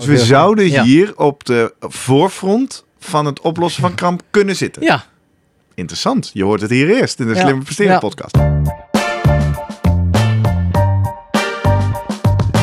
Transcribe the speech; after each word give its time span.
Dus 0.00 0.08
we 0.08 0.18
zouden 0.18 0.82
hier 0.82 1.12
op 1.16 1.44
de 1.44 1.74
voorfront 1.80 2.84
van 2.98 3.26
het 3.26 3.40
oplossen 3.40 3.82
van 3.82 3.94
kramp 3.94 4.22
kunnen 4.30 4.56
zitten. 4.56 4.82
Ja. 4.82 5.04
Interessant. 5.74 6.30
Je 6.32 6.44
hoort 6.44 6.60
het 6.60 6.70
hier 6.70 6.90
eerst 6.90 7.20
in 7.20 7.26
de 7.26 7.34
Slimme 7.36 7.62
Presteren 7.62 7.92
Ja. 7.92 7.98
podcast. 7.98 8.36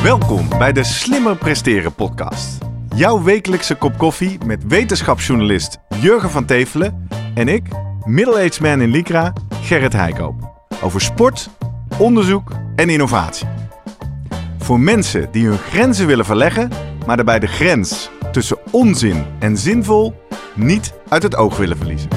Welkom 0.04 0.50
bij 0.58 0.74
de 0.74 0.84
Slimmer 0.84 1.36
Presteren 1.36 1.94
podcast. 1.94 2.58
Jouw 2.96 3.24
wekelijkse 3.24 3.76
kop 3.76 3.98
koffie 3.98 4.38
met 4.46 4.64
wetenschapsjournalist 4.68 5.78
Jurgen 6.00 6.30
van 6.30 6.46
Tevelen 6.46 7.08
en 7.34 7.48
ik, 7.48 7.68
middle-aged 8.04 8.60
man 8.60 8.82
in 8.82 8.90
Lycra, 8.92 9.34
Gerrit 9.62 9.94
Heikoop. 9.94 10.36
Over 10.82 11.02
sport, 11.02 11.50
onderzoek 11.98 12.52
en 12.76 12.90
innovatie. 12.90 13.48
Voor 14.58 14.80
mensen 14.80 15.28
die 15.32 15.48
hun 15.48 15.58
grenzen 15.58 16.08
willen 16.08 16.26
verleggen, 16.26 16.70
maar 17.08 17.16
daarbij 17.16 17.40
de 17.40 17.48
grens 17.48 18.10
tussen 18.32 18.58
onzin 18.72 19.26
en 19.40 19.58
zinvol 19.58 20.22
niet 20.56 20.94
uit 21.10 21.24
het 21.24 21.36
oog 21.36 21.58
willen 21.58 21.78
verliezen. 21.78 22.10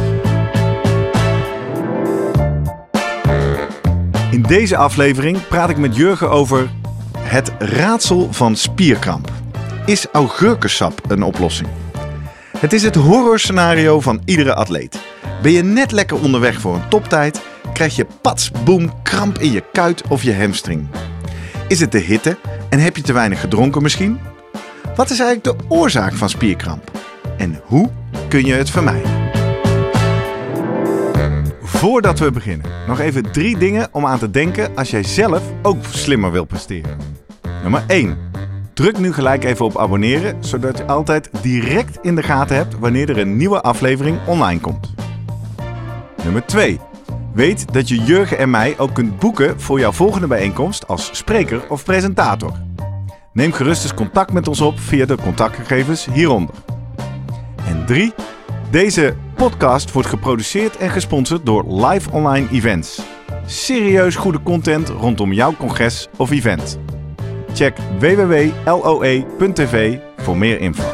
In 4.31 4.43
deze 4.43 4.77
aflevering 4.77 5.48
praat 5.48 5.71
ik 5.71 5.77
met 5.77 5.97
Jurgen 5.97 6.31
over 6.31 6.71
het 7.19 7.53
raadsel 7.59 8.33
van 8.33 8.57
spierkramp. 8.57 9.31
Is 9.87 10.07
augurkensap 10.12 11.01
een 11.09 11.23
oplossing? 11.23 11.69
Het 12.59 12.73
is 12.73 12.83
het 12.83 12.95
horrorscenario 12.95 14.01
van 14.01 14.23
iedere 14.25 14.55
atleet. 14.55 15.01
Ben 15.43 15.53
je 15.53 15.62
net 15.62 15.93
lekker 15.93 16.23
onderweg 16.23 16.61
voor 16.61 16.75
een 16.75 16.89
toptijd, 16.89 17.43
krijg 17.73 17.97
je 17.97 18.07
pats, 18.20 18.51
boem, 18.65 19.03
kramp 19.03 19.39
in 19.39 19.53
je 19.53 19.65
kuit 19.73 20.03
of 20.09 20.23
je 20.23 20.34
hamstring. 20.34 20.87
Is 21.69 21.81
het 21.81 21.93
de 21.93 21.98
hitte 21.98 22.39
en 22.69 22.79
heb 22.79 22.97
je 22.97 23.03
te 23.03 23.12
weinig 23.12 23.41
gedronken 23.41 23.83
misschien? 23.83 24.30
Wat 25.01 25.11
is 25.11 25.21
eigenlijk 25.21 25.59
de 25.59 25.65
oorzaak 25.69 26.13
van 26.13 26.29
spierkramp? 26.29 26.91
En 27.37 27.61
hoe 27.65 27.91
kun 28.29 28.45
je 28.45 28.53
het 28.53 28.70
vermijden? 28.70 29.11
Voordat 31.62 32.19
we 32.19 32.31
beginnen, 32.31 32.70
nog 32.87 33.01
even 33.01 33.33
drie 33.33 33.59
dingen 33.59 33.89
om 33.92 34.07
aan 34.07 34.19
te 34.19 34.31
denken 34.31 34.77
als 34.77 34.91
jij 34.91 35.03
zelf 35.03 35.42
ook 35.62 35.84
slimmer 35.91 36.31
wil 36.31 36.45
presteren. 36.45 36.98
Nummer 37.62 37.84
1. 37.87 38.19
Druk 38.75 38.98
nu 38.98 39.12
gelijk 39.12 39.45
even 39.45 39.65
op 39.65 39.79
abonneren, 39.79 40.45
zodat 40.45 40.79
je 40.79 40.87
altijd 40.87 41.31
direct 41.42 41.98
in 42.03 42.14
de 42.14 42.23
gaten 42.23 42.57
hebt 42.57 42.79
wanneer 42.79 43.11
er 43.11 43.19
een 43.19 43.37
nieuwe 43.37 43.61
aflevering 43.61 44.19
online 44.27 44.61
komt. 44.61 44.95
Nummer 46.23 46.47
2. 46.47 46.81
Weet 47.35 47.73
dat 47.73 47.89
je 47.89 48.03
Jurgen 48.03 48.39
en 48.39 48.51
mij 48.51 48.75
ook 48.79 48.95
kunt 48.95 49.19
boeken 49.19 49.61
voor 49.61 49.79
jouw 49.79 49.92
volgende 49.92 50.27
bijeenkomst 50.27 50.89
als 50.89 51.11
spreker 51.12 51.69
of 51.69 51.85
presentator. 51.85 52.53
Neem 53.33 53.53
gerust 53.53 53.83
eens 53.83 53.95
contact 53.95 54.33
met 54.33 54.48
ons 54.48 54.61
op 54.61 54.78
via 54.78 55.06
de 55.06 55.17
contactgegevens 55.17 56.06
hieronder. 56.12 56.55
En 57.67 57.86
3. 57.86 58.12
Deze 58.70 59.17
podcast 59.34 59.92
wordt 59.92 60.09
geproduceerd 60.09 60.77
en 60.77 60.91
gesponsord 60.91 61.47
door 61.47 61.86
Live 61.86 62.11
Online 62.11 62.48
Events. 62.51 63.01
Serieus 63.47 64.17
goede 64.17 64.42
content 64.42 64.89
rondom 64.89 65.33
jouw 65.33 65.53
congres 65.53 66.08
of 66.17 66.31
event. 66.31 66.78
Check 67.55 67.77
www.loe.tv 67.98 69.98
voor 70.17 70.36
meer 70.36 70.61
info. 70.61 70.84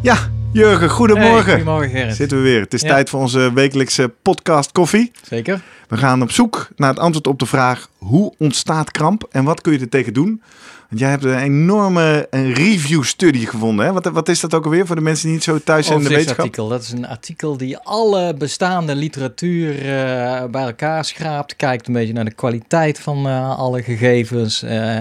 Ja, 0.00 0.16
Jurgen, 0.52 0.88
goedemorgen. 0.90 1.44
Hey, 1.44 1.54
goedemorgen 1.54 1.90
Gerrit. 1.90 2.16
Zitten 2.16 2.36
we 2.38 2.42
weer. 2.42 2.60
Het 2.60 2.74
is 2.74 2.80
Ja. 2.80 2.88
tijd 2.88 3.10
voor 3.10 3.20
onze 3.20 3.52
wekelijkse 3.54 4.12
podcast 4.22 4.72
koffie. 4.72 5.12
Zeker. 5.28 5.60
We 5.88 5.96
gaan 5.96 6.22
op 6.22 6.30
zoek 6.30 6.68
naar 6.76 6.88
het 6.90 6.98
antwoord 6.98 7.26
op 7.26 7.38
de 7.38 7.46
vraag: 7.46 7.88
hoe 7.98 8.34
ontstaat 8.38 8.90
kramp 8.90 9.28
en 9.30 9.44
wat 9.44 9.60
kun 9.60 9.72
je 9.72 9.78
er 9.78 9.88
tegen 9.88 10.12
doen? 10.12 10.42
Want 10.88 11.00
jij 11.00 11.10
hebt 11.10 11.24
een 11.24 11.38
enorme 11.38 12.26
een 12.30 12.52
review 12.52 13.02
study 13.02 13.46
gevonden. 13.46 13.86
Hè? 13.86 13.92
Wat, 13.92 14.04
wat 14.04 14.28
is 14.28 14.40
dat 14.40 14.54
ook 14.54 14.64
alweer 14.64 14.86
voor 14.86 14.96
de 14.96 15.02
mensen 15.02 15.24
die 15.24 15.34
niet 15.34 15.44
zo 15.44 15.58
thuis 15.64 15.86
zijn 15.86 15.98
in 15.98 16.04
de 16.04 16.14
wetenschap? 16.14 16.54
Dat 16.54 16.82
is 16.82 16.90
een 16.90 17.06
artikel 17.06 17.56
die 17.56 17.78
alle 17.78 18.34
bestaande 18.34 18.94
literatuur 18.94 19.74
eh, 19.78 20.44
bij 20.50 20.62
elkaar 20.62 21.04
schraapt. 21.04 21.56
Kijkt 21.56 21.86
een 21.86 21.92
beetje 21.92 22.12
naar 22.12 22.24
de 22.24 22.34
kwaliteit 22.34 22.98
van 23.00 23.26
eh, 23.26 23.58
alle 23.58 23.82
gegevens. 23.82 24.62
Eh, 24.62 24.96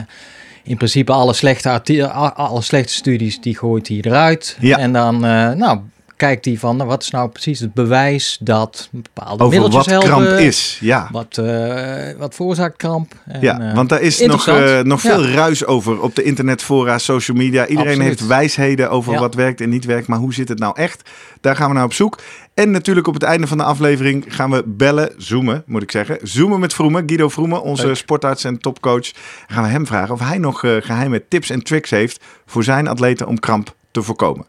in 0.64 0.78
principe 0.78 1.12
alle 1.12 1.34
slechte, 1.34 2.10
alle 2.36 2.62
slechte 2.62 2.94
studies, 2.94 3.42
die 3.42 3.58
gooit 3.58 3.88
hij 3.88 3.98
eruit. 4.02 4.58
Ja. 4.60 4.78
En 4.78 4.94
dan 4.94 5.26
eh, 5.26 5.52
nou, 5.52 5.80
kijkt 6.22 6.46
hij 6.46 6.58
van, 6.58 6.76
nou, 6.78 6.90
wat 6.90 7.04
is 7.04 7.10
nou 7.10 7.30
precies 7.30 7.60
het 7.60 7.74
bewijs 7.74 8.38
dat 8.42 8.90
bepaalde 8.92 9.44
Over 9.44 9.60
middeltjes 9.60 9.94
wat 9.94 10.04
helpen. 10.04 10.26
kramp 10.26 10.40
is. 10.40 10.78
Ja, 10.82 11.08
Wat, 11.12 11.38
eh, 11.38 12.18
wat 12.18 12.36
veroorzaakt 12.36 12.78
kramp. 12.78 13.14
En, 13.26 13.42
ja 13.42 13.60
eh, 13.60 13.76
want 13.76 13.90
daar 13.90 14.02
is 14.02 14.20
nog, 14.26 14.48
eh, 14.48 14.80
nog 14.80 15.02
Ja. 15.02 15.10
veel 15.10 15.26
ruis 15.26 15.66
over 15.66 16.02
op 16.02 16.16
de 16.16 16.24
internetfora, 16.24 16.98
social 16.98 17.38
media. 17.38 17.68
Iedereen 17.68 17.92
Absoluut. 17.92 18.08
heeft 18.08 18.28
wijsheden 18.28 18.90
over 18.90 19.14
Ja. 19.14 19.20
wat 19.20 19.36
werkt 19.36 19.62
en 19.62 19.70
niet 19.70 19.86
werkt. 19.86 20.08
Maar 20.08 20.20
hoe 20.20 20.34
zit 20.34 20.50
het 20.50 20.60
nou 20.60 20.76
echt? 20.76 21.10
Daar 21.42 21.56
gaan 21.56 21.68
we 21.70 21.74
naar 21.76 21.84
op 21.84 21.94
zoek. 21.94 22.20
En 22.54 22.72
natuurlijk 22.72 23.08
op 23.08 23.14
het 23.14 23.24
einde 23.24 23.48
van 23.48 23.58
de 23.58 23.64
aflevering 23.64 24.26
gaan 24.28 24.52
we 24.52 24.64
bellen, 24.66 25.14
zoomen 25.18 25.64
moet 25.66 25.82
ik 25.84 25.92
zeggen. 25.92 26.18
Zoomen 26.22 26.60
met 26.60 26.74
Vroemen, 26.74 27.04
Guido 27.06 27.30
Vroemen, 27.30 27.62
onze 27.62 27.86
Leuk. 27.86 27.96
sportarts 27.96 28.44
en 28.44 28.58
topcoach. 28.60 29.12
Dan 29.12 29.14
gaan 29.48 29.64
we 29.64 29.70
hem 29.70 29.88
vragen 29.88 30.14
of 30.14 30.20
hij 30.20 30.38
nog 30.38 30.64
eh, 30.64 30.72
geheime 30.80 31.24
tips 31.28 31.50
en 31.50 31.64
tricks 31.64 31.90
heeft 31.90 32.24
voor 32.46 32.64
zijn 32.64 32.88
atleten 32.88 33.28
om 33.28 33.40
kramp 33.40 33.76
te 33.92 34.04
voorkomen. 34.04 34.46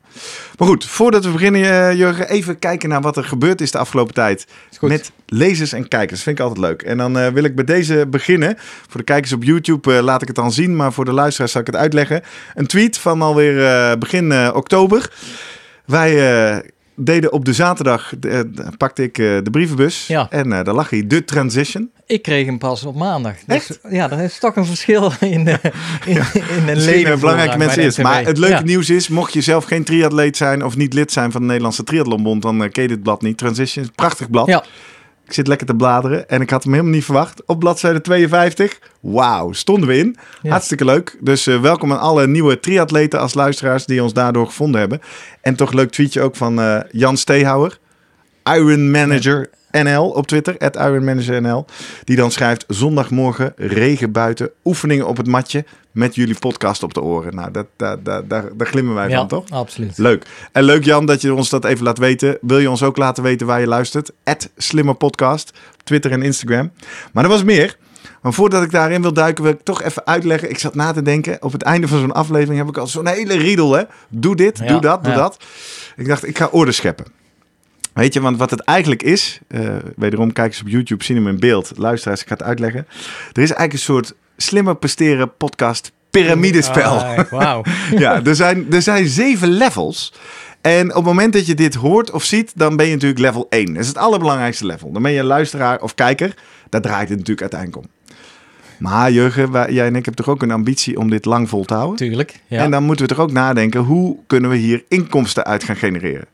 Maar 0.58 0.69
goed, 0.69 0.86
voordat 0.86 1.25
we 1.25 1.30
beginnen, 1.30 1.62
eh, 1.62 1.98
Jurgen, 1.98 2.28
even 2.28 2.58
kijken 2.58 2.88
naar 2.88 3.00
wat 3.00 3.16
er 3.16 3.25
gebeurd 3.25 3.60
is 3.60 3.70
de 3.70 3.78
afgelopen 3.78 4.14
tijd. 4.14 4.47
Met 4.80 5.12
lezers 5.26 5.72
en 5.72 5.88
kijkers. 5.88 6.22
Vind 6.22 6.38
ik 6.38 6.44
altijd 6.44 6.66
leuk. 6.66 6.82
En 6.82 6.97
dan 6.97 7.19
eh, 7.19 7.28
wil 7.28 7.44
ik 7.44 7.54
bij 7.54 7.64
deze 7.64 8.06
beginnen. 8.10 8.54
Voor 8.88 9.00
de 9.00 9.06
kijkers 9.06 9.32
op 9.32 9.42
YouTube 9.42 9.97
eh, 9.97 10.02
laat 10.02 10.22
ik 10.22 10.26
het 10.26 10.36
dan 10.36 10.52
zien, 10.52 10.76
maar 10.76 10.92
voor 10.92 11.04
de 11.04 11.12
luisteraars 11.12 11.52
zal 11.52 11.60
ik 11.60 11.66
het 11.66 11.76
uitleggen. 11.76 12.22
Een 12.54 12.66
tweet 12.66 12.98
van 12.98 13.22
alweer 13.22 13.98
begin 13.98 14.54
oktober. 14.54 15.12
Wij 15.84 16.62
deden 16.94 17.32
op 17.32 17.44
de 17.44 17.53
zaterdag, 17.53 18.12
eh, 18.20 18.41
pakte 18.76 19.03
ik 19.03 19.19
eh, 19.19 19.26
de 19.42 19.50
brievenbus. 19.50 20.06
Ja. 20.06 20.26
En 20.30 20.53
eh, 20.53 20.64
daar 20.64 20.75
lag 20.75 20.91
hij, 20.91 21.06
de 21.06 21.25
transition. 21.25 21.91
Ik 22.06 22.22
kreeg 22.22 22.47
hem 22.47 22.58
pas 22.58 22.84
op 22.84 22.94
maandag. 22.94 23.34
Dus, 23.47 23.56
Echt? 23.56 23.78
ja, 23.91 24.10
er 24.10 24.20
is 24.20 24.38
toch 24.38 24.56
een 24.56 24.66
verschil 24.66 25.12
in 25.20 25.44
de, 25.44 25.58
in, 26.06 26.22
in 26.56 27.06
een 27.06 27.20
belangrijke 27.20 27.58
mensen 27.58 27.82
is. 27.82 27.98
Maar 27.98 28.25
het 28.25 28.38
leuke 28.38 28.62
nieuws 28.62 28.91
is, 28.91 29.08
mocht 29.08 29.32
je 29.32 29.41
zelf 29.41 29.64
geen 29.64 29.84
triatleet 29.84 30.36
zijn 30.36 30.64
of 30.64 30.76
niet 30.76 30.94
lid 30.94 31.12
zijn 31.12 31.32
van 31.32 31.41
de 31.41 31.47
Nederlandse 31.47 31.84
Triathlonbond, 31.84 32.42
dan 32.42 32.70
ken 32.70 32.82
je 32.82 32.88
dit 32.88 33.02
blad 33.02 33.22
niet. 33.22 33.38
Transition 33.38 33.91
prachtig 33.94 34.31
blad. 34.31 34.47
Ja, 34.47 34.64
Ik 35.32 35.38
zit 35.38 35.47
lekker 35.47 35.66
te 35.66 35.75
bladeren 35.75 36.28
en 36.28 36.41
ik 36.41 36.50
had 36.50 36.62
hem 36.62 36.72
helemaal 36.72 36.94
niet 36.94 37.04
verwacht. 37.04 37.44
Op 37.44 37.59
bladzijde 37.59 38.00
52, 38.00 38.78
wauw, 39.00 39.53
stonden 39.53 39.88
we 39.88 39.98
in. 39.98 40.16
Ja. 40.43 40.50
Hartstikke 40.50 40.84
leuk. 40.84 41.16
Dus 41.20 41.47
eh, 41.47 41.60
welkom 41.60 41.93
aan 41.93 42.00
alle 42.00 42.26
nieuwe 42.26 42.60
triatleten 42.60 43.20
als 43.20 43.34
luisteraars 43.34 43.87
die 43.87 44.03
ons 44.03 44.12
daardoor 44.12 44.47
gevonden 44.47 44.81
hebben. 44.81 45.00
En 45.41 45.54
toch 45.54 45.72
leuk 45.72 45.91
tweetje 45.91 46.20
ook 46.20 46.37
van 46.37 46.60
eh, 46.60 46.81
Jan 46.91 47.16
Steehouwer, 47.16 47.78
Iron 48.44 48.91
Manager 48.91 49.50
NL 49.72 50.04
op 50.04 50.26
Twitter, 50.26 50.58
at 50.58 50.76
Iron 50.76 51.04
Manager 51.04 51.42
NL. 51.42 51.64
Die 52.04 52.16
dan 52.16 52.30
schrijft, 52.30 52.64
zondagmorgen, 52.68 53.52
regen 53.56 54.12
buiten, 54.12 54.50
oefeningen 54.64 55.06
op 55.06 55.16
het 55.16 55.26
matje 55.26 55.64
met 55.92 56.14
jullie 56.14 56.38
podcast 56.38 56.82
op 56.82 56.94
de 56.94 57.02
oren. 57.02 57.34
Nou, 57.34 57.50
dat, 57.50 57.66
daar, 57.76 58.02
daar, 58.02 58.28
daar, 58.28 58.56
daar 58.56 58.66
glimmen 58.66 58.94
wij 58.94 59.08
ja 59.08 59.16
van, 59.16 59.28
toch? 59.28 59.50
absoluut. 59.50 59.98
Leuk. 59.98 60.26
En 60.52 60.62
leuk 60.62 60.84
Jan 60.84 61.06
dat 61.06 61.20
je 61.20 61.34
ons 61.34 61.48
dat 61.48 61.64
even 61.64 61.84
laat 61.84 61.98
weten. 61.98 62.38
Wil 62.40 62.58
je 62.58 62.70
ons 62.70 62.82
ook 62.82 62.96
laten 62.96 63.22
weten 63.22 63.46
waar 63.46 63.60
je 63.60 63.66
luistert? 63.66 64.10
Slimmer 64.56 64.94
Podcast. 64.94 65.52
Twitter 65.84 66.12
en 66.12 66.22
Instagram. 66.22 66.72
Maar 67.12 67.24
er 67.24 67.30
was 67.30 67.44
meer. 67.44 67.76
Maar 68.22 68.32
voordat 68.32 68.62
ik 68.62 68.70
daarin 68.70 69.02
wil 69.02 69.12
duiken, 69.12 69.44
wil 69.44 69.52
ik 69.52 69.62
toch 69.62 69.82
even 69.82 70.06
uitleggen. 70.06 70.50
Ik 70.50 70.58
zat 70.58 70.74
na 70.74 70.92
te 70.92 71.02
denken. 71.02 71.42
Op 71.42 71.52
het 71.52 71.62
einde 71.62 71.88
van 71.88 71.98
zo'n 71.98 72.12
aflevering 72.12 72.58
heb 72.58 72.68
ik 72.68 72.76
al 72.76 72.86
zo'n 72.86 73.06
hele 73.06 73.36
riedel. 73.36 73.72
Hè? 73.72 73.82
Doe 74.08 74.36
dit, 74.36 74.58
Ja, 74.58 74.66
doe 74.66 74.80
dat, 74.80 75.04
doe 75.04 75.12
ja. 75.12 75.18
dat. 75.18 75.44
Ik 75.96 76.06
dacht, 76.06 76.26
ik 76.26 76.38
ga 76.38 76.46
orde 76.46 76.72
scheppen. 76.72 77.21
Weet 77.94 78.14
je, 78.14 78.20
want 78.20 78.38
wat 78.38 78.50
het 78.50 78.60
eigenlijk 78.60 79.03
is, 79.03 79.41
eh, 79.48 79.76
wederom 79.97 80.32
kijkers 80.32 80.60
op 80.60 80.69
YouTube 80.69 81.04
zien 81.04 81.16
hem 81.16 81.28
in 81.28 81.41
beeld. 81.41 81.72
Luisteraars, 81.76 82.20
ik 82.20 82.28
ga 82.28 82.34
het 82.34 82.42
uitleggen. 82.42 82.86
Er 83.32 83.42
is 83.42 83.53
eigenlijk 83.53 83.72
een 83.72 83.78
soort 83.78 84.14
slimmer 84.36 84.76
presteren 84.76 85.37
podcast 85.37 85.93
piramidespel. 86.11 86.99
Ah, 86.99 87.31
Wauw. 87.31 87.62
ja, 87.99 88.25
er 88.25 88.37
zijn, 88.37 88.72
er 88.72 88.82
zijn 88.82 89.06
zeven 89.06 89.49
levels. 89.49 90.12
En 90.61 90.88
op 90.88 90.94
het 90.94 91.05
moment 91.05 91.32
dat 91.32 91.46
je 91.46 91.55
dit 91.55 91.75
hoort 91.75 92.11
of 92.11 92.25
ziet, 92.25 92.52
dan 92.55 92.76
ben 92.76 92.87
je 92.87 92.93
natuurlijk 92.93 93.20
level 93.20 93.46
1. 93.50 93.66
Dat 93.66 93.82
is 93.82 93.88
het 93.88 93.99
allerbelangrijkste 93.99 94.66
level. 94.66 94.93
Dan 94.93 95.02
ben 95.02 95.12
je 95.12 95.25
luisteraar 95.25 95.81
of 95.81 95.94
kijker. 95.94 96.34
Daar 96.69 96.81
draait 96.81 97.08
het 97.08 97.19
natuurlijk 97.19 97.52
uiteindelijk 97.52 97.87
om. 97.87 97.90
Maar 98.78 99.12
Jurgen, 99.12 99.50
jij 99.72 99.87
en 99.87 99.96
ik 99.96 100.05
hebben 100.05 100.25
toch 100.25 100.28
ook 100.28 100.43
een 100.43 100.50
ambitie 100.50 100.99
om 100.99 101.11
dit 101.11 101.25
lang 101.25 101.49
vol 101.49 101.64
te 101.64 101.75
houden? 101.75 101.96
Tuurlijk. 101.96 102.40
Ja. 102.46 102.62
En 102.62 102.70
dan 102.70 102.82
moeten 102.82 103.06
we 103.06 103.14
toch 103.14 103.25
ook 103.25 103.32
nadenken, 103.32 103.81
hoe 103.81 104.16
kunnen 104.26 104.50
we 104.50 104.56
hier 104.56 104.84
inkomsten 104.88 105.44
uit 105.44 105.64
gaan 105.64 105.76
genereren? 105.76 106.26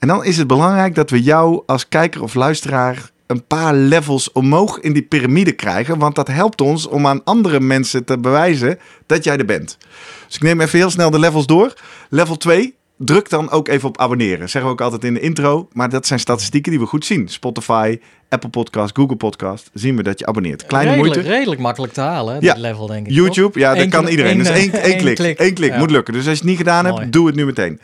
En 0.00 0.08
dan 0.08 0.24
is 0.24 0.36
het 0.36 0.46
belangrijk 0.46 0.94
dat 0.94 1.10
we 1.10 1.22
jou 1.22 1.62
als 1.66 1.88
kijker 1.88 2.22
of 2.22 2.34
luisteraar 2.34 3.10
een 3.26 3.46
paar 3.46 3.74
levels 3.74 4.32
omhoog 4.32 4.78
in 4.80 4.92
die 4.92 5.02
piramide 5.02 5.52
krijgen. 5.52 5.98
Want 5.98 6.14
dat 6.14 6.28
helpt 6.28 6.60
ons 6.60 6.86
om 6.86 7.06
aan 7.06 7.24
andere 7.24 7.60
mensen 7.60 8.04
te 8.04 8.18
bewijzen 8.18 8.78
dat 9.06 9.24
jij 9.24 9.36
er 9.36 9.44
bent. 9.44 9.78
Dus 10.26 10.36
ik 10.36 10.42
neem 10.42 10.60
even 10.60 10.78
heel 10.78 10.90
snel 10.90 11.10
de 11.10 11.18
levels 11.18 11.46
door. 11.46 11.72
Level 12.08 12.36
2, 12.36 12.74
druk 12.96 13.28
dan 13.30 13.50
ook 13.50 13.68
even 13.68 13.88
op 13.88 13.98
abonneren. 13.98 14.48
Zeggen 14.48 14.64
we 14.64 14.68
ook 14.70 14.80
altijd 14.80 15.04
in 15.04 15.14
de 15.14 15.20
intro. 15.20 15.68
Maar 15.72 15.88
dat 15.90 16.06
zijn 16.06 16.20
statistieken 16.20 16.70
die 16.70 16.80
we 16.80 16.86
goed 16.86 17.04
zien. 17.04 17.28
Spotify, 17.28 17.98
Apple 18.28 18.50
Podcast, 18.50 18.96
Google 18.96 19.16
Podcast. 19.16 19.70
Zien 19.74 19.96
we 19.96 20.02
dat 20.02 20.18
je 20.18 20.26
abonneert. 20.26 20.66
Kleine 20.66 20.90
redelijk, 20.90 21.14
moeite. 21.14 21.34
Redelijk 21.34 21.60
makkelijk 21.60 21.92
te 21.92 22.00
halen, 22.00 22.34
Ja. 22.40 22.52
dit 22.52 22.62
level 22.62 22.86
denk 22.86 23.06
ik. 23.06 23.12
YouTube, 23.12 23.58
ja, 23.58 23.74
dat 23.74 23.82
Eén 23.84 23.90
kan 23.90 24.06
iedereen. 24.06 24.30
één, 24.30 24.38
dus 24.38 24.48
één, 24.48 24.72
één 24.72 24.82
één 24.82 24.98
klik. 24.98 25.14
klik. 25.14 25.40
Eén 25.40 25.54
klik 25.54 25.70
Ja. 25.72 25.78
moet 25.78 25.90
lukken. 25.90 26.14
Dus 26.14 26.22
als 26.26 26.32
je 26.32 26.40
het 26.40 26.48
niet 26.48 26.58
gedaan 26.58 26.84
Mooi. 26.84 27.00
hebt, 27.00 27.12
doe 27.12 27.26
het 27.26 27.34
nu 27.36 27.44
meteen. 27.46 27.80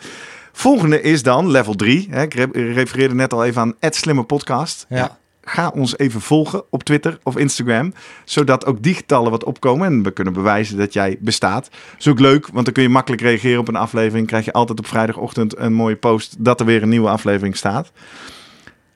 Volgende 0.59 1.01
is 1.01 1.23
dan 1.23 1.51
level 1.51 1.75
3. 1.75 2.07
Hè. 2.11 2.23
Ik 2.23 2.35
re- 2.35 2.73
refereerde 2.73 3.15
net 3.15 3.33
al 3.33 3.45
even 3.45 3.61
aan 3.81 3.93
Slimme 3.93 4.23
Podcast. 4.23 4.87
Ja. 4.89 5.19
Ga 5.43 5.69
ons 5.75 5.99
even 5.99 6.21
volgen 6.21 6.63
op 6.71 6.83
Twitter 6.83 7.19
of 7.23 7.37
Instagram. 7.37 7.93
Zodat 8.25 8.67
ook 8.67 8.83
die 8.83 8.95
getallen 8.95 9.31
wat 9.31 9.45
opkomen. 9.45 9.87
En 9.87 10.03
we 10.03 10.11
kunnen 10.11 10.33
bewijzen 10.33 10.77
dat 10.79 10.93
jij 10.93 11.17
bestaat. 11.21 11.71
is 11.99 12.09
ook 12.09 12.21
leuk, 12.21 12.49
want 12.53 12.65
dan 12.65 12.75
kun 12.75 12.83
je 12.83 12.89
makkelijk 12.89 13.23
reageren 13.23 13.61
op 13.61 13.69
een 13.69 13.77
aflevering. 13.77 14.27
Krijg 14.27 14.45
je 14.45 14.53
altijd 14.53 14.79
op 14.79 14.87
vrijdagochtend 14.87 15.59
een 15.59 15.73
mooie 15.73 15.97
post 15.97 16.45
dat 16.45 16.61
er 16.61 16.67
weer 16.67 16.83
een 16.83 16.89
nieuwe 16.89 17.09
aflevering 17.09 17.57
staat. 17.57 17.93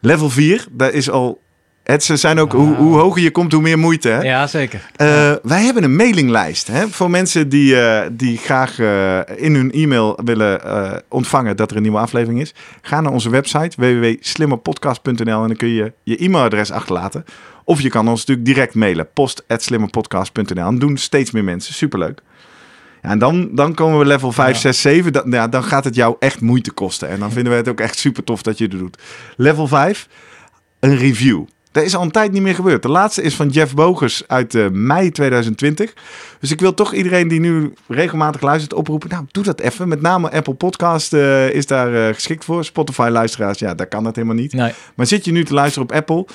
Level 0.00 0.30
4, 0.30 0.66
daar 0.70 0.92
is 0.92 1.10
al... 1.10 1.40
Het 1.90 2.04
ze 2.04 2.16
zijn 2.16 2.38
ook, 2.38 2.52
hoe, 2.52 2.74
hoe 2.74 2.96
hoger 2.96 3.22
je 3.22 3.30
komt, 3.30 3.52
hoe 3.52 3.62
meer 3.62 3.78
moeite. 3.78 4.08
Hè? 4.08 4.20
Ja, 4.20 4.46
zeker. 4.46 4.90
Eh, 4.96 5.32
wij 5.42 5.62
hebben 5.62 5.84
een 5.84 5.96
mailinglijst 5.96 6.66
hè, 6.66 6.88
voor 6.88 7.10
mensen 7.10 7.48
die, 7.48 7.80
eh, 7.80 8.08
die 8.12 8.38
graag 8.38 8.78
eh, 8.78 9.18
in 9.36 9.54
hun 9.54 9.72
e-mail 9.72 10.18
willen 10.24 10.60
ontvangen 11.08 11.56
dat 11.56 11.70
er 11.70 11.76
een 11.76 11.82
nieuwe 11.82 11.98
aflevering 11.98 12.40
is. 12.40 12.54
Ga 12.82 13.00
naar 13.00 13.12
onze 13.12 13.30
website 13.30 13.76
www.slimmerpodcast.nl 13.76 15.42
en 15.42 15.46
dan 15.46 15.56
kun 15.56 15.68
je 15.68 15.92
je 16.02 16.16
e-mailadres 16.16 16.70
achterlaten. 16.70 17.24
Of 17.64 17.80
je 17.80 17.88
kan 17.88 18.08
ons 18.08 18.18
natuurlijk 18.18 18.46
direct 18.46 18.74
mailen, 18.74 19.08
post.slimmerpodcast.nl. 19.14 20.66
En 20.66 20.78
doen 20.78 20.96
steeds 20.96 21.30
meer 21.30 21.44
mensen, 21.44 21.74
superleuk. 21.74 22.20
Ja, 23.02 23.10
en 23.10 23.18
dan, 23.18 23.54
dan 23.54 23.74
komen 23.74 23.98
we 23.98 24.04
level 24.04 24.32
5, 24.32 24.54
Ja. 24.54 24.60
6, 24.60 24.80
7. 24.80 25.12
Dan, 25.12 25.30
ja, 25.30 25.48
dan 25.48 25.64
gaat 25.64 25.84
het 25.84 25.94
jou 25.94 26.16
echt 26.18 26.40
moeite 26.40 26.70
kosten. 26.70 27.08
En 27.08 27.18
dan 27.18 27.32
vinden 27.32 27.52
we 27.52 27.58
het 27.58 27.68
ook 27.68 27.80
echt 27.80 27.98
super 27.98 28.24
tof 28.24 28.42
dat 28.42 28.58
je 28.58 28.64
het 28.64 28.78
doet. 28.78 29.02
Level 29.36 29.66
5, 29.66 30.08
een 30.80 30.96
review. 30.96 31.44
Dat 31.72 31.84
is 31.84 31.96
al 31.96 32.02
een 32.02 32.10
tijd 32.10 32.32
niet 32.32 32.42
meer 32.42 32.54
gebeurd. 32.54 32.82
De 32.82 32.88
laatste 32.88 33.22
is 33.22 33.34
van 33.34 33.48
Jeff 33.48 33.74
Bogers 33.74 34.22
uit 34.26 34.54
eh, 34.54 34.68
mei 34.68 35.10
2020. 35.10 35.94
Dus 36.40 36.50
ik 36.50 36.60
wil 36.60 36.74
toch 36.74 36.94
iedereen 36.94 37.28
die 37.28 37.40
nu 37.40 37.72
regelmatig 37.88 38.40
luistert 38.40 38.74
oproepen. 38.74 39.08
Nou, 39.08 39.24
doe 39.30 39.44
dat 39.44 39.60
even. 39.60 39.88
Met 39.88 40.00
name 40.00 40.30
Apple 40.30 40.54
Podcast 40.54 41.12
eh, 41.12 41.50
is 41.50 41.66
daar 41.66 41.94
eh, 41.94 42.14
geschikt 42.14 42.44
voor. 42.44 42.64
Spotify 42.64 43.08
luisteraars, 43.12 43.58
ja, 43.58 43.74
daar 43.74 43.86
kan 43.86 44.04
dat 44.04 44.14
helemaal 44.14 44.36
niet. 44.36 44.52
Nee. 44.52 44.72
Maar 44.94 45.06
zit 45.06 45.24
je 45.24 45.32
nu 45.32 45.44
te 45.44 45.54
luisteren 45.54 45.88
op 45.88 45.96
Apple? 45.96 46.26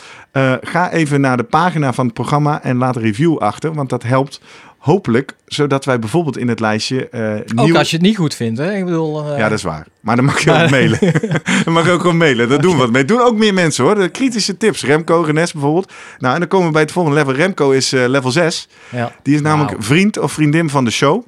ga 0.62 0.92
even 0.92 1.22
naar 1.22 1.38
de 1.38 1.44
pagina 1.44 1.94
van 1.94 2.06
het 2.06 2.14
programma 2.14 2.64
en 2.64 2.78
laat 2.78 2.96
een 2.96 3.02
review 3.02 3.38
achter. 3.38 3.74
Want 3.74 3.90
dat 3.90 4.04
helpt 4.04 4.42
hopelijk, 4.86 5.36
zodat 5.46 5.86
wij 5.86 6.00
bijvoorbeeld 6.00 6.38
in 6.38 6.48
het 6.48 6.60
lijstje 6.60 7.10
eh 7.10 7.32
Ook 7.36 7.54
nieuw... 7.66 7.78
als 7.78 7.90
je 7.90 7.96
het 7.98 8.06
niet 8.06 8.18
goed 8.18 8.36
vindt, 8.36 8.60
hè? 8.60 8.74
Ik 8.76 8.86
bedoel... 8.86 9.32
eh, 9.32 9.38
Ja, 9.38 9.50
dat 9.50 9.58
is 9.58 9.64
waar. 9.64 9.88
Maar 10.00 10.16
dan 10.16 10.26
mag 10.26 10.40
je 10.40 10.52
ook 10.52 10.70
mailen. 10.70 11.00
dan 11.64 11.74
mag 11.74 11.86
je 11.86 11.92
ook 11.92 12.02
gewoon 12.02 12.18
mailen. 12.18 12.50
Dat 12.50 12.62
doen 12.62 12.72
we 12.72 12.78
wat 12.78 12.92
mee. 12.92 13.06
Doen 13.06 13.22
ook 13.22 13.38
meer 13.38 13.54
mensen 13.54 13.84
hoor. 13.84 13.96
De 13.96 14.10
kritische 14.10 14.58
tips. 14.58 14.84
Remco, 14.84 15.22
Renes 15.22 15.52
bijvoorbeeld. 15.54 15.92
Nou, 16.18 16.34
en 16.34 16.40
dan 16.40 16.50
komen 16.50 16.68
we 16.68 16.74
bij 16.74 16.82
het 16.82 16.92
volgende 16.92 17.18
level. 17.18 17.34
Remco 17.34 17.72
is 17.72 17.94
eh, 17.94 18.08
level 18.08 18.32
6. 18.32 18.68
ja. 18.90 19.12
Die 19.24 19.36
is 19.36 19.42
namelijk 19.42 19.76
vriend 19.84 20.18
of 20.20 20.32
vriendin 20.32 20.70
van 20.70 20.86
de 20.86 20.92
show. 20.92 21.26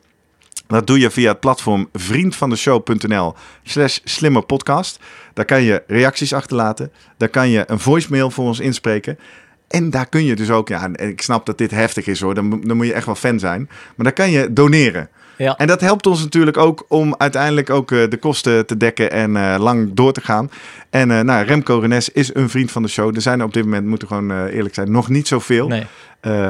Dat 0.68 0.88
doe 0.88 1.00
je 1.00 1.10
via 1.12 1.30
het 1.32 1.40
platform 1.40 1.90
vriendvandeshow.nl 1.94 3.34
slash 3.64 3.98
slimme 4.04 4.42
podcast. 4.42 5.00
Daar 5.34 5.46
kan 5.46 5.62
je 5.62 5.84
reacties 5.88 6.34
achterlaten. 6.34 6.92
Daar 7.18 7.30
kan 7.30 7.50
je 7.50 7.64
een 7.68 7.80
voicemail 7.80 8.32
voor 8.32 8.46
ons 8.46 8.60
inspreken. 8.60 9.20
En 9.68 9.90
daar 9.90 10.10
kun 10.10 10.26
je 10.26 10.36
dus 10.36 10.50
ook, 10.50 10.68
ja, 10.68 10.84
en 10.84 11.10
ik 11.10 11.22
snap 11.22 11.46
dat 11.46 11.58
dit 11.58 11.72
heftig 11.72 12.08
is 12.08 12.20
hoor, 12.20 12.36
dan, 12.36 12.62
dan 12.62 12.78
moet 12.78 12.86
je 12.86 12.94
echt 12.94 13.06
wel 13.06 13.16
fan 13.16 13.40
zijn. 13.40 13.70
Maar 13.96 14.06
daar 14.06 14.14
kan 14.14 14.32
je 14.32 14.54
doneren. 14.54 15.10
Ja. 15.38 15.56
En 15.58 15.68
dat 15.68 15.82
helpt 15.82 16.08
ons 16.08 16.24
natuurlijk 16.24 16.58
ook 16.58 16.86
om 16.88 17.16
uiteindelijk 17.18 17.70
ook 17.70 17.92
eh, 17.92 18.10
de 18.10 18.18
kosten 18.18 18.66
te 18.66 18.78
dekken 18.78 19.12
en 19.12 19.36
eh, 19.36 19.60
lang 19.60 19.94
door 19.94 20.14
te 20.14 20.22
gaan. 20.22 20.52
En 20.90 21.12
eh, 21.12 21.20
nou, 21.20 21.46
Remco 21.46 21.80
Renes 21.80 22.10
is 22.10 22.36
een 22.36 22.50
vriend 22.50 22.72
van 22.72 22.82
de 22.82 22.88
show. 22.88 23.16
Er 23.16 23.22
zijn 23.22 23.40
er 23.40 23.46
op 23.46 23.54
dit 23.54 23.64
moment, 23.64 23.86
moeten 23.86 24.08
we 24.08 24.14
gewoon 24.14 24.46
eerlijk 24.48 24.76
zijn, 24.76 24.92
nog 24.92 25.10
niet 25.10 25.28
zoveel. 25.28 25.68
Nee. 25.68 25.86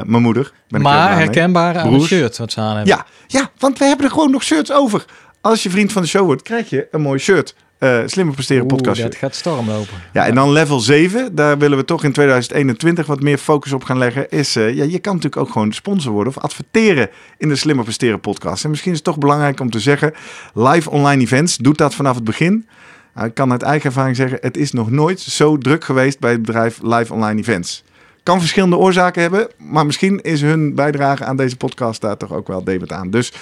Mijn 0.05 0.21
moeder. 0.21 0.51
Ben 0.67 0.81
Maar 0.81 1.17
herkenbaar 1.17 1.77
aan 1.77 1.93
het 1.93 2.03
shirt 2.03 2.37
wat 2.37 2.51
ze 2.51 2.59
aan 2.59 2.75
hebben. 2.75 2.95
Ja, 2.95 3.05
ja, 3.27 3.51
want 3.57 3.79
we 3.79 3.85
hebben 3.85 4.05
er 4.05 4.11
gewoon 4.11 4.31
nog 4.31 4.43
shirts 4.43 4.71
over. 4.71 5.05
Als 5.41 5.63
je 5.63 5.69
vriend 5.69 5.91
van 5.91 6.01
de 6.01 6.07
show 6.07 6.25
wordt, 6.25 6.41
krijg 6.41 6.69
je 6.69 6.87
een 6.91 7.01
mooi 7.01 7.19
shirt. 7.19 7.55
Eh 7.77 7.99
Slimmer 8.05 8.33
Presteren 8.33 8.63
Oeh, 8.63 8.71
podcast 8.75 9.01
dat 9.01 9.11
shirt. 9.11 9.23
gaat 9.23 9.35
storm 9.35 9.67
lopen. 9.69 9.93
Ja, 10.13 10.25
en 10.25 10.35
dan 10.35 10.51
level 10.51 10.79
7, 10.79 11.35
daar 11.35 11.57
willen 11.57 11.77
we 11.77 11.85
toch 11.85 12.03
in 12.03 12.11
2021 12.11 13.05
wat 13.05 13.21
meer 13.21 13.37
focus 13.37 13.73
op 13.73 13.83
gaan 13.83 13.97
leggen. 13.97 14.29
Is, 14.29 14.55
eh, 14.55 14.73
ja, 14.75 14.83
je 14.83 14.99
kan 14.99 15.15
natuurlijk 15.15 15.41
ook 15.41 15.51
gewoon 15.51 15.71
sponsor 15.73 16.11
worden 16.11 16.35
of 16.35 16.43
adverteren 16.43 17.09
in 17.37 17.49
de 17.49 17.55
Slimmer 17.55 17.83
Presteren 17.83 18.19
podcast. 18.19 18.63
En 18.63 18.69
misschien 18.69 18.91
is 18.91 18.97
het 18.97 19.05
toch 19.05 19.17
belangrijk 19.17 19.59
om 19.59 19.69
te 19.69 19.79
zeggen, 19.79 20.13
live 20.53 20.89
online 20.89 21.21
events, 21.21 21.57
doet 21.57 21.77
dat 21.77 21.95
vanaf 21.95 22.15
het 22.15 22.23
begin. 22.23 22.67
Nou, 23.15 23.27
ik 23.27 23.33
kan 23.33 23.51
uit 23.51 23.61
eigen 23.61 23.85
ervaring 23.85 24.15
zeggen, 24.15 24.37
het 24.41 24.57
is 24.57 24.71
nog 24.71 24.91
nooit 24.91 25.19
zo 25.19 25.57
druk 25.57 25.83
geweest 25.83 26.19
bij 26.19 26.31
het 26.31 26.41
bedrijf 26.41 26.79
live 26.81 27.13
online 27.13 27.39
events. 27.39 27.83
Kan 28.27 28.39
verschillende 28.39 28.77
oorzaken 28.77 29.21
hebben, 29.21 29.47
maar 29.57 29.85
misschien 29.85 30.21
is 30.21 30.41
hun 30.41 30.75
bijdrage 30.75 31.25
aan 31.25 31.37
deze 31.37 31.57
podcast 31.57 32.01
daar 32.01 32.17
toch 32.17 32.33
ook 32.33 32.47
wel 32.47 32.63
debet 32.63 32.91
aan. 32.91 33.09
Dus 33.09 33.33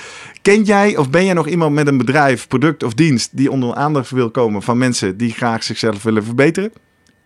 ken 0.41 0.63
jij 0.63 0.97
of 0.97 1.09
ben 1.09 1.25
jij 1.25 1.33
nog 1.33 1.47
iemand 1.47 1.73
met 1.73 1.87
een 1.87 1.97
bedrijf, 1.97 2.47
product 2.47 2.83
of 2.83 2.93
dienst 2.93 3.37
die 3.37 3.51
onder 3.51 3.75
aandacht 3.75 4.09
wil 4.09 4.31
komen 4.31 4.61
van 4.61 4.77
mensen 4.77 5.17
die 5.17 5.31
graag 5.31 5.63
zichzelf 5.63 6.03
willen 6.03 6.23
verbeteren? 6.23 6.71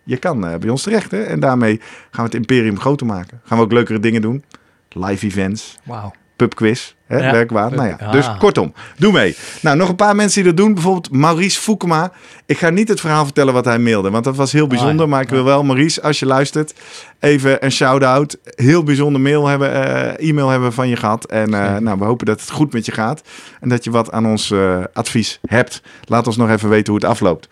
Je 0.02 0.16
kan 0.16 0.46
eh, 0.46 0.58
bij 0.58 0.68
ons 0.68 0.82
terecht 0.82 1.10
hè? 1.10 1.22
en 1.22 1.40
daarmee 1.40 1.80
gaan 2.10 2.24
we 2.24 2.30
het 2.30 2.34
imperium 2.34 2.78
groter 2.78 3.06
maken. 3.06 3.40
Gaan 3.44 3.58
we 3.58 3.64
ook 3.64 3.72
leukere 3.72 4.00
dingen 4.00 4.22
doen. 4.22 4.44
Live 4.88 5.26
events, 5.26 5.78
Wauw. 5.84 6.12
Pubquiz, 6.40 6.94
hè, 7.06 7.16
Ja, 7.16 7.44
Nou 7.50 7.86
ja, 7.86 7.96
ah. 8.00 8.12
dus 8.12 8.30
kortom, 8.38 8.72
doe 8.96 9.12
mee. 9.12 9.36
Nou, 9.60 9.76
nog 9.76 9.88
een 9.88 9.96
paar 9.96 10.16
mensen 10.16 10.42
die 10.42 10.52
dat 10.52 10.64
doen. 10.64 10.74
Bijvoorbeeld 10.74 11.12
Maurice 11.12 11.60
Foukema. 11.60 12.12
Ik 12.46 12.58
ga 12.58 12.70
niet 12.70 12.88
het 12.88 13.00
verhaal 13.00 13.24
vertellen 13.24 13.54
wat 13.54 13.64
hij 13.64 13.78
mailde, 13.78 14.10
want 14.10 14.24
dat 14.24 14.36
was 14.36 14.52
heel 14.52 14.66
bijzonder. 14.66 15.04
Ah, 15.04 15.04
ja. 15.04 15.06
Maar 15.06 15.20
ik 15.20 15.28
wil 15.28 15.44
wel, 15.44 15.64
Maurice, 15.64 16.02
als 16.02 16.18
je 16.18 16.26
luistert, 16.26 16.74
even 17.18 17.64
een 17.64 17.72
shout-out. 17.72 18.38
Heel 18.44 18.82
bijzonder 18.82 19.20
mail 19.20 19.46
hebben, 19.46 19.72
eh, 19.72 20.28
e-mail 20.28 20.48
hebben 20.48 20.72
van 20.72 20.88
je 20.88 20.96
gehad. 20.96 21.24
En 21.24 21.54
eh, 21.54 21.76
nou, 21.76 21.98
we 21.98 22.04
hopen 22.04 22.26
dat 22.26 22.40
het 22.40 22.50
goed 22.50 22.72
met 22.72 22.86
je 22.86 22.92
gaat. 22.92 23.22
En 23.60 23.68
dat 23.68 23.84
je 23.84 23.90
wat 23.90 24.12
aan 24.12 24.26
ons 24.26 24.50
eh, 24.50 24.78
advies 24.92 25.40
hebt. 25.46 25.82
Laat 26.04 26.26
ons 26.26 26.36
nog 26.36 26.50
even 26.50 26.68
weten 26.68 26.92
hoe 26.92 27.02
het 27.02 27.10
afloopt. 27.10 27.48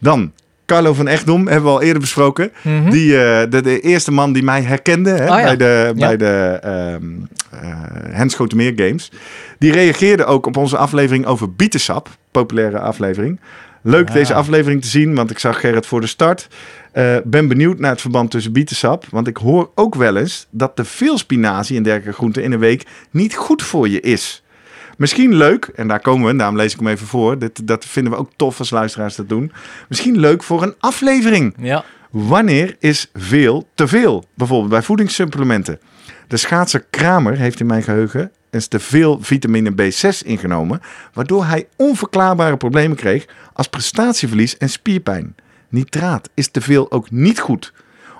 Dan... 0.00 0.32
Carlo 0.66 0.94
van 0.94 1.08
Echtdom 1.08 1.46
hebben 1.46 1.64
we 1.64 1.70
al 1.76 1.82
eerder 1.82 2.00
besproken. 2.00 2.52
Mhm. 2.62 2.90
Die, 2.90 3.22
eh, 3.24 3.50
de, 3.50 3.60
de 3.62 3.80
eerste 3.80 4.12
man 4.12 4.32
die 4.32 4.42
mij 4.42 4.62
herkende 4.62 5.10
hè, 5.10 5.24
ja. 5.24 5.42
bij 5.42 5.56
de, 5.56 5.92
Ja. 5.96 6.06
bij 6.06 6.16
de 6.16 6.60
Schotemeer 8.26 8.72
Games. 8.76 9.10
Die 9.58 9.72
reageerde 9.72 10.24
ook 10.24 10.46
op 10.46 10.56
onze 10.56 10.76
aflevering 10.76 11.26
over 11.26 11.52
bietensap. 11.52 12.08
Populaire 12.30 12.78
aflevering. 12.78 13.40
Leuk 13.82 14.08
Ah. 14.08 14.14
deze 14.14 14.34
aflevering 14.34 14.82
te 14.82 14.88
zien, 14.88 15.14
want 15.14 15.30
ik 15.30 15.38
zag 15.38 15.60
Gerrit 15.60 15.86
voor 15.86 16.00
de 16.00 16.06
start. 16.06 16.48
Eh, 16.92 17.16
ben 17.24 17.48
benieuwd 17.48 17.78
naar 17.78 17.90
het 17.90 18.00
verband 18.00 18.30
tussen 18.30 18.52
bietensap. 18.52 19.04
Want 19.10 19.26
ik 19.26 19.36
hoor 19.36 19.70
ook 19.74 19.94
wel 19.94 20.16
eens 20.16 20.46
dat 20.50 20.76
te 20.76 20.84
veel 20.84 21.18
spinazie 21.18 21.76
en 21.76 21.82
dergelijke 21.82 22.16
groenten 22.16 22.42
in 22.42 22.52
een 22.52 22.58
week 22.58 22.86
niet 23.10 23.36
goed 23.36 23.62
voor 23.62 23.88
je 23.88 24.00
is. 24.00 24.42
Misschien 24.96 25.34
leuk, 25.34 25.64
en 25.64 25.88
daar 25.88 26.00
komen 26.00 26.30
we, 26.30 26.36
daarom 26.36 26.56
lees 26.56 26.72
ik 26.72 26.78
hem 26.78 26.88
even 26.88 27.06
voor. 27.06 27.38
Dit, 27.38 27.66
dat 27.66 27.84
vinden 27.84 28.12
we 28.12 28.18
ook 28.18 28.30
tof 28.36 28.58
als 28.58 28.70
luisteraars 28.70 29.16
dat 29.16 29.28
doen. 29.28 29.52
Misschien 29.88 30.18
leuk 30.18 30.42
voor 30.42 30.62
een 30.62 30.74
aflevering. 30.78 31.54
Ja. 31.58 31.84
Wanneer 32.10 32.76
is 32.78 33.10
veel 33.14 33.68
te 33.74 33.88
veel? 33.88 34.24
Bijvoorbeeld 34.34 34.70
bij 34.70 34.82
voedingssupplementen. 34.82 35.80
De 36.28 36.36
schaatser 36.36 36.84
Kramer 36.90 37.36
heeft 37.36 37.60
in 37.60 37.66
mijn 37.66 37.82
geheugen 37.82 38.32
eens 38.50 38.66
te 38.66 38.80
veel 38.80 39.18
vitamine 39.20 39.70
B6 39.70 40.26
ingenomen, 40.26 40.80
waardoor 41.12 41.44
hij 41.44 41.68
onverklaarbare 41.76 42.56
problemen 42.56 42.96
kreeg 42.96 43.26
als 43.52 43.68
prestatieverlies 43.68 44.56
en 44.56 44.68
spierpijn. 44.68 45.34
Nitraat 45.68 46.30
is 46.34 46.48
te 46.48 46.60
veel 46.60 46.90
ook 46.90 47.10
niet 47.10 47.40
goed. 47.40 47.72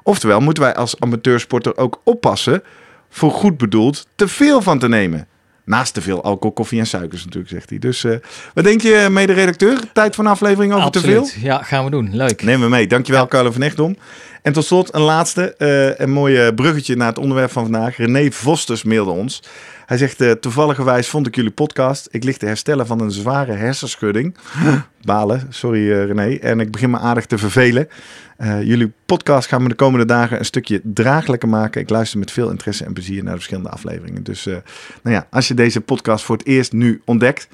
Oftewel 0.02 0.40
moeten 0.40 0.62
wij 0.62 0.75
als 0.75 1.00
amateursporter 1.00 1.76
ook 1.76 2.00
oppassen 2.04 2.62
voor 3.09 3.30
goed 3.30 3.56
bedoeld 3.56 4.06
te 4.14 4.28
veel 4.28 4.62
van 4.62 4.78
te 4.78 4.88
nemen. 4.88 5.28
Naast 5.66 5.94
te 5.94 6.02
veel 6.02 6.23
alcohol, 6.23 6.52
koffie 6.52 6.78
en 6.78 6.87
suikers 6.87 7.25
natuurlijk, 7.25 7.52
zegt 7.52 7.70
hij. 7.70 7.78
Dus 7.78 8.04
eh, 8.04 8.16
wat 8.54 8.64
denk 8.64 8.80
je, 8.80 9.06
mede-redacteur? 9.11 9.78
Tijd 9.92 10.14
voor 10.14 10.25
een 10.25 10.30
aflevering 10.30 10.73
over 10.73 10.90
te 10.90 11.00
veel? 11.00 11.28
Ja, 11.40 11.62
gaan 11.62 11.85
we 11.85 11.90
doen. 11.90 12.08
Leuk. 12.12 12.42
Neem 12.42 12.61
me 12.61 12.68
mee. 12.68 12.87
Dankjewel, 12.87 13.26
Carlo 13.26 13.50
van 13.50 13.62
Echtdom. 13.62 13.96
En 14.42 14.52
tot 14.52 14.64
slot 14.64 14.94
een 14.94 15.00
laatste, 15.00 15.54
eh, 15.56 15.99
een 15.99 16.11
mooie 16.11 16.54
bruggetje 16.54 16.96
naar 16.96 17.08
het 17.08 17.18
onderwerp 17.18 17.50
van 17.50 17.62
vandaag. 17.62 17.96
René 17.96 18.30
Vosters 18.30 18.82
mailde 18.82 19.11
ons. 19.11 19.42
Hij 19.87 19.97
zegt, 19.97 20.21
eh 20.21 20.31
toevalligerwijs 20.31 21.09
vond 21.09 21.26
ik 21.26 21.37
jullie 21.37 21.50
podcast. 21.50 22.09
Ik 22.11 22.25
lig 22.25 22.37
te 22.37 22.47
herstellen 22.47 22.87
van 22.87 23.00
een 23.00 23.11
zware 23.11 23.52
hersenschudding. 23.52 24.37
Balen, 25.02 25.47
sorry 25.49 25.93
eh, 25.93 26.05
René. 26.05 26.37
En 26.37 26.61
ik 26.61 26.71
begin 26.71 26.90
me 26.90 26.99
aardig 26.99 27.26
te 27.26 27.38
vervelen. 27.38 27.88
Eh, 28.37 28.62
jullie 28.62 28.93
podcast 29.07 29.49
gaan 29.49 29.62
me 29.62 29.69
de 29.69 29.75
komende 29.75 30.07
dagen 30.07 30.38
een 30.38 30.45
stukje 30.45 30.81
draaglijker 30.85 31.49
maken. 31.49 31.81
Ik 31.81 31.90
luister 31.90 32.19
met 32.19 32.31
veel 32.31 32.50
interesse 32.50 32.85
en 32.85 32.93
plezier 32.93 33.16
naar 33.23 33.33
de 33.33 33.37
verschillende 33.38 33.71
afleveringen. 33.71 34.23
Dus 34.23 34.45
nou 34.45 35.16
ja, 35.16 35.26
als 35.31 35.49
je 35.49 35.55
deze 35.55 35.81
podcast 35.81 36.25
voor 36.25 36.37
het 36.37 36.47
eerst 36.47 36.73
nu 36.73 37.02
ontdekt... 37.05 37.49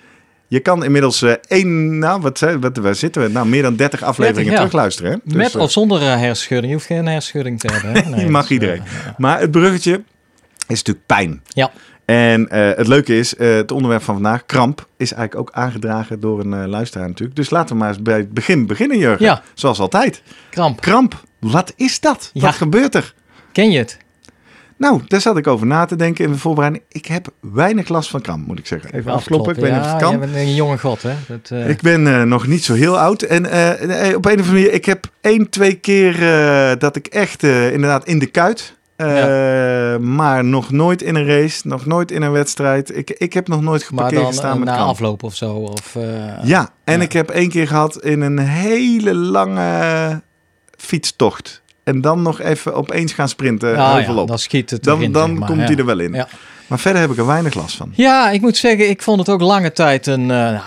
Je 0.49 0.61
kan 0.61 0.85
inmiddels 0.85 1.25
één, 1.49 1.99
nou 1.99 2.21
wat, 2.21 2.41
wat 2.61 2.77
waar 2.77 2.95
zitten 2.95 3.23
we? 3.23 3.29
Nou, 3.29 3.47
meer 3.47 3.63
dan 3.63 3.77
30 3.77 4.03
afleveringen 4.03 4.53
30, 4.53 4.53
ja. 4.53 4.59
terugluisteren. 4.59 5.13
Hè? 5.13 5.19
Dus, 5.25 5.37
Met 5.37 5.57
of 5.57 5.71
zonder 5.71 6.01
hersenschudding. 6.01 6.67
Je 6.67 6.73
hoeft 6.73 6.87
geen 6.87 7.07
hersenschudding 7.07 7.61
te 7.61 7.73
hebben. 7.73 8.05
Hè? 8.05 8.11
Nee, 8.17 8.29
mag 8.29 8.51
iedereen. 8.51 8.83
ja. 9.05 9.15
Maar 9.19 9.41
het 9.41 9.51
bruggetje 9.51 10.03
is 10.67 10.79
natuurlijk 10.83 11.07
pijn. 11.07 11.43
Ja. 11.49 11.71
En 12.13 12.49
eh, 12.49 12.77
het 12.77 12.87
leuke 12.87 13.19
is, 13.19 13.37
eh, 13.37 13.55
het 13.55 13.73
onderwerp 13.73 14.03
van 14.03 14.15
vandaag, 14.15 14.47
kramp, 14.47 14.87
is 14.97 15.13
eigenlijk 15.13 15.49
ook 15.49 15.57
aangedragen 15.57 16.21
door 16.21 16.41
een 16.41 16.53
eh, 16.53 16.69
luisteraar 16.69 17.09
natuurlijk. 17.09 17.37
Dus 17.37 17.51
laten 17.51 17.69
we 17.69 17.81
maar 17.81 17.89
eens 17.89 18.03
bij 18.03 18.17
het 18.17 18.35
begin 18.35 18.67
beginnen, 18.67 18.99
Jurgen. 18.99 19.25
Ja. 19.25 19.43
Zoals 19.55 19.79
altijd. 19.79 20.23
Kramp. 20.51 20.81
Kramp, 20.81 21.23
wat 21.39 21.73
is 21.77 22.01
dat? 22.01 22.31
Ja. 22.33 22.41
Wat 22.41 22.55
gebeurt 22.55 22.95
er? 22.95 23.15
Ken 23.53 23.71
je 23.71 23.79
het? 23.79 23.99
Nou, 24.77 25.01
daar 25.07 25.21
zat 25.21 25.37
ik 25.37 25.47
over 25.47 25.67
na 25.67 25.85
te 25.85 25.97
denken 25.97 26.25
in 26.25 26.33
de 26.33 26.39
voorbereiding. 26.39 26.85
Ik 26.89 27.07
heb 27.07 27.29
weinig 27.41 27.89
last 27.89 28.11
van 28.11 28.21
kramp, 28.21 28.47
moet 28.47 28.59
ik 28.59 28.67
zeggen. 28.67 28.95
Even 28.95 29.13
afkloppen, 29.13 29.55
ik 29.55 29.61
weet 29.61 29.73
niet 29.73 29.81
of 29.81 29.91
het 29.91 30.03
kan. 30.03 30.13
je 30.13 30.19
bent 30.19 30.35
een 30.35 30.55
jonge 30.55 30.79
god, 30.79 31.03
hè? 31.03 31.15
Dat, 31.29 31.69
Ik 31.69 31.81
ben 31.81 32.29
nog 32.29 32.47
niet 32.47 32.65
zo 32.65 32.75
heel 32.75 32.99
oud. 32.99 33.23
En 33.23 33.47
op 33.47 33.51
een 33.51 34.17
of 34.17 34.27
andere 34.27 34.53
manier, 34.53 34.73
ik 34.73 34.85
heb 34.85 35.07
één, 35.21 35.51
twee 35.51 35.75
keer 35.75 36.19
dat 36.79 36.97
ik 36.97 37.07
echt 37.07 37.43
inderdaad 37.43 38.05
in 38.05 38.19
de 38.19 38.27
kuit. 38.27 38.77
Eh, 39.03 39.99
Maar 39.99 40.45
nog 40.45 40.71
nooit 40.71 41.03
in 41.03 41.15
een 41.15 41.27
race, 41.27 41.69
nog 41.69 41.87
nooit 41.87 42.11
in 42.11 42.23
een 42.23 42.33
wedstrijd. 42.33 42.97
Ik, 42.97 43.11
ik 43.11 43.33
heb 43.33 43.49
nog 43.49 43.63
nooit 43.63 43.83
geparkeerd 43.83 44.27
gestaan 44.27 44.53
eh, 44.53 44.59
met 44.59 44.69
na 44.69 44.75
kramp. 44.75 44.91
afloop 44.91 45.23
of 45.23 45.35
zo. 45.35 45.53
Of, 45.55 45.97
eh, 45.97 46.03
Ja, 46.45 46.69
en 46.85 46.97
Ja. 46.99 47.05
ik 47.05 47.13
heb 47.13 47.31
één 47.31 47.49
keer 47.49 47.67
gehad 47.69 48.05
in 48.05 48.21
een 48.21 48.39
hele 48.39 49.15
lange 49.15 50.21
fietstocht. 50.79 51.63
En 51.85 52.01
dan 52.01 52.23
nog 52.23 52.41
even 52.41 52.75
opeens 52.75 53.13
gaan 53.13 53.29
sprinten, 53.29 53.77
ah, 53.77 54.03
ja, 54.07 54.25
dan 54.25 54.39
schiet 54.39 54.71
het 54.71 54.85
Dan, 54.85 54.99
erin, 54.99 55.13
dan 55.13 55.29
zeg 55.29 55.39
maar, 55.39 55.49
komt 55.49 55.61
ja. 55.61 55.67
hij 55.67 55.77
er 55.77 55.85
wel 55.85 55.99
in. 55.99 56.13
Ja. 56.13 56.29
Maar 56.67 56.79
verder 56.79 57.01
heb 57.01 57.11
ik 57.11 57.17
er 57.19 57.27
weinig 57.27 57.55
last 57.55 57.77
van. 57.77 57.93
Ja, 57.95 58.31
ik 58.31 58.41
moet 58.41 58.57
zeggen, 58.57 58.89
ik 58.91 59.03
vond 59.03 59.19
het 59.19 59.29
ook 59.29 59.41
lange 59.41 59.73
tijd 59.73 60.07
een... 60.07 60.31
eh, 60.31 60.61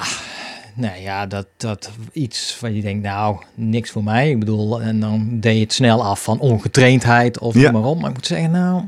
nou 0.75 1.01
ja, 1.01 1.25
dat, 1.25 1.48
dat 1.58 1.89
iets 2.12 2.53
van 2.60 2.75
je 2.75 2.82
denkt, 2.82 3.03
nou, 3.03 3.38
niks 3.55 3.91
voor 3.91 4.03
mij. 4.03 4.29
Ik 4.29 4.39
bedoel, 4.39 4.82
en 4.82 5.00
dan 5.00 5.27
deed 5.39 5.55
je 5.55 5.62
het 5.63 5.74
snel 5.74 6.03
af 6.03 6.24
van 6.24 6.39
ongetraindheid 6.39 7.39
of 7.39 7.53
Ja. 7.55 7.72
maar 7.72 7.84
op. 7.84 8.00
Maar 8.00 8.10
ik 8.10 8.15
moet 8.15 8.25
zeggen, 8.27 8.51
nou... 8.51 8.82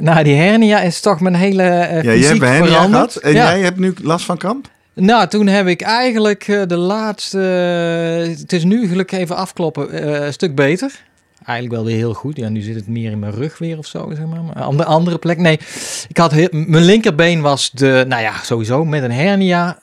Nou, 0.00 0.24
die 0.24 0.34
hernia 0.34 0.80
is 0.80 1.00
toch 1.00 1.20
mijn 1.20 1.34
hele 1.34 1.62
eh 1.62 2.02
Ja, 2.02 2.10
fysiek 2.12 2.42
hebt 2.42 2.66
veranderd. 2.66 3.12
gehad 3.12 3.16
en 3.16 3.32
ja. 3.32 3.44
jij 3.52 3.60
hebt 3.60 3.78
nu 3.78 3.94
last 4.02 4.24
van 4.24 4.36
kramp? 4.38 4.68
Nou, 4.94 5.28
toen 5.28 5.46
heb 5.46 5.66
ik 5.66 5.80
eigenlijk 5.82 6.48
eh, 6.48 6.62
de 6.66 6.76
laatste... 6.76 7.38
het 8.38 8.52
is 8.52 8.64
nu 8.64 8.88
gelukkig 8.88 9.18
even 9.18 9.36
afkloppen, 9.36 9.90
eh, 9.90 10.26
een 10.26 10.32
stuk 10.32 10.54
beter. 10.54 11.02
Eigenlijk 11.44 11.76
wel 11.76 11.84
weer 11.84 11.96
heel 11.96 12.14
goed. 12.14 12.36
Ja, 12.36 12.48
nu 12.48 12.60
zit 12.60 12.74
het 12.74 12.86
meer 12.88 13.10
in 13.10 13.18
mijn 13.18 13.32
rug 13.32 13.58
weer 13.58 13.78
of 13.78 13.86
zo, 13.86 14.10
zeg 14.16 14.26
maar. 14.26 14.42
Maar 14.42 14.54
aan 14.54 14.76
de 14.76 14.84
andere 14.84 15.18
plek, 15.18 15.38
nee. 15.38 15.58
Ik 16.08 16.16
had 16.16 16.32
heel- 16.32 16.48
mijn 16.50 16.84
linkerbeen 16.84 17.40
was 17.40 17.70
de... 17.70 18.04
Nou 18.08 18.22
ja, 18.22 18.32
sowieso 18.42 18.84
met 18.84 19.02
een 19.02 19.12
hernia. 19.12 19.78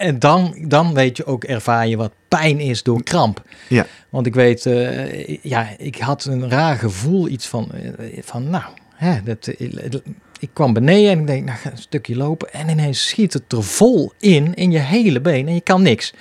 En 0.00 0.18
dan, 0.18 0.54
dan 0.58 0.94
weet 0.94 1.16
je 1.16 1.26
ook, 1.26 1.44
ervaar 1.44 1.86
je 1.86 1.96
wat 1.96 2.12
pijn 2.28 2.60
is 2.60 2.82
door 2.82 3.02
kramp. 3.02 3.42
Ja. 3.68 3.86
Want 4.08 4.26
ik 4.26 4.34
weet, 4.34 4.66
eh, 4.66 5.36
ja, 5.42 5.68
ik 5.78 5.96
had 5.96 6.24
een 6.24 6.50
raar 6.50 6.76
gevoel, 6.76 7.28
iets 7.28 7.46
van, 7.46 7.72
eh, 7.72 8.22
van 8.22 8.50
nou, 8.50 8.64
hè, 8.94 9.22
dat, 9.22 9.46
eh, 9.46 9.90
ik 10.40 10.50
kwam 10.52 10.72
beneden 10.72 11.10
en 11.10 11.18
ik 11.20 11.26
denk, 11.26 11.44
nou, 11.44 11.58
ga 11.58 11.70
een 11.70 11.78
stukje 11.78 12.16
lopen. 12.16 12.52
En 12.52 12.68
ineens 12.68 13.08
schiet 13.08 13.32
het 13.32 13.52
er 13.52 13.62
vol 13.64 14.12
in, 14.18 14.54
in 14.54 14.70
je 14.70 14.78
hele 14.78 15.20
been 15.20 15.46
en 15.48 15.54
je 15.54 15.60
kan 15.60 15.82
niks. 15.82 16.12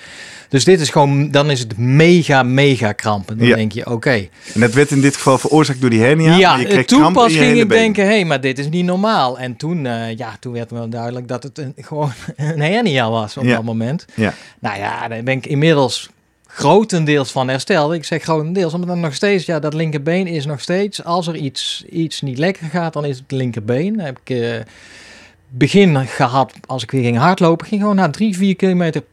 Dus 0.50 0.64
dit 0.64 0.80
is 0.80 0.90
gewoon, 0.90 1.32
dan 1.32 1.50
is 1.52 1.60
het 1.60 1.78
mega, 1.78 2.44
mega 2.44 2.92
kramp. 2.92 3.30
En 3.30 3.38
dan 3.38 3.48
Ja. 3.48 3.56
denk 3.56 3.72
je, 3.72 3.90
oké. 3.92 4.28
En 4.54 4.60
dat 4.60 4.74
werd 4.74 4.92
in 4.92 5.02
dit 5.02 5.16
geval 5.16 5.38
veroorzaakt 5.38 5.82
door 5.82 5.90
die 5.90 6.02
hernia. 6.02 6.36
Ja, 6.38 6.50
maar 6.52 6.60
je 6.60 6.66
kreeg 6.68 6.86
toen 6.86 7.14
pas 7.14 7.34
je 7.34 7.40
ging 7.40 7.52
ik 7.60 7.68
been. 7.68 7.78
denken, 7.78 8.04
hé, 8.06 8.10
hey, 8.10 8.26
maar 8.26 8.42
dit 8.42 8.60
is 8.60 8.70
niet 8.70 8.86
normaal. 8.86 9.40
En 9.40 9.56
toen, 9.56 9.86
eh, 9.86 10.16
ja, 10.18 10.38
toen 10.40 10.54
werd 10.54 10.72
wel 10.72 10.90
duidelijk 10.90 11.28
dat 11.28 11.44
het 11.44 11.58
een, 11.58 11.74
gewoon 11.88 12.12
een 12.36 12.62
hernia 12.62 13.10
was 13.10 13.38
op 13.38 13.44
Ja. 13.44 13.56
dat 13.56 13.64
moment. 13.64 14.06
Ja. 14.16 14.34
Nou 14.60 14.78
ja, 14.78 15.08
daar 15.08 15.24
ben 15.24 15.38
ik 15.38 15.46
inmiddels 15.46 16.10
grotendeels 16.51 17.32
van 17.32 17.48
hersteld. 17.48 17.94
Ik 17.94 18.06
zeg 18.06 18.24
grotendeels, 18.24 18.74
omdat 18.74 18.89
dan 18.89 19.00
nog 19.00 19.13
steeds, 19.13 19.46
ja, 19.46 19.60
dat 19.60 19.74
linkerbeen 19.74 20.27
is 20.27 20.46
nog 20.46 20.62
steeds, 20.62 21.03
als 21.03 21.27
er 21.27 21.36
iets, 21.36 21.84
iets 21.89 22.22
niet 22.22 22.38
lekker 22.38 22.68
gaat, 22.68 22.94
dan 22.94 23.06
is 23.06 23.18
het 23.18 23.32
linkerbeen. 23.32 23.96
Dan 23.96 24.06
heb 24.06 24.20
ik 24.24 24.29
eh, 24.38 24.60
begin 25.50 26.08
gehad, 26.08 26.53
als 26.65 26.84
ik 26.84 26.91
weer 26.91 27.03
ging 27.03 27.18
hardlopen, 27.18 27.68
ging 27.68 27.82
gewoon 27.82 27.96
na 27.96 28.10
drie, 28.10 28.38
vier 28.38 28.56
kilometer, 28.56 29.03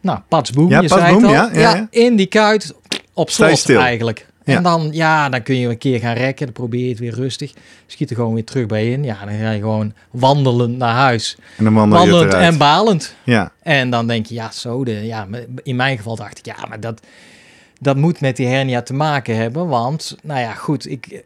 nou, 0.00 0.18
patsboom, 0.28 0.68
Ja, 0.68 0.80
je 0.80 0.88
zei 0.88 1.00
patsboom, 1.00 1.22
het 1.32 1.40
al. 1.40 1.60
ja, 1.60 1.60
ja, 1.60 1.76
ja. 1.76 1.86
in 1.90 2.16
die 2.16 2.26
kuit, 2.26 2.74
op 3.12 3.30
slot 3.30 3.70
eigenlijk. 3.70 4.26
Ja. 4.44 4.56
En 4.56 4.62
dan, 4.62 4.88
ja, 4.92 5.28
dan 5.28 5.42
kun 5.42 5.56
je 5.56 5.68
een 5.68 5.78
keer 5.78 5.98
gaan 5.98 6.14
rekken, 6.14 6.44
dan 6.44 6.54
probeer 6.54 6.82
je 6.82 6.88
het 6.88 6.98
weer 6.98 7.14
rustig. 7.14 7.52
Schiet 7.86 8.10
er 8.10 8.16
gewoon 8.16 8.34
weer 8.34 8.44
terug 8.44 8.66
bij 8.66 8.90
in. 8.90 9.04
Ja, 9.04 9.24
dan 9.24 9.34
ga 9.38 9.50
je 9.50 9.60
gewoon 9.60 9.92
wandelend 10.10 10.76
naar 10.76 10.94
huis. 10.94 11.36
En 11.56 11.64
dan 11.64 11.74
wandel 11.74 11.98
Wandelend 11.98 12.34
en 12.34 12.58
balend. 12.58 13.14
Ja, 13.24 13.52
En 13.62 13.90
dan 13.90 14.06
denk 14.06 14.26
je, 14.26 14.34
ja, 14.34 14.50
zo 14.50 14.84
de, 14.84 15.06
ja, 15.06 15.26
in 15.62 15.76
mijn 15.76 15.96
geval 15.96 16.16
dacht 16.16 16.38
ik, 16.38 16.44
ja, 16.46 16.66
maar 16.68 16.80
dat, 16.80 17.00
dat 17.80 17.96
moet 17.96 18.20
met 18.20 18.36
die 18.36 18.46
hernia 18.46 18.82
te 18.82 18.94
maken 18.94 19.36
hebben. 19.36 19.68
Want, 19.68 20.16
nou 20.22 20.40
ja, 20.40 20.54
goed, 20.54 20.90
ik, 20.90 21.22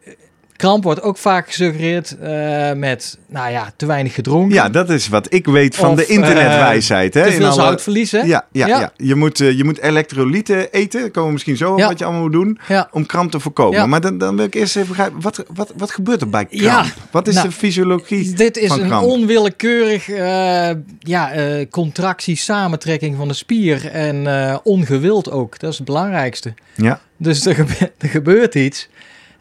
kramp 0.56 0.82
wordt 0.84 1.02
ook 1.02 1.18
vaak 1.18 1.46
gesuggereerd 1.46 2.16
eh, 2.18 2.72
met, 2.72 3.18
nou 3.26 3.50
ja, 3.50 3.72
te 3.76 3.86
weinig 3.86 4.14
gedronken. 4.14 4.54
ja, 4.54 4.68
dat 4.68 4.90
is 4.90 5.08
wat 5.08 5.32
ik 5.32 5.46
weet 5.46 5.76
van 5.76 5.90
Of, 5.90 5.96
de 5.96 6.06
internetwijsheid. 6.06 7.14
hè, 7.14 7.24
te 7.24 7.30
veel 7.32 7.44
alle- 7.46 7.54
zoutverlies, 7.54 8.12
hè? 8.12 8.18
Ja, 8.20 8.46
ja, 8.52 8.66
Ja. 8.66 8.78
ja. 8.80 8.92
Je, 8.96 9.14
moet, 9.14 9.40
eh, 9.40 9.56
je 9.56 9.64
moet 9.64 9.78
elektrolyten 9.80 10.72
eten. 10.72 11.00
Daar 11.00 11.10
komen 11.10 11.26
we 11.26 11.32
misschien 11.32 11.56
zo 11.56 11.72
op 11.72 11.78
Ja. 11.78 11.88
wat 11.88 11.98
je 11.98 12.04
allemaal 12.04 12.22
moet 12.22 12.32
doen. 12.32 12.58
Om 12.90 13.06
kramp 13.06 13.30
te 13.30 13.40
voorkomen. 13.40 13.88
Maar 13.88 14.00
dan, 14.00 14.18
dan 14.18 14.36
wil 14.36 14.44
ik 14.44 14.54
eerst 14.54 14.76
even 14.76 14.88
begrijpen. 14.88 15.20
Wat, 15.20 15.44
wat, 15.54 15.72
wat 15.76 15.90
gebeurt 15.90 16.20
er 16.20 16.28
bij 16.30 16.44
kramp? 16.44 16.62
Ja, 16.62 16.84
Wat 17.10 17.28
is 17.28 17.34
nou, 17.34 17.46
de 17.48 17.52
fysiologie 17.54 18.32
Dit 18.32 18.56
is 18.56 18.68
van 18.68 18.80
een 18.80 18.86
kramp? 18.86 19.04
onwillekeurig 19.06 20.08
eh, 20.08 20.70
ja, 20.98 21.32
eh, 21.32 21.66
contractie, 21.70 22.36
samentrekking 22.36 23.16
van 23.16 23.28
de 23.28 23.34
spier. 23.34 23.90
En 23.90 24.26
eh, 24.26 24.56
ongewild 24.62 25.30
ook. 25.30 25.58
Dat 25.58 25.70
is 25.70 25.76
het 25.76 25.86
belangrijkste. 25.86 26.54
Ja. 26.74 27.00
Dus 27.16 27.46
er, 27.46 27.54
gebe- 27.54 27.92
er 27.98 28.08
gebeurt 28.08 28.54
iets. 28.54 28.88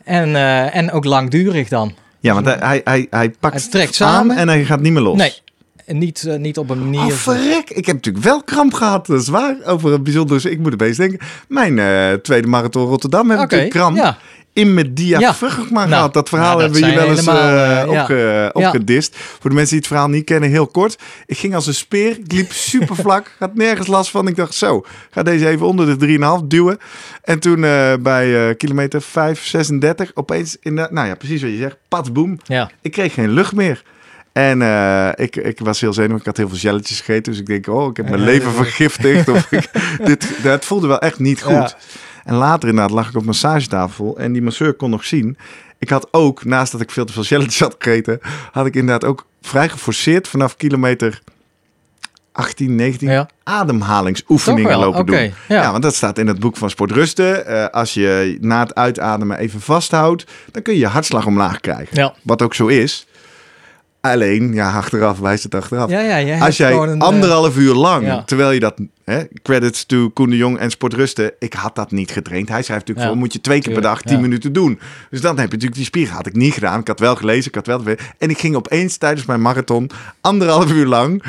En, 0.05 0.35
eh, 0.35 0.75
en 0.75 0.91
ook 0.91 1.05
langdurig 1.05 1.69
dan. 1.69 1.93
ja, 2.19 2.33
want 2.33 2.45
hij, 2.45 2.57
hij, 2.59 2.81
hij, 2.83 3.07
hij 3.09 3.29
pakt 3.39 3.61
Hij 3.61 3.71
trekt 3.71 4.01
aan 4.01 4.13
samen. 4.13 4.37
en 4.37 4.47
hij 4.47 4.65
gaat 4.65 4.79
niet 4.81 4.93
meer 4.93 5.01
los. 5.01 5.17
Nee, 5.17 5.33
niet, 5.87 6.25
eh, 6.27 6.35
niet 6.35 6.57
op 6.57 6.69
een 6.69 6.89
manier... 6.89 7.11
Oh, 7.11 7.11
verrek. 7.11 7.69
Ik 7.69 7.85
heb 7.85 7.95
natuurlijk 7.95 8.25
wel 8.25 8.43
kramp 8.43 8.73
gehad. 8.73 9.05
Dat 9.05 9.21
is 9.21 9.27
waar. 9.27 9.55
Over 9.65 9.93
een 9.93 10.03
bijzonder... 10.03 10.51
Ik 10.51 10.59
moet 10.59 10.73
opeens 10.73 10.97
denken. 10.97 11.19
Mijn 11.47 11.79
eh, 11.79 12.13
tweede 12.13 12.47
marathon 12.47 12.87
Rotterdam 12.87 13.29
heb 13.29 13.35
ik 13.37 13.43
natuurlijk 13.43 13.71
kramp. 13.71 13.97
ja. 13.97 14.17
In 14.55 14.73
mijn 14.73 14.93
diafragma 14.93 15.79
Nou, 15.79 15.87
gehad. 15.87 16.13
Dat 16.13 16.29
verhaal 16.29 16.57
nou, 16.57 16.61
dat 16.61 16.79
hebben 16.79 16.81
we 16.81 16.87
hier 16.87 17.07
wel 17.07 17.15
eens 17.15 17.25
helemaal, 17.25 17.49
eh, 17.49 18.45
eh, 18.45 18.51
ja. 18.53 18.67
opgedist. 18.67 19.15
Voor 19.15 19.49
de 19.49 19.55
mensen 19.55 19.69
die 19.69 19.77
het 19.77 19.87
verhaal 19.87 20.07
niet 20.07 20.23
kennen, 20.23 20.49
heel 20.49 20.67
kort. 20.67 20.97
Ik 21.25 21.37
ging 21.37 21.55
als 21.55 21.67
een 21.67 21.73
speer. 21.73 22.09
Ik 22.09 22.31
liep 22.31 22.51
super 22.71 22.95
vlak. 22.95 23.35
Had 23.39 23.55
nergens 23.55 23.87
last 23.87 24.11
van. 24.11 24.27
Ik 24.27 24.35
dacht 24.35 24.53
zo, 24.53 24.85
ga 25.11 25.23
deze 25.23 25.47
even 25.47 25.65
onder 25.65 25.99
de 25.99 26.39
3,5 26.41 26.47
duwen. 26.47 26.77
En 27.23 27.39
toen 27.39 27.63
eh, 27.63 27.93
bij 27.99 28.55
kilometer 28.55 29.01
5, 29.01 29.45
36 29.45 30.11
opeens 30.13 30.57
in 30.61 30.75
de... 30.75 30.87
Nou 30.91 31.07
ja, 31.07 31.15
precies 31.15 31.41
wat 31.41 31.51
je 31.51 31.57
zegt. 31.57 31.77
Patsboom. 31.87 32.39
Ja, 32.43 32.71
Ik 32.81 32.91
kreeg 32.91 33.13
geen 33.13 33.29
lucht 33.29 33.53
meer. 33.53 33.83
En 34.31 34.61
ik, 35.15 35.35
ik 35.35 35.59
was 35.59 35.81
heel 35.81 35.93
zenuwachtig. 35.93 36.31
Ik 36.31 36.37
had 36.37 36.37
heel 36.37 36.49
veel 36.49 36.69
jelletjes 36.69 36.97
gegeten. 36.97 37.31
Dus 37.31 37.41
ik 37.41 37.47
denk, 37.47 37.67
oh, 37.67 37.89
ik 37.89 37.97
heb 37.97 38.09
mijn 38.09 38.23
leven 38.23 38.51
vergiftigd. 38.51 39.27
Of 39.27 39.51
ik, 39.51 39.69
dit, 40.05 40.27
het 40.41 40.65
voelde 40.65 40.87
wel 40.87 40.99
echt 40.99 41.19
niet 41.19 41.41
goed. 41.41 41.53
Ja. 41.53 41.77
En 42.25 42.35
later 42.35 42.69
inderdaad 42.69 42.93
lag 42.93 43.09
ik 43.09 43.15
op 43.15 43.25
massagetafel. 43.25 44.17
En 44.17 44.33
die 44.33 44.41
masseur 44.41 44.73
kon 44.73 44.89
nog 44.89 45.05
zien. 45.05 45.37
Ik 45.79 45.89
had 45.89 46.07
ook, 46.11 46.45
naast 46.45 46.71
dat 46.71 46.81
ik 46.81 46.91
veel 46.91 47.05
te 47.05 47.13
veel 47.13 47.23
jelletjes 47.23 47.59
had 47.59 47.75
gegeten... 47.77 48.19
had 48.51 48.65
ik 48.65 48.75
inderdaad 48.75 49.09
ook 49.09 49.25
vrij 49.41 49.69
geforceerd 49.69 50.27
vanaf 50.27 50.55
kilometer 50.55 51.21
18, 52.31 52.75
19... 52.75 53.09
ja. 53.09 53.29
ademhalingsoefeningen 53.43 54.77
lopen 54.77 55.05
doen. 55.05 55.15
ja. 55.15 55.31
Ja. 55.47 55.71
want 55.71 55.83
dat 55.83 55.95
staat 55.95 56.17
in 56.17 56.27
het 56.27 56.39
boek 56.39 56.57
van 56.57 56.69
Sportrusten. 56.69 57.45
Eh 57.45 57.67
als 57.67 57.93
je 57.93 58.37
na 58.41 58.59
het 58.59 58.75
uitademen 58.75 59.37
even 59.37 59.61
vasthoudt... 59.61 60.25
dan 60.51 60.61
kun 60.61 60.73
je 60.73 60.79
je 60.79 60.87
hartslag 60.87 61.25
omlaag 61.25 61.59
krijgen. 61.59 61.97
Ja. 61.97 62.13
Wat 62.23 62.41
ook 62.41 62.53
zo 62.53 62.67
is. 62.67 63.07
Alleen, 64.11 64.53
ja, 64.53 64.71
achteraf 64.71 65.19
wijst 65.19 65.43
het 65.43 65.55
achteraf. 65.55 65.89
Ja, 65.89 65.99
ja, 65.99 66.21
jij 66.21 66.39
Als 66.39 66.57
jij 66.57 66.73
een, 66.73 67.01
eh, 67.01 67.07
anderhalf 67.07 67.57
uur 67.57 67.73
lang, 67.73 68.05
ja. 68.05 68.23
terwijl 68.23 68.51
je 68.51 68.59
dat, 68.59 68.73
hè, 69.03 69.23
credits 69.43 69.85
to 69.85 70.09
Koen 70.09 70.29
de 70.29 70.37
Jong 70.37 70.57
en 70.57 70.69
Sportrusten, 70.69 71.31
ik 71.39 71.53
had 71.53 71.75
dat 71.75 71.91
niet 71.91 72.11
getraind. 72.11 72.49
Hij 72.49 72.63
schrijft 72.63 72.87
natuurlijk 72.87 73.07
voor, 73.07 73.23
moet 73.23 73.33
je 73.33 73.41
twee 73.41 73.61
keer 73.61 73.73
per 73.73 73.81
dag 73.81 74.01
tien 74.01 74.21
minuten 74.21 74.53
doen. 74.53 74.79
Dus 75.09 75.21
dan 75.21 75.39
heb 75.39 75.45
je 75.45 75.51
natuurlijk 75.51 75.75
die 75.75 75.85
spier. 75.85 76.09
Had 76.09 76.25
ik 76.25 76.35
niet 76.35 76.53
gedaan. 76.53 76.79
Ik 76.79 76.87
had 76.87 76.99
wel 76.99 77.15
gelezen, 77.15 77.47
ik 77.47 77.55
had 77.55 77.67
wel... 77.67 77.95
En 78.17 78.29
ik 78.29 78.37
ging 78.37 78.55
opeens 78.55 78.97
tijdens 78.97 79.25
mijn 79.25 79.41
marathon, 79.41 79.89
anderhalf 80.21 80.71
uur 80.71 80.85
lang, 80.85 81.23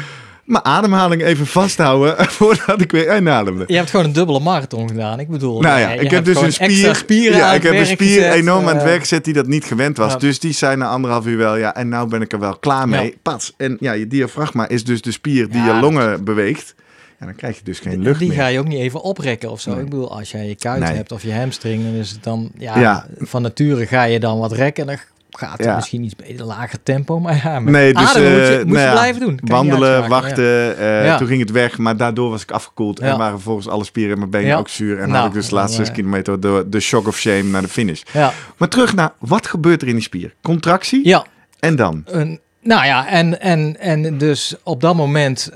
mijn 0.46 0.64
ademhaling 0.64 1.22
even 1.22 1.46
vasthouden 1.46 2.26
voordat 2.38 2.80
ik 2.80 2.90
weer 2.92 3.16
inademde. 3.16 3.64
Je 3.66 3.76
hebt 3.76 3.90
gewoon 3.90 4.04
een 4.06 4.12
dubbele 4.12 4.40
marathon 4.40 4.88
gedaan. 4.88 5.20
Ik 5.20 5.28
bedoel, 5.28 5.60
Nou 5.60 5.80
ja, 5.80 5.90
je 5.90 6.00
ik 6.00 6.10
heb 6.10 6.24
dus 6.24 6.40
een 6.58 6.94
spier. 6.94 7.36
ja, 7.36 7.52
ik 7.54 7.62
heb 7.62 7.72
een 7.74 7.86
spier 7.86 8.22
gezet, 8.22 8.32
enorm 8.34 8.60
aan 8.68 8.74
het 8.74 8.76
eh, 8.76 8.84
werk 8.84 9.00
gezet 9.00 9.24
die 9.24 9.34
dat 9.34 9.46
niet 9.46 9.64
gewend 9.64 9.96
was. 9.96 10.12
Ja. 10.12 10.18
Dus 10.18 10.38
die 10.40 10.52
zijn 10.52 10.78
na 10.78 10.88
anderhalf 10.88 11.26
uur 11.26 11.36
wel, 11.36 11.56
ja, 11.56 11.74
en 11.74 11.88
nou 11.88 12.08
ben 12.08 12.20
ik 12.22 12.32
er 12.32 12.38
wel 12.40 12.56
klaar 12.58 12.88
mee. 12.88 13.04
Ja. 13.04 13.12
Pats. 13.22 13.54
En 13.56 13.76
ja, 13.80 13.92
je 13.92 14.06
diafragma 14.06 14.68
is 14.68 14.84
dus 14.84 15.02
de 15.02 15.12
spier 15.12 15.48
die 15.50 15.62
Ja, 15.62 15.74
je 15.74 15.80
longen 15.80 16.24
beweegt. 16.24 16.74
Ja, 17.20 17.26
dan 17.26 17.34
krijg 17.34 17.56
je 17.56 17.64
dus 17.64 17.78
geen 17.78 18.00
lucht 18.02 18.18
die 18.18 18.28
meer. 18.28 18.36
ga 18.38 18.46
je 18.46 18.58
ook 18.58 18.68
niet 18.68 18.78
even 18.78 19.02
oprekken 19.02 19.50
of 19.50 19.60
zo. 19.60 19.70
Nee. 19.70 19.78
Ik 19.84 19.84
bedoel, 19.90 20.16
als 20.18 20.30
jij 20.30 20.46
je 20.48 20.54
kuit 20.54 20.80
Nee. 20.82 20.92
hebt 20.92 21.12
of 21.12 21.22
je 21.22 21.34
hamstring, 21.34 21.84
dan 21.84 21.92
is 21.94 22.10
het 22.10 22.22
dan, 22.22 22.50
ja, 22.58 22.78
Ja. 22.78 23.06
van 23.18 23.42
nature 23.42 23.86
ga 23.86 24.02
je 24.04 24.20
dan 24.20 24.38
wat 24.38 24.52
rekken. 24.52 24.88
En 24.88 24.96
dan 24.96 25.04
gaat 25.30 25.64
Ja. 25.64 25.74
misschien 25.74 26.02
iets 26.04 26.16
beter, 26.16 26.44
lager 26.44 26.82
tempo. 26.82 27.20
Maar 27.20 27.40
ja, 27.44 27.60
met 27.60 27.72
Nee, 27.72 27.94
dus 27.94 28.08
ademen 28.08 28.32
moet 28.38 28.48
je, 28.48 28.56
moet 28.56 28.66
nou 28.66 28.78
je 28.78 28.84
ja, 28.84 28.92
blijven 28.92 29.20
doen. 29.20 29.36
Kan 29.36 29.48
Wandelen, 29.48 30.02
ja. 30.02 30.08
wachten. 30.08 30.78
eh, 30.78 31.04
Ja. 31.04 31.16
Toen 31.18 31.26
ging 31.26 31.40
het 31.40 31.50
weg, 31.50 31.78
maar 31.78 31.96
daardoor 31.96 32.30
was 32.30 32.42
ik 32.42 32.50
afgekoeld. 32.50 33.00
En 33.00 33.18
waren 33.18 33.40
volgens 33.40 33.68
alle 33.68 33.84
spieren 33.84 34.12
in 34.12 34.18
mijn 34.18 34.30
benen 34.30 34.56
ook 34.58 34.68
zuur. 34.68 34.98
En 35.00 35.08
Nou, 35.08 35.18
had 35.18 35.26
ik 35.26 35.32
dus 35.32 35.48
de 35.48 35.54
laatste 35.54 35.76
dan, 35.76 35.86
zes 35.86 35.94
eh, 35.94 36.00
kilometer 36.00 36.40
de, 36.40 36.64
de 36.68 36.80
shock 36.80 37.06
of 37.06 37.18
shame 37.18 37.42
naar 37.42 37.62
de 37.62 37.68
finish. 37.68 38.02
Ja, 38.12 38.32
Maar 38.56 38.68
terug 38.68 38.94
naar, 38.94 39.12
wat 39.18 39.46
gebeurt 39.46 39.82
er 39.82 39.88
in 39.88 39.94
die 39.94 40.02
spier? 40.02 40.34
Contractie 40.42 41.08
ja 41.08 41.24
en 41.60 41.76
dan? 41.76 42.02
een, 42.06 42.40
Nou 42.62 42.84
ja, 42.86 43.08
en, 43.08 43.40
en, 43.40 43.80
en 43.80 44.18
dus 44.18 44.54
op 44.62 44.80
dat 44.80 44.96
moment 44.96 45.52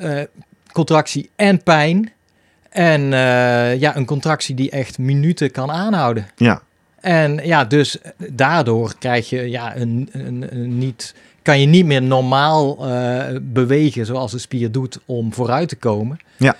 contractie 0.72 1.30
en 1.36 1.62
pijn. 1.62 2.12
En 2.70 3.00
ja, 3.78 3.96
een 3.96 4.04
contractie 4.06 4.54
die 4.54 4.70
echt 4.70 4.98
minuten 4.98 5.50
kan 5.50 5.70
aanhouden. 5.70 6.26
Ja. 6.36 6.62
En 7.00 7.40
ja, 7.44 7.64
dus 7.64 7.96
daardoor 8.30 8.94
krijg 8.98 9.30
je 9.30 9.50
ja, 9.50 9.76
een, 9.76 10.08
een, 10.12 10.46
een 10.50 10.78
niet, 10.78 11.14
kan 11.42 11.60
je 11.60 11.66
niet 11.66 11.86
meer 11.86 12.02
normaal 12.02 12.88
eh, 12.88 13.24
bewegen 13.42 14.06
zoals 14.06 14.32
de 14.32 14.38
spier 14.38 14.72
doet 14.72 14.98
om 15.04 15.34
vooruit 15.34 15.68
te 15.68 15.76
komen. 15.76 16.18
Ja. 16.36 16.56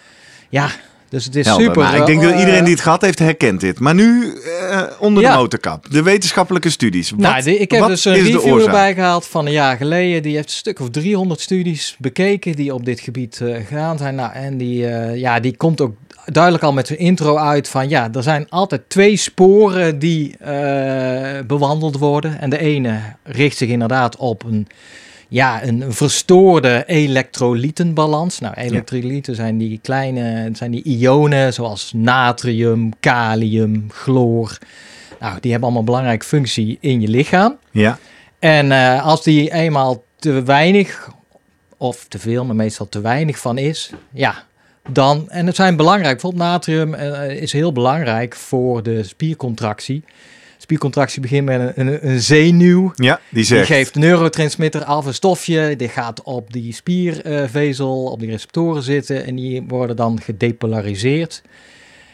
Ja, 0.49 0.71
dus 1.09 1.25
het 1.25 1.37
is 1.37 1.47
Helder. 1.47 1.65
super. 1.67 1.83
Nou, 1.83 1.97
ik 2.01 2.07
denk 2.07 2.23
dat 2.23 2.33
eh, 2.33 2.39
iedereen 2.39 2.65
die 2.65 2.73
het 2.73 2.83
gehad 2.83 3.01
heeft, 3.03 3.19
herkent 3.19 3.61
dit. 3.61 3.81
Maar 3.81 3.95
nu 3.95 4.35
eh, 4.71 4.83
onder 4.99 5.23
de 5.23 5.29
motorkap. 5.29 5.91
De 5.91 6.03
wetenschappelijke 6.03 6.71
studies. 6.71 7.11
Wat, 7.11 7.19
nou, 7.21 7.43
de- 7.43 7.59
ik 7.59 7.71
heb 7.71 7.87
dus 7.87 8.05
een 8.05 8.15
review 8.15 8.61
erbij 8.61 8.95
gehaald 8.95 9.27
van 9.27 9.47
een 9.47 9.53
jaar 9.53 9.77
geleden. 9.77 10.23
Die 10.23 10.35
heeft 10.35 10.49
een 10.49 10.55
stuk 10.55 10.81
of 10.81 10.91
300 10.91 11.41
studies 11.41 11.97
bekeken 11.99 12.57
die 12.57 12.75
op 12.75 12.85
dit 12.85 13.01
gebied 13.01 13.41
eh, 13.41 13.67
gedaan 13.67 13.99
zijn. 13.99 14.15
Nou, 14.15 14.33
en 14.33 14.57
die, 14.57 14.87
eh, 14.87 15.17
ja, 15.17 15.41
die 15.41 15.57
komt 15.57 15.81
ook 15.81 15.95
duidelijk 16.33 16.65
al 16.65 16.73
met 16.73 16.87
zijn 16.87 16.99
intro 16.99 17.37
uit 17.37 17.69
van 17.69 17.89
ja, 17.89 18.09
er 18.13 18.23
zijn 18.23 18.47
altijd 18.49 18.83
twee 18.89 19.17
sporen 19.17 19.99
die 19.99 20.37
eh, 20.37 21.41
bewandeld 21.47 21.99
worden. 21.99 22.41
En 22.41 22.51
de 22.51 22.59
ene 22.59 23.01
richt 23.23 23.57
zich 23.57 23.69
inderdaad 23.69 24.17
op 24.17 24.45
een, 24.45 24.67
ja, 25.29 25.65
een 25.65 25.93
verstoorde 25.93 26.85
elektrolytenbalans. 26.87 28.39
Nou, 28.39 28.55
elektrolyten 28.55 29.35
zijn 29.35 29.59
die 29.59 29.79
kleine, 29.83 30.51
zijn 30.53 30.71
die 30.71 30.83
ionen 30.83 31.53
zoals 31.53 31.93
natrium, 31.95 32.93
kalium, 33.01 33.87
chloor. 33.89 34.59
Nou, 35.21 35.41
die 35.41 35.51
hebben 35.51 35.63
allemaal 35.63 35.79
een 35.79 35.85
belangrijke 35.85 36.27
functie 36.27 36.79
in 36.81 37.01
je 37.01 37.09
lichaam. 37.09 37.59
Ja, 37.71 37.99
En 38.39 38.73
eh, 38.73 39.07
als 39.07 39.23
die 39.23 39.53
eenmaal 39.53 40.03
te 40.17 40.43
weinig, 40.43 41.11
of 41.77 42.07
te 42.09 42.19
veel, 42.19 42.45
maar 42.45 42.57
meestal 42.57 42.89
te 42.89 43.01
weinig 43.01 43.39
van 43.39 43.59
is, 43.59 43.91
ja, 44.13 44.45
dan, 44.89 45.31
en 45.31 45.47
het 45.47 45.57
zijn 45.57 45.77
belangrijk, 45.77 46.13
bijvoorbeeld 46.13 46.43
natrium 46.43 46.95
eh, 46.95 47.43
is 47.43 47.53
heel 47.53 47.73
belangrijk 47.73 48.35
voor 48.37 48.83
de 48.83 49.03
spiercontractie. 49.03 50.05
Spiercontractie 50.59 51.21
begint 51.21 51.45
met 51.45 51.61
een, 51.61 51.87
een, 51.87 52.09
een 52.09 52.21
zenuw. 52.21 52.93
ja 52.95 53.15
die 53.17 53.23
Die 53.29 53.45
zegt. 53.45 53.67
geeft 53.67 53.95
neurotransmitter 53.95 54.85
af, 54.85 55.07
een 55.07 55.15
stofje. 55.15 55.77
Die 55.77 55.89
gaat 55.89 56.23
op 56.23 56.53
die 56.53 56.73
spiervezel, 56.75 58.05
op 58.05 58.21
die 58.21 58.31
receptoren 58.31 58.83
zitten. 58.83 59.27
En 59.27 59.35
die 59.37 59.63
worden 59.69 59.97
dan 59.97 60.21
gedepolariseerd. 60.23 61.43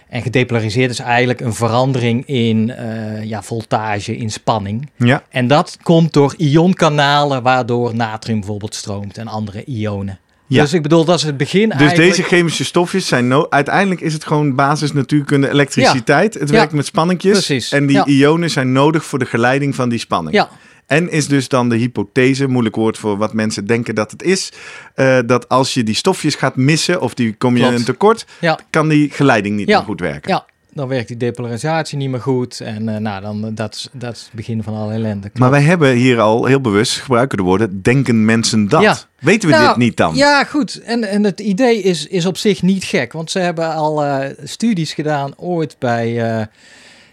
En 0.08 0.22
gedepolariseerd 0.22 0.90
is 0.90 0.98
eigenlijk 0.98 1.40
een 1.40 1.54
verandering 1.54 2.26
in 2.26 2.70
eh, 2.70 3.24
ja, 3.24 3.42
voltage, 3.42 4.16
in 4.16 4.30
spanning. 4.30 4.90
Ja, 4.96 5.22
En 5.30 5.46
dat 5.46 5.78
komt 5.82 6.12
door 6.12 6.34
ionkanalen, 6.36 7.42
waardoor 7.42 7.94
natrium 7.94 8.38
bijvoorbeeld 8.40 8.74
stroomt 8.74 9.18
en 9.18 9.26
andere 9.28 9.64
ionen. 9.64 10.18
Ja. 10.48 10.62
Dus 10.62 10.72
ik 10.72 10.82
bedoel, 10.82 11.04
dat 11.04 11.16
is 11.18 11.22
het 11.22 11.36
begin 11.36 11.68
dus 11.68 11.78
eigenlijk. 11.78 12.08
deze 12.10 12.22
chemische 12.28 12.64
stofjes 12.64 13.06
zijn... 13.06 13.28
No 13.28 13.46
uiteindelijk 13.50 14.00
is 14.00 14.12
het 14.12 14.24
gewoon 14.26 14.54
basis 14.54 14.92
natuurkunde 14.92 15.50
elektriciteit. 15.50 16.34
Het 16.34 16.48
Ja. 16.48 16.54
werkt 16.54 16.72
met 16.72 16.86
spanningjes. 16.86 17.32
Precies. 17.32 17.72
En 17.72 17.86
die 17.86 17.96
Ja. 17.96 18.06
ionen 18.06 18.50
zijn 18.50 18.72
nodig 18.72 19.04
voor 19.04 19.18
de 19.18 19.26
geleiding 19.26 19.74
van 19.74 19.88
die 19.88 19.98
spanning. 19.98 20.34
Ja, 20.36 20.48
En 20.86 21.10
is 21.10 21.26
dus 21.28 21.48
dan 21.48 21.68
de 21.68 21.76
hypothese, 21.76 22.46
moeilijk 22.46 22.76
woord 22.76 22.98
voor 22.98 23.16
wat 23.16 23.32
mensen 23.32 23.66
denken 23.66 23.94
dat 23.94 24.10
het 24.10 24.22
is, 24.22 24.52
eh, 24.94 25.18
dat 25.26 25.48
als 25.48 25.74
je 25.74 25.82
die 25.82 25.94
stofjes 25.94 26.34
gaat 26.34 26.56
missen 26.56 27.00
of 27.00 27.14
die 27.14 27.34
kom 27.34 27.56
je 27.56 27.62
Klopt. 27.62 27.78
een 27.78 27.84
tekort, 27.84 28.26
ja, 28.40 28.58
kan 28.70 28.88
die 28.88 29.10
geleiding 29.10 29.56
niet 29.56 29.68
Ja. 29.68 29.76
meer 29.76 29.86
goed 29.86 30.00
werken. 30.00 30.30
ja. 30.30 30.46
Dan 30.76 30.88
werkt 30.88 31.08
die 31.08 31.16
depolarisatie 31.16 31.98
niet 31.98 32.10
meer 32.10 32.20
goed. 32.20 32.60
En 32.60 32.88
eh, 32.88 32.96
nou, 32.96 33.22
dan, 33.22 33.54
dat, 33.54 33.74
is, 33.74 33.88
dat 33.92 34.14
is 34.14 34.22
het 34.22 34.32
begin 34.32 34.62
van 34.62 34.74
alle 34.74 34.92
ellende. 34.92 35.30
Maar 35.34 35.50
wij 35.50 35.62
hebben 35.62 35.94
hier 35.94 36.20
al 36.20 36.44
heel 36.44 36.60
bewust, 36.60 36.98
gebruiken 37.00 37.38
de 37.38 37.44
woorden, 37.44 37.82
denken 37.82 38.24
mensen 38.24 38.68
dat. 38.68 38.82
Ja. 38.82 38.96
Weten 39.18 39.48
we 39.48 39.54
Nou, 39.54 39.68
dit 39.68 39.76
niet 39.76 39.96
dan? 39.96 40.14
Ja, 40.14 40.44
goed. 40.44 40.82
En, 40.82 41.04
en 41.04 41.24
het 41.24 41.40
idee 41.40 41.82
is, 41.82 42.06
is 42.06 42.26
op 42.26 42.36
zich 42.36 42.62
niet 42.62 42.84
gek. 42.84 43.12
Want 43.12 43.30
ze 43.30 43.38
hebben 43.38 43.74
al 43.74 44.04
eh, 44.04 44.30
studies 44.44 44.92
gedaan 44.92 45.32
ooit 45.36 45.76
bij 45.78 46.38
eh, 46.38 46.46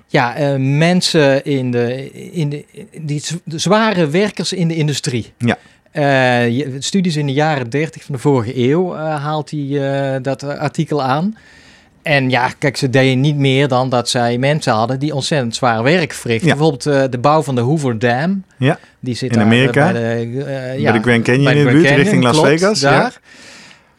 ja, 0.07 0.35
eh, 0.35 0.55
mensen 0.57 1.45
in 1.45 1.71
de, 1.71 2.11
in 2.31 2.49
de, 2.49 2.65
die 3.01 3.23
de 3.43 3.57
zware 3.57 4.07
werkers 4.09 4.53
in 4.53 4.67
de 4.67 4.75
industrie. 4.75 5.33
Ja. 5.37 5.57
Eh, 5.93 6.65
studies 6.79 7.15
in 7.15 7.25
de 7.25 7.33
jaren 7.33 7.69
30 7.69 8.03
van 8.03 8.15
de 8.15 8.21
vorige 8.21 8.69
eeuw 8.69 8.95
eh, 8.95 9.23
haalt 9.23 9.51
hij 9.51 9.59
eh, 9.59 10.21
dat 10.21 10.43
artikel 10.43 11.03
aan. 11.03 11.37
En 12.03 12.29
ja, 12.29 12.49
kijk, 12.57 12.77
ze 12.77 12.89
deden 12.89 13.19
niet 13.21 13.35
meer 13.35 13.67
dan 13.67 13.89
dat 13.89 14.09
zij 14.09 14.37
mensen 14.37 14.73
hadden 14.73 14.99
die 14.99 15.13
ontzettend 15.15 15.55
zwaar 15.55 15.83
werk 15.83 16.13
verrichten. 16.13 16.47
Ja. 16.47 16.53
Bijvoorbeeld 16.55 16.85
eh, 16.85 17.03
de 17.09 17.17
bouw 17.17 17.41
van 17.43 17.55
de 17.55 17.61
Hoover 17.61 17.99
Dam. 17.99 18.43
Ja. 18.57 18.79
Die 18.99 19.15
zit 19.15 19.31
In 19.31 19.37
daar, 19.37 19.45
Amerika? 19.45 19.91
Bij 19.91 20.01
de, 20.31 20.43
eh, 20.43 20.83
Bij 20.83 20.91
de 20.91 21.01
Grand 21.01 21.23
Canyon 21.23 21.53
de 21.53 21.59
in 21.59 21.65
de 21.65 21.71
buurt, 21.71 21.89
richting 21.89 22.23
Las 22.23 22.31
klopt, 22.33 22.47
Vegas. 22.49 22.79
Daar 22.79 22.93
Ja. 23.01 23.11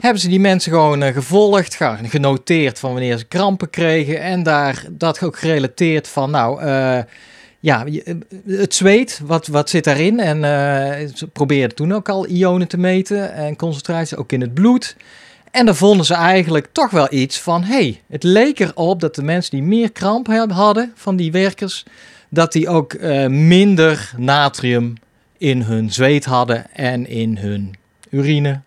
hebben 0.01 0.21
ze 0.21 0.29
die 0.29 0.41
mensen 0.41 0.73
gewoon 0.73 1.03
eh, 1.03 1.13
gevolgd, 1.15 1.75
ge- 1.75 1.97
genoteerd 2.03 2.79
van 2.79 2.93
wanneer 2.93 3.19
ze 3.19 3.25
krampen 3.25 3.71
kregen. 3.71 4.21
En 4.21 4.43
daar 4.43 4.85
dat 4.91 5.23
ook 5.23 5.39
gerelateerd 5.39 6.09
van, 6.09 6.31
nou, 6.31 6.61
eh, 6.63 6.99
ja, 7.61 7.85
eh, 7.87 8.15
het 8.47 8.75
zweet, 8.75 9.21
wat, 9.25 9.47
wat 9.47 9.71
zit 9.71 9.85
daarin? 9.85 10.21
En 10.21 10.45
eh, 10.45 11.07
ze 11.15 11.27
probeerden 11.33 11.77
toen 11.77 11.95
ook 11.95 12.09
al 12.09 12.29
ionen 12.29 12.69
te 12.69 12.79
meten 12.79 13.33
en 13.35 13.57
concentratie, 13.57 14.17
ook 14.17 14.33
in 14.33 14.41
het 14.41 14.55
bloed. 14.55 14.97
En 15.55 15.67
dan 15.67 15.77
vonden 15.77 16.07
ze 16.07 16.15
eigenlijk 16.15 16.69
toch 16.73 16.91
wel 16.91 17.07
iets 17.11 17.41
van, 17.41 17.63
hey, 17.63 18.03
het 18.09 18.23
leek 18.23 18.59
erop 18.59 19.01
dat 19.01 19.15
de 19.15 19.23
mensen 19.23 19.51
die 19.51 19.63
meer 19.63 19.93
kramp 19.93 20.27
hadden 20.51 20.93
van 20.95 21.17
die 21.17 21.33
werkers, 21.33 21.85
dat 22.29 22.53
die 22.53 22.69
ook 22.69 22.93
eh, 22.93 23.27
minder 23.27 24.13
natrium 24.17 24.95
in 25.39 25.63
hun 25.63 25.93
zweet 25.93 26.25
hadden 26.25 26.75
en 26.75 27.07
in 27.07 27.37
hun 27.37 27.75
urine, 28.11 28.61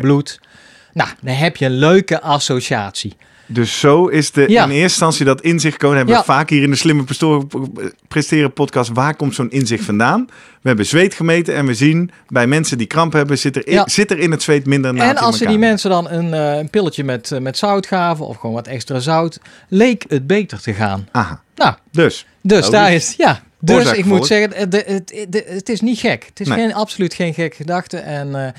bloed. 0.00 0.40
Nou, 0.92 1.08
dan 1.20 1.34
heb 1.34 1.56
je 1.56 1.64
een 1.64 1.78
leuke 1.78 2.20
associatie. 2.20 3.16
Dus 3.46 3.80
zo 3.80 4.06
is 4.06 4.30
de 4.30 4.44
Ja. 4.48 4.62
in 4.64 4.68
eerste 4.70 4.82
instantie 4.82 5.24
dat 5.24 5.40
inzicht 5.40 5.76
komen. 5.76 5.96
Hebben 5.96 6.14
Ja. 6.14 6.20
we 6.20 6.26
vaak 6.26 6.50
hier 6.50 6.62
in 6.62 6.70
de 6.70 6.76
Slimme 6.76 7.04
Presteren 8.08 8.52
podcast. 8.52 8.90
Waar 8.92 9.16
komt 9.16 9.34
zo'n 9.34 9.50
inzicht 9.50 9.84
vandaan? 9.84 10.24
We 10.62 10.68
hebben 10.68 10.86
zweet 10.86 11.14
gemeten 11.14 11.54
en 11.54 11.66
we 11.66 11.74
zien 11.74 12.10
bij 12.28 12.46
mensen 12.46 12.78
die 12.78 12.86
kramp 12.86 13.12
hebben, 13.12 13.38
zit 13.38 13.56
er 13.56 13.66
in, 13.66 13.72
Ja. 13.74 13.88
zit 13.88 14.10
er 14.10 14.18
in 14.18 14.30
het 14.30 14.42
zweet 14.42 14.66
minder 14.66 14.94
natrium. 14.94 15.16
en 15.16 15.22
als 15.22 15.38
ze 15.38 15.46
die 15.46 15.58
mensen 15.58 15.90
dan 15.90 16.10
een, 16.10 16.34
eh, 16.34 16.56
een 16.58 16.70
pilletje 16.70 17.04
met, 17.04 17.32
eh, 17.32 17.38
met 17.40 17.58
zout 17.58 17.86
gaven 17.86 18.26
of 18.26 18.36
gewoon 18.36 18.54
wat 18.54 18.66
extra 18.66 18.98
zout, 18.98 19.40
leek 19.68 20.04
het 20.08 20.26
beter 20.26 20.60
te 20.60 20.72
gaan. 20.72 21.08
Aha, 21.12 21.42
Nou, 21.56 21.74
dus. 21.92 22.26
dus 22.42 22.66
Oh, 22.66 22.72
daar 22.72 22.90
dus 22.90 23.08
is, 23.10 23.14
ja. 23.16 23.42
Dus 23.60 23.76
oorzaak 23.76 23.94
ik 23.96 24.04
moet 24.04 24.26
zeggen, 24.26 24.50
het, 24.54 24.72
het, 24.86 25.12
het, 25.30 25.44
het 25.46 25.68
is 25.68 25.80
niet 25.80 25.98
gek. 25.98 26.24
Het 26.28 26.40
is 26.40 26.48
Nee. 26.48 26.58
geen, 26.58 26.74
absoluut 26.74 27.14
geen 27.14 27.34
gekke 27.34 27.56
gedachte. 27.56 27.96
En, 27.98 28.46
eh, 28.46 28.52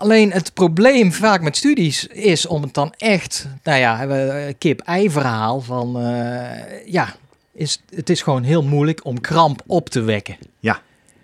alleen 0.00 0.32
het 0.32 0.54
probleem 0.54 1.12
vaak 1.12 1.42
met 1.42 1.56
studies 1.56 2.06
is 2.06 2.46
om 2.46 2.62
het 2.62 2.74
dan 2.74 2.94
echt, 2.96 3.46
nou 3.62 3.78
ja, 3.78 4.06
eh, 4.06 4.54
kip-ei 4.58 5.10
verhaal 5.10 5.60
van, 5.60 6.00
eh, 6.00 6.86
ja, 6.86 7.14
is, 7.52 7.80
het 7.94 8.10
is 8.10 8.22
gewoon 8.22 8.42
heel 8.42 8.62
moeilijk 8.62 9.04
om 9.04 9.20
kramp 9.20 9.62
op 9.66 9.88
te 9.88 10.00
wekken. 10.00 10.36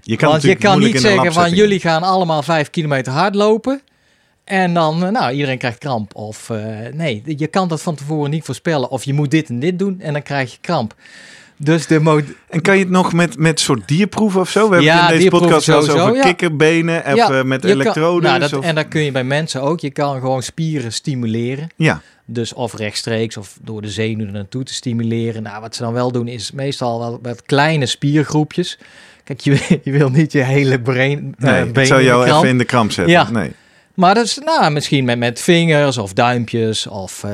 Je 0.01 0.17
kan 0.17 0.31
Want 0.31 0.43
je 0.43 0.57
kan 0.57 0.79
niet 0.79 1.01
zeggen 1.01 1.33
van 1.33 1.51
jullie 1.51 1.81
gaan 1.81 2.03
allemaal 2.03 2.43
vijf 2.43 2.71
kilometer 2.71 3.13
hardlopen. 3.13 3.83
En 4.47 4.75
dan, 4.75 5.05
eh, 5.05 5.11
nou, 5.11 5.33
iedereen 5.33 5.59
krijgt 5.59 5.79
kramp. 5.79 6.15
Of 6.15 6.51
eh, 6.51 6.93
nee, 6.93 7.23
je 7.25 7.47
kan 7.47 7.69
dat 7.69 7.83
van 7.83 7.95
tevoren 7.95 8.31
niet 8.31 8.45
voorspellen. 8.45 8.91
Of 8.91 9.05
je 9.05 9.13
moet 9.13 9.31
dit 9.31 9.49
en 9.49 9.59
dit 9.59 9.79
doen 9.79 10.01
en 10.01 10.13
dan 10.13 10.23
krijg 10.23 10.53
je 10.53 10.59
kramp. 10.61 10.95
Dus 11.57 11.87
de 11.87 12.23
En 12.49 12.61
kan 12.63 12.75
je 12.77 12.83
het 12.83 12.91
nog 12.93 13.13
met, 13.13 13.39
met 13.39 13.61
soort 13.61 13.89
dierproeven 13.89 14.41
of 14.41 14.51
zo? 14.51 14.69
We 14.69 14.75
hebben 14.75 14.93
Ja, 14.95 15.11
in 15.11 15.17
deze 15.17 15.29
podcast 15.29 15.67
wel 15.67 15.79
over 15.79 16.15
ja. 16.15 16.23
kikkerbenen, 16.23 17.07
even 17.07 17.37
Ja, 17.37 17.43
met 17.43 17.61
kan- 17.61 17.71
elektroden. 17.71 18.23
nou, 18.29 18.41
dat, 18.41 18.53
of- 18.53 18.65
en 18.65 18.75
dat 18.75 18.89
kun 18.89 19.03
je 19.03 19.13
bij 19.13 19.25
mensen 19.25 19.63
ook. 19.63 19.81
Je 19.81 19.91
kan 19.91 20.21
gewoon 20.21 20.43
spieren 20.43 20.93
stimuleren. 20.93 21.69
Ja, 21.77 22.01
Dus 22.25 22.53
of 22.53 22.75
rechtstreeks 22.75 23.37
of 23.37 23.59
door 23.63 23.83
de 23.83 23.91
zenuwen 23.91 24.33
naartoe 24.33 24.63
te 24.63 24.75
stimuleren. 24.75 25.43
Nou, 25.43 25.61
wat 25.61 25.75
ze 25.77 25.83
dan 25.83 25.93
wel 25.93 26.13
doen 26.13 26.29
is 26.29 26.53
meestal 26.53 26.99
wel 26.99 27.19
wat 27.23 27.43
kleine 27.43 27.87
spiergroepjes. 27.87 28.79
Kijk, 29.25 29.41
je, 29.41 29.53
je 29.85 29.91
wil 29.93 30.09
niet 30.09 30.33
je 30.33 30.43
hele 30.43 30.81
brain, 30.81 31.35
eh, 31.39 31.51
nee, 31.51 31.65
been 31.67 31.83
ik 31.83 31.89
zou 31.89 32.03
jou 32.03 32.25
even 32.27 32.49
in 32.49 32.59
de 32.59 32.65
kramp 32.65 32.91
zetten. 32.93 33.13
Ja. 33.15 33.31
Nee. 33.31 33.53
Maar 33.95 34.15
dat 34.15 34.25
is 34.25 34.39
nou, 34.45 34.71
misschien 34.71 35.05
met, 35.05 35.19
met 35.19 35.41
vingers 35.41 35.99
of 35.99 36.13
duimpjes 36.13 36.87
of 36.87 37.25
eh, 37.25 37.33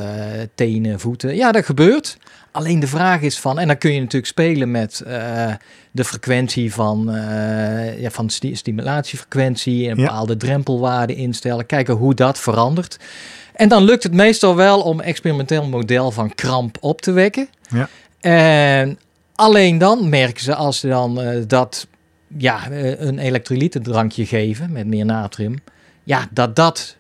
tenen, 0.55 1.01
voeten. 1.01 1.35
Ja, 1.37 1.53
dat 1.53 1.65
gebeurt. 1.65 2.17
Alleen 2.53 2.81
de 2.81 2.87
vraag 2.87 3.21
is 3.21 3.39
van, 3.39 3.59
en 3.59 3.67
dan 3.67 3.79
kun 3.79 3.93
je 3.93 3.99
natuurlijk 4.01 4.27
spelen 4.27 4.71
met 4.71 5.01
eh, 5.01 5.53
de 5.91 6.05
frequentie 6.05 6.73
van, 6.75 7.11
eh 7.15 8.01
ja, 8.01 8.11
van 8.11 8.31
sti- 8.31 8.55
stimulatiefrequentie 8.57 9.89
en 9.89 9.97
Ja. 9.99 10.05
bepaalde 10.05 10.37
drempelwaarden 10.37 11.17
instellen. 11.17 11.67
Kijken 11.67 11.95
hoe 11.95 12.15
dat 12.15 12.39
verandert. 12.39 12.99
En 13.55 13.69
dan 13.69 13.83
lukt 13.85 14.03
het 14.03 14.13
meestal 14.15 14.57
wel 14.57 14.81
om 14.81 14.99
een 14.99 15.05
experimenteel 15.05 15.69
model 15.69 16.11
van 16.11 16.35
kramp 16.35 16.77
op 16.81 17.01
te 17.01 17.13
wekken. 17.13 17.49
Ja. 17.69 17.89
En 18.21 18.99
alleen 19.35 19.79
dan 19.79 20.09
merken 20.09 20.43
ze 20.43 20.55
als 20.55 20.79
ze 20.81 20.89
dan 20.89 21.21
eh, 21.21 21.43
dat 21.47 21.87
ja, 22.39 22.71
een 22.99 23.19
elektrolytendrankje 23.19 24.27
geven 24.27 24.73
met 24.73 24.87
meer 24.87 25.05
natrium, 25.05 25.55
ja, 26.05 26.27
dat 26.31 26.57
dat 26.57 26.97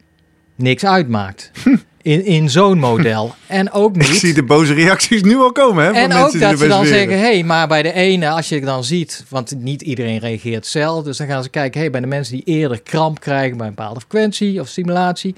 niks 0.54 0.84
uitmaakt. 0.84 1.50
In, 2.02 2.24
in 2.24 2.50
zo'n 2.50 2.78
model. 2.88 3.34
En 3.46 3.72
ook 3.72 3.96
Ik 3.96 4.08
niet. 4.08 4.18
zie 4.18 4.34
de 4.34 4.42
boze 4.42 4.74
reacties 4.74 5.22
nu 5.22 5.36
al 5.36 5.52
komen, 5.52 5.84
hè? 5.84 5.90
van 5.90 5.98
En 6.00 6.08
mensen 6.08 6.24
ook 6.24 6.30
die 6.32 6.40
dat 6.40 6.58
ze 6.58 6.68
dan 6.68 6.86
zeggen, 6.86 7.18
hé, 7.18 7.32
hey, 7.32 7.44
maar 7.44 7.68
bij 7.68 7.82
de 7.82 7.92
ene, 7.92 8.28
als 8.28 8.48
je 8.48 8.54
het 8.54 8.64
dan 8.64 8.84
ziet, 8.84 9.24
want 9.28 9.54
niet 9.58 9.82
iedereen 9.82 10.18
reageert 10.18 10.54
hetzelfde, 10.54 11.04
dus 11.08 11.16
dan 11.16 11.26
gaan 11.26 11.42
ze 11.42 11.48
kijken, 11.48 11.72
hé, 11.74 11.80
hey, 11.80 11.90
bij 11.90 12.00
de 12.00 12.06
mensen 12.06 12.34
die 12.34 12.44
eerder 12.44 12.82
kramp 12.82 13.20
krijgen 13.20 13.56
bij 13.56 13.66
een 13.66 13.74
bepaalde 13.74 14.00
frequentie 14.00 14.60
of 14.60 14.68
stimulatie, 14.68 15.34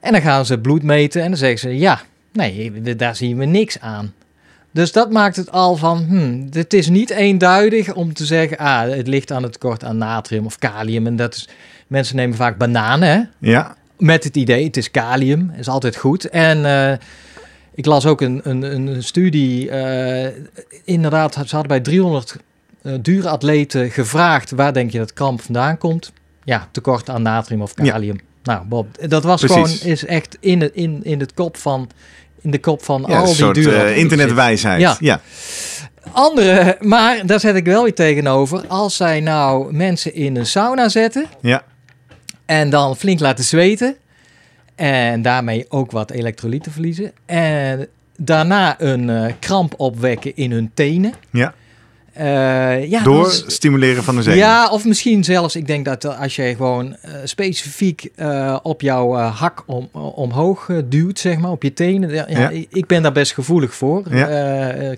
en 0.00 0.12
dan 0.12 0.20
gaan 0.20 0.46
ze 0.46 0.58
bloed 0.58 0.82
meten 0.82 1.22
en 1.22 1.28
dan 1.28 1.38
zeggen 1.38 1.58
ze, 1.58 1.78
ja, 1.78 2.00
nee, 2.32 2.82
daar 2.96 3.16
zien 3.16 3.36
we 3.38 3.44
niks 3.44 3.80
aan. 3.80 4.12
Dus 4.70 4.92
dat 4.92 5.10
maakt 5.10 5.36
het 5.36 5.50
al 5.50 5.76
van, 5.76 6.04
hmm, 6.08 6.46
het 6.50 6.74
is 6.74 6.88
niet 6.88 7.10
eenduidig 7.10 7.94
om 7.94 8.12
te 8.14 8.24
zeggen, 8.24 8.56
ah, 8.56 8.90
het 8.90 9.06
ligt 9.08 9.32
aan 9.32 9.42
het 9.42 9.52
tekort 9.52 9.84
aan 9.84 9.96
natrium 9.96 10.46
of 10.46 10.58
kalium. 10.58 11.06
En 11.06 11.16
dat 11.16 11.34
is, 11.34 11.48
mensen 11.86 12.16
nemen 12.16 12.36
vaak 12.36 12.58
bananen, 12.58 13.08
hè, 13.08 13.20
Ja, 13.50 13.76
met 14.02 14.24
het 14.24 14.36
idee, 14.36 14.64
het 14.64 14.76
is 14.76 14.90
kalium, 14.90 15.52
is 15.58 15.68
altijd 15.68 15.96
goed. 15.96 16.28
En 16.28 16.64
eh, 16.64 16.98
ik 17.74 17.86
las 17.86 18.06
ook 18.06 18.20
een, 18.20 18.40
een, 18.44 18.62
een 18.62 19.02
studie, 19.02 19.70
eh, 19.70 20.32
inderdaad, 20.84 21.32
ze 21.34 21.40
hadden 21.40 21.66
bij 21.68 21.80
300 21.80 22.36
eh 22.82 22.92
dure 23.02 23.28
atleten 23.28 23.90
gevraagd, 23.90 24.50
waar 24.50 24.72
denk 24.72 24.90
je 24.90 24.98
dat 24.98 25.12
kramp 25.12 25.40
vandaan 25.42 25.78
komt? 25.78 26.12
Ja, 26.44 26.68
tekort 26.70 27.08
aan 27.10 27.22
natrium 27.22 27.62
of 27.62 27.72
Ja. 27.82 27.90
kalium. 27.92 28.20
Nou, 28.42 28.64
Bob, 28.66 28.86
dat 29.08 29.22
was 29.24 29.40
Precies. 29.44 29.78
gewoon, 29.78 29.92
is 29.92 30.04
echt 30.04 30.36
in, 30.40 30.60
het, 30.60 30.74
in, 30.74 31.00
in, 31.02 31.20
het 31.20 31.34
kop 31.34 31.56
van, 31.56 31.90
in 32.40 32.50
de 32.50 32.58
kop 32.58 32.84
van 32.84 33.04
ja 33.08 33.18
al 33.18 33.24
die 33.26 33.34
soort 33.34 33.54
dure 33.54 33.94
internetwijsheid. 33.94 34.80
Ja. 34.80 34.96
Ja. 35.00 35.20
Andere, 36.12 36.76
maar 36.80 37.26
daar 37.26 37.40
zet 37.40 37.54
ik 37.56 37.64
wel 37.64 37.82
weer 37.82 37.94
tegenover. 37.94 38.66
Als 38.66 38.96
zij 38.96 39.20
nou 39.20 39.72
mensen 39.74 40.14
in 40.14 40.36
een 40.36 40.46
sauna 40.46 40.88
zetten 40.88 41.26
Ja. 41.40 41.62
En 42.52 42.70
dan 42.70 42.96
flink 42.96 43.20
laten 43.20 43.44
zweten 43.44 43.96
en 44.74 45.22
daarmee 45.22 45.66
ook 45.68 45.90
wat 45.90 46.10
elektrolyten 46.10 46.72
verliezen 46.72 47.12
en 47.26 47.88
daarna 48.16 48.80
een 48.80 49.10
eh, 49.10 49.32
kramp 49.38 49.74
opwekken 49.76 50.36
in 50.36 50.52
hun 50.52 50.70
tenen. 50.74 51.12
Ja. 51.30 51.54
Eh, 52.12 52.90
ja, 52.90 53.02
Door 53.02 53.30
stimuleren 53.46 54.02
van 54.04 54.16
de 54.16 54.22
zenuw. 54.22 54.38
ja, 54.38 54.68
of 54.68 54.84
misschien 54.84 55.24
zelfs, 55.24 55.56
ik 55.56 55.66
denk 55.66 55.84
dat 55.84 56.04
eh, 56.04 56.20
als 56.20 56.36
je 56.36 56.54
gewoon 56.56 56.96
eh, 57.00 57.12
specifiek 57.24 58.10
op 58.62 58.80
jouw 58.80 59.14
hak 59.14 59.62
om, 59.66 59.88
omhoog 59.92 60.68
duwt, 60.84 61.18
zeg 61.18 61.38
maar, 61.38 61.50
op 61.50 61.62
je 61.62 61.72
tenen. 61.72 62.10
Ja. 62.10 62.50
Ik 62.68 62.86
ben 62.86 63.02
daar 63.02 63.12
best 63.12 63.34
gevoelig 63.34 63.74
voor. 63.74 64.02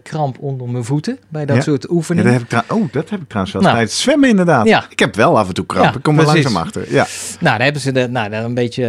Kramp 0.02 0.36
onder 0.40 0.68
mijn 0.68 0.84
voeten 0.84 1.18
bij 1.28 1.46
dat 1.46 1.62
soort 1.62 1.82
Ja, 1.82 1.94
oefeningen. 1.94 2.32
dat 2.32 2.50
heb 2.50 2.62
ik 2.64 2.72
oh, 2.72 2.92
dat 2.92 3.10
heb 3.10 3.20
ik 3.20 3.26
trouwens 3.28 3.52
wel 3.54 3.62
Nou. 3.62 3.74
tijdens 3.74 4.00
zwemmen 4.00 4.28
inderdaad. 4.28 4.66
Ja. 4.66 4.86
Ik 4.88 4.98
heb 4.98 5.14
wel 5.14 5.38
af 5.38 5.48
en 5.48 5.54
toe 5.54 5.66
kramp. 5.66 5.96
Ik 5.96 6.02
kom 6.02 6.18
er 6.18 6.24
langzaam 6.24 6.56
achter. 6.56 6.92
Ja. 6.92 7.06
Nou, 7.40 7.56
daar 7.56 7.64
hebben 7.64 7.82
ze 7.82 7.92
de, 7.92 8.08
nou, 8.08 8.30
dat 8.30 8.44
een 8.44 8.54
beetje 8.54 8.84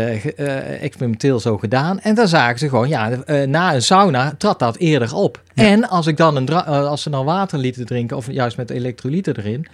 experimenteel 0.82 1.40
zo 1.40 1.58
gedaan. 1.58 2.00
En 2.00 2.16
dan 2.16 2.28
zagen 2.28 2.60
ze 2.60 2.70
gewoon, 2.70 2.90
ja, 2.90 3.10
na 3.46 3.74
een 3.74 3.82
sauna 3.82 4.36
trad 4.38 4.60
dat 4.60 4.78
eerder 4.78 5.16
op. 5.16 5.44
En 5.54 5.90
als, 5.90 6.08
ik 6.08 6.18
dan 6.18 6.36
een 6.36 6.50
als 6.66 7.02
ze 7.02 7.10
dan 7.10 7.26
water 7.26 7.60
lieten 7.60 7.86
drinken, 7.86 8.15
of 8.16 8.32
juist 8.32 8.58
met 8.58 8.70
elektrolyten 8.70 9.38
erin, 9.38 9.66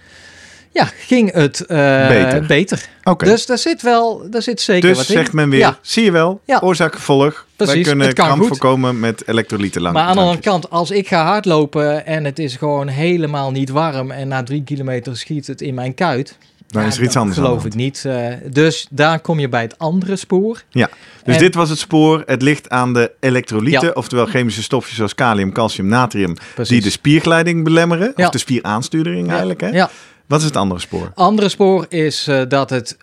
ja, 0.72 0.84
ging 0.84 1.32
het 1.32 1.60
eh, 1.66 2.08
Beter. 2.08 2.46
beter. 2.46 2.88
Dus 3.16 3.46
daar 3.46 3.58
zit 3.58 3.82
wel, 3.82 4.30
daar 4.30 4.42
zit 4.42 4.60
zeker 4.60 4.88
Dus 4.88 4.98
wat 4.98 5.08
in. 5.08 5.12
zegt 5.14 5.32
men 5.32 5.50
weer, 5.50 5.58
Ja. 5.58 5.78
zie 5.82 6.04
je 6.04 6.10
wel, 6.12 6.40
Ja. 6.46 6.60
oorzaak 6.62 6.94
gevolg. 6.94 7.46
Wij 7.56 7.66
Precies, 7.66 7.86
kunnen 7.86 8.12
kan 8.14 8.24
kramp 8.26 8.38
goed. 8.40 8.48
voorkomen 8.48 9.00
met 9.00 9.28
elektrolyten 9.28 9.82
lang. 9.82 9.94
Maar 9.94 10.04
aan 10.04 10.14
de 10.14 10.20
andere 10.20 10.40
kant, 10.40 10.70
als 10.70 10.90
ik 10.90 11.08
ga 11.08 11.24
hardlopen 11.24 12.06
en 12.06 12.24
het 12.24 12.38
is 12.38 12.56
gewoon 12.56 12.88
helemaal 12.88 13.50
niet 13.50 13.70
warm 13.70 14.10
en 14.10 14.28
na 14.28 14.42
drie 14.42 14.62
kilometer 14.64 15.16
schiet 15.16 15.46
het 15.46 15.60
in 15.60 15.74
mijn 15.74 15.94
kuit. 15.94 16.36
Dan 16.72 16.82
ja, 16.82 16.88
is 16.88 16.96
er 16.96 17.02
iets 17.04 17.16
anders 17.16 17.36
geloof 17.38 17.64
ik 17.64 17.74
niet. 17.74 18.04
Eh, 18.04 18.26
dus 18.50 18.86
daar 18.90 19.20
kom 19.20 19.38
je 19.38 19.48
bij 19.48 19.62
het 19.62 19.78
andere 19.78 20.16
spoor. 20.16 20.62
Ja, 20.70 20.90
dus 21.24 21.34
En- 21.34 21.40
dit 21.40 21.54
was 21.54 21.68
het 21.70 21.78
spoor. 21.78 22.22
Het 22.26 22.42
ligt 22.42 22.68
aan 22.70 22.92
de 22.92 23.12
elektrolyten, 23.20 23.86
Ja. 23.86 23.90
oftewel 23.94 24.26
chemische 24.26 24.62
stofjes 24.62 24.96
zoals 24.96 25.14
kalium, 25.14 25.52
calcium, 25.52 25.86
natrium, 25.86 26.34
Precies. 26.54 26.72
die 26.72 26.82
de 26.82 26.90
spiergeleiding 26.90 27.64
belemmeren, 27.64 28.12
Ja. 28.16 28.26
of 28.26 28.32
de 28.32 28.38
spieraansturing 28.38 29.28
eigenlijk. 29.28 29.60
Hè? 29.60 29.68
Ja. 29.68 29.90
Wat 30.26 30.40
is 30.40 30.46
het 30.46 30.56
andere 30.56 30.80
spoor? 30.80 31.12
Andere 31.14 31.48
spoor 31.48 31.86
is 31.88 32.26
eh, 32.28 32.42
dat 32.48 32.70
het 32.70 32.96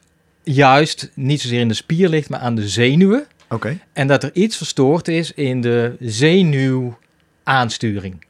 juist 0.44 1.12
niet 1.14 1.42
zozeer 1.42 1.60
in 1.60 1.68
de 1.68 1.74
spier 1.74 2.10
ligt, 2.10 2.30
maar 2.30 2.40
aan 2.40 2.56
de 2.56 2.68
zenuwen. 2.68 3.26
Oké, 3.50 3.78
En 3.94 4.08
dat 4.08 4.24
er 4.24 4.30
iets 4.34 4.58
verstoord 4.58 5.08
is 5.08 5.34
in 5.34 5.62
de 5.62 5.96
zenuwaansturing. 6.00 8.26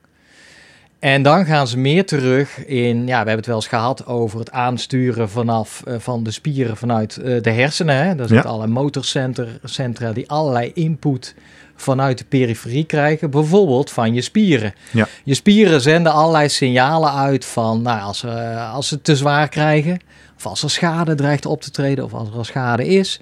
En 0.99 1.23
dan 1.23 1.45
gaan 1.45 1.67
ze 1.67 1.77
meer 1.77 2.05
terug 2.05 2.65
in, 2.65 2.97
ja, 2.97 3.05
we 3.05 3.13
hebben 3.13 3.35
het 3.35 3.45
wel 3.45 3.55
eens 3.55 3.67
gehad 3.67 4.05
over 4.05 4.39
het 4.39 4.51
aansturen 4.51 5.29
vanaf 5.29 5.81
eh, 5.85 5.95
van 5.97 6.23
de 6.23 6.31
spieren 6.31 6.77
vanuit 6.77 7.17
eh, 7.17 7.41
de 7.41 7.51
hersenen. 7.51 7.95
Hè? 7.95 8.15
Daar 8.15 8.27
zitten 8.27 8.49
allerlei 8.49 8.71
motorcentra 8.71 10.13
die 10.13 10.29
allerlei 10.29 10.71
input 10.73 11.35
vanuit 11.75 12.17
de 12.17 12.25
periferie 12.25 12.85
krijgen, 12.85 13.29
bijvoorbeeld 13.29 13.91
van 13.91 14.13
je 14.13 14.21
spieren. 14.21 14.73
Ja. 14.91 15.07
Je 15.23 15.33
spieren 15.33 15.81
zenden 15.81 16.11
allerlei 16.11 16.49
signalen 16.49 17.13
uit 17.13 17.45
van, 17.45 17.81
nou, 17.81 18.01
als, 18.01 18.19
ze 18.19 18.55
als 18.73 18.87
ze 18.87 18.93
het 18.93 19.03
te 19.03 19.15
zwaar 19.15 19.49
krijgen, 19.49 19.99
of 20.37 20.45
als 20.45 20.63
er 20.63 20.69
schade 20.69 21.15
dreigt 21.15 21.45
op 21.45 21.61
te 21.61 21.71
treden, 21.71 22.03
of 22.03 22.13
als 22.13 22.29
er 22.29 22.35
al 22.35 22.43
schade 22.43 22.87
is. 22.87 23.19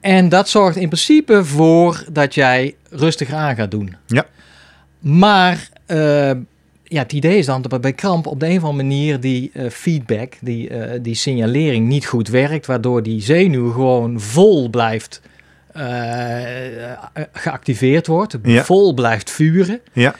En 0.00 0.28
dat 0.28 0.48
zorgt 0.48 0.76
in 0.76 0.88
principe 0.88 1.44
voor 1.44 2.04
dat 2.12 2.34
jij 2.34 2.74
rustiger 2.90 3.36
aan 3.36 3.56
gaat 3.56 3.70
doen. 3.70 3.96
Ja. 4.06 4.24
Maar 4.98 5.68
eh, 5.86 6.30
ja, 6.88 7.02
het 7.02 7.12
idee 7.12 7.38
is 7.38 7.46
dan 7.46 7.62
dat 7.62 7.80
bij 7.80 7.92
kramp 7.92 8.26
op 8.26 8.40
de 8.40 8.46
een 8.48 8.56
of 8.56 8.64
andere 8.64 8.82
manier 8.88 9.20
die 9.20 9.50
eh, 9.54 9.70
feedback, 9.70 10.32
die, 10.40 10.68
eh, 10.68 10.98
die 11.02 11.14
signalering 11.14 11.86
niet 11.86 12.06
goed 12.06 12.28
werkt, 12.28 12.66
waardoor 12.66 13.02
die 13.02 13.22
zenuw 13.22 13.72
gewoon 13.72 14.20
vol 14.20 14.68
blijft 14.68 15.20
eh, 15.72 15.84
geactiveerd 17.32 18.06
wordt, 18.06 18.36
Ja. 18.42 18.64
vol 18.64 18.94
blijft 18.94 19.30
vuren. 19.30 19.80
Ja. 19.92 20.14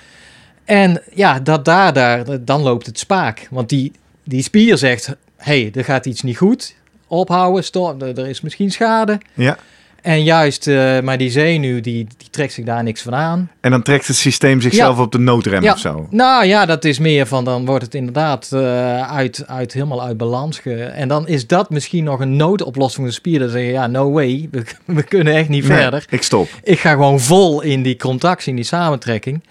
En 0.65 1.03
ja, 1.15 1.41
dat 1.41 1.65
daar, 1.65 1.93
daar, 1.93 2.45
dan 2.45 2.63
loopt 2.63 2.87
het 2.87 2.99
spaak. 2.99 3.47
Want 3.51 3.69
die, 3.69 3.93
die 4.25 4.43
spier 4.43 4.77
zegt, 4.79 5.07
hé, 5.37 5.61
hey, 5.63 5.71
er 5.75 5.85
gaat 5.85 6.07
iets 6.07 6.23
niet 6.23 6.37
goed. 6.37 6.75
Ophouden, 7.07 7.65
stop, 7.65 8.03
er 8.03 8.19
er 8.19 8.29
is 8.29 8.41
misschien 8.41 8.71
schade. 8.71 9.19
ja. 9.35 9.59
En 10.03 10.23
juist, 10.23 10.67
eh, 10.67 11.01
maar 11.01 11.19
die 11.19 11.31
zenuw, 11.31 11.81
die, 11.81 12.07
die 12.17 12.31
trekt 12.31 12.53
zich 12.53 12.65
daar 12.65 12.83
niks 12.83 13.03
van 13.03 13.15
aan. 13.15 13.51
En 13.61 13.71
dan 13.71 13.83
trekt 13.83 14.07
het 14.07 14.17
systeem 14.17 14.61
zichzelf 14.61 14.99
op 14.99 15.13
de 15.13 15.19
noodrem 15.19 15.63
Ja. 15.63 15.73
of 15.73 15.79
zo. 15.79 16.07
Nou 16.11 16.45
ja, 16.45 16.67
dat 16.67 16.85
is 16.85 16.99
meer 16.99 17.27
van, 17.27 17.45
dan 17.45 17.65
wordt 17.67 17.85
het 17.85 17.95
inderdaad 17.95 18.49
eh, 18.53 19.11
uit, 19.13 19.45
uit, 19.47 19.73
helemaal 19.73 20.03
uit 20.03 20.17
balans. 20.17 20.59
Ge 20.59 20.83
en 20.85 21.09
dan 21.09 21.29
is 21.29 21.47
dat 21.47 21.71
misschien 21.71 22.05
nog 22.05 22.21
een 22.21 22.37
noodoplossing 22.37 22.95
van 22.97 23.07
de 23.07 23.13
spier. 23.13 23.39
Dan 23.39 23.49
zeggen, 23.49 23.71
ja, 23.73 23.87
no 23.87 24.11
way, 24.11 24.49
we, 24.51 24.63
we 24.95 25.03
kunnen 25.03 25.35
echt 25.35 25.49
niet 25.49 25.69
Nee, 25.69 25.77
verder. 25.79 26.05
ik 26.11 26.23
stop. 26.23 26.49
Ik 26.63 26.79
ga 26.81 26.91
gewoon 26.91 27.21
vol 27.21 27.61
in 27.63 27.83
die 27.83 27.97
contractie, 27.97 28.51
in 28.51 28.57
die 28.57 28.65
samentrekking. 28.65 29.43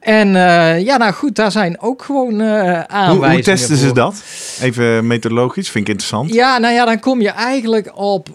En 0.00 0.36
eh, 0.36 0.84
ja, 0.84 0.96
nou 0.96 1.12
goed, 1.12 1.34
daar 1.36 1.50
zijn 1.52 1.80
ook 1.80 2.02
gewoon 2.02 2.32
Hoe, 2.40 2.84
aanwijzingen 2.88 3.30
hoe 3.30 3.42
testen 3.42 3.76
ze 3.76 3.92
dat? 3.92 4.22
Even 4.60 5.06
methodologisch, 5.06 5.70
vind 5.70 5.84
ik 5.84 5.90
interessant. 5.90 6.34
Ja, 6.34 6.58
nou 6.58 6.74
ja, 6.74 6.84
dan 6.84 7.00
kom 7.00 7.20
je 7.20 7.30
eigenlijk 7.30 7.96
op, 7.98 8.28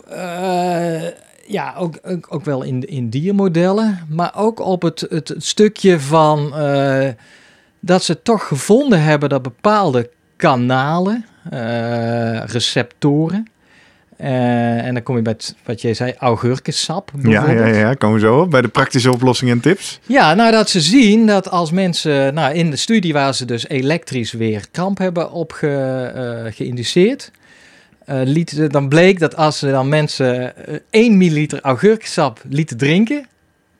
ja, 1.51 1.75
ook, 1.77 1.99
ook, 2.03 2.27
ook 2.29 2.45
wel 2.45 2.63
in, 2.63 2.87
in 2.87 3.09
diermodellen, 3.09 3.99
maar 4.09 4.31
ook 4.35 4.59
op 4.59 4.81
het, 4.81 5.05
het, 5.09 5.27
het 5.27 5.45
stukje 5.45 5.99
van 5.99 6.55
eh, 6.55 7.09
dat 7.79 8.03
ze 8.03 8.21
toch 8.21 8.47
gevonden 8.47 9.03
hebben 9.03 9.29
dat 9.29 9.41
bepaalde 9.41 10.09
kanalen, 10.35 11.25
eh, 11.49 12.43
receptoren, 12.45 13.47
eh, 14.21 14.85
en 14.85 14.93
dan 14.93 15.03
kom 15.03 15.15
je 15.15 15.21
bij 15.21 15.33
het, 15.33 15.55
wat 15.65 15.81
jij 15.81 15.93
zei, 15.93 16.13
augurkensap 16.17 17.11
Ja, 17.23 17.51
ja, 17.51 17.65
ja, 17.65 17.93
komen 17.93 18.19
we 18.19 18.25
zo 18.25 18.39
op. 18.39 18.51
Bij 18.51 18.61
de 18.61 18.67
praktische 18.67 19.11
oplossingen 19.11 19.53
en 19.53 19.61
tips. 19.61 19.99
Ja, 20.05 20.33
nou 20.33 20.51
dat 20.51 20.69
ze 20.69 20.81
zien 20.81 21.25
dat 21.25 21.49
als 21.49 21.71
mensen, 21.71 22.33
nou 22.33 22.53
in 22.53 22.69
de 22.69 22.75
studie 22.75 23.13
waar 23.13 23.35
ze 23.35 23.45
dus 23.45 23.67
elektrisch 23.67 24.31
weer 24.31 24.65
kramp 24.71 24.97
hebben 24.97 25.31
op 25.31 25.53
eh, 25.61 25.69
geïnduceerd, 26.49 27.31
lieten 28.05 28.55
ze- 28.57 28.67
dan 28.67 28.89
bleek 28.89 29.19
dat 29.19 29.35
als 29.35 29.59
ze 29.59 29.71
dan 29.71 29.89
mensen 29.89 30.55
eh, 30.67 30.75
1 30.89 31.17
milliliter 31.17 31.61
augurkensap 31.61 32.41
lieten 32.49 32.77
drinken, 32.77 33.27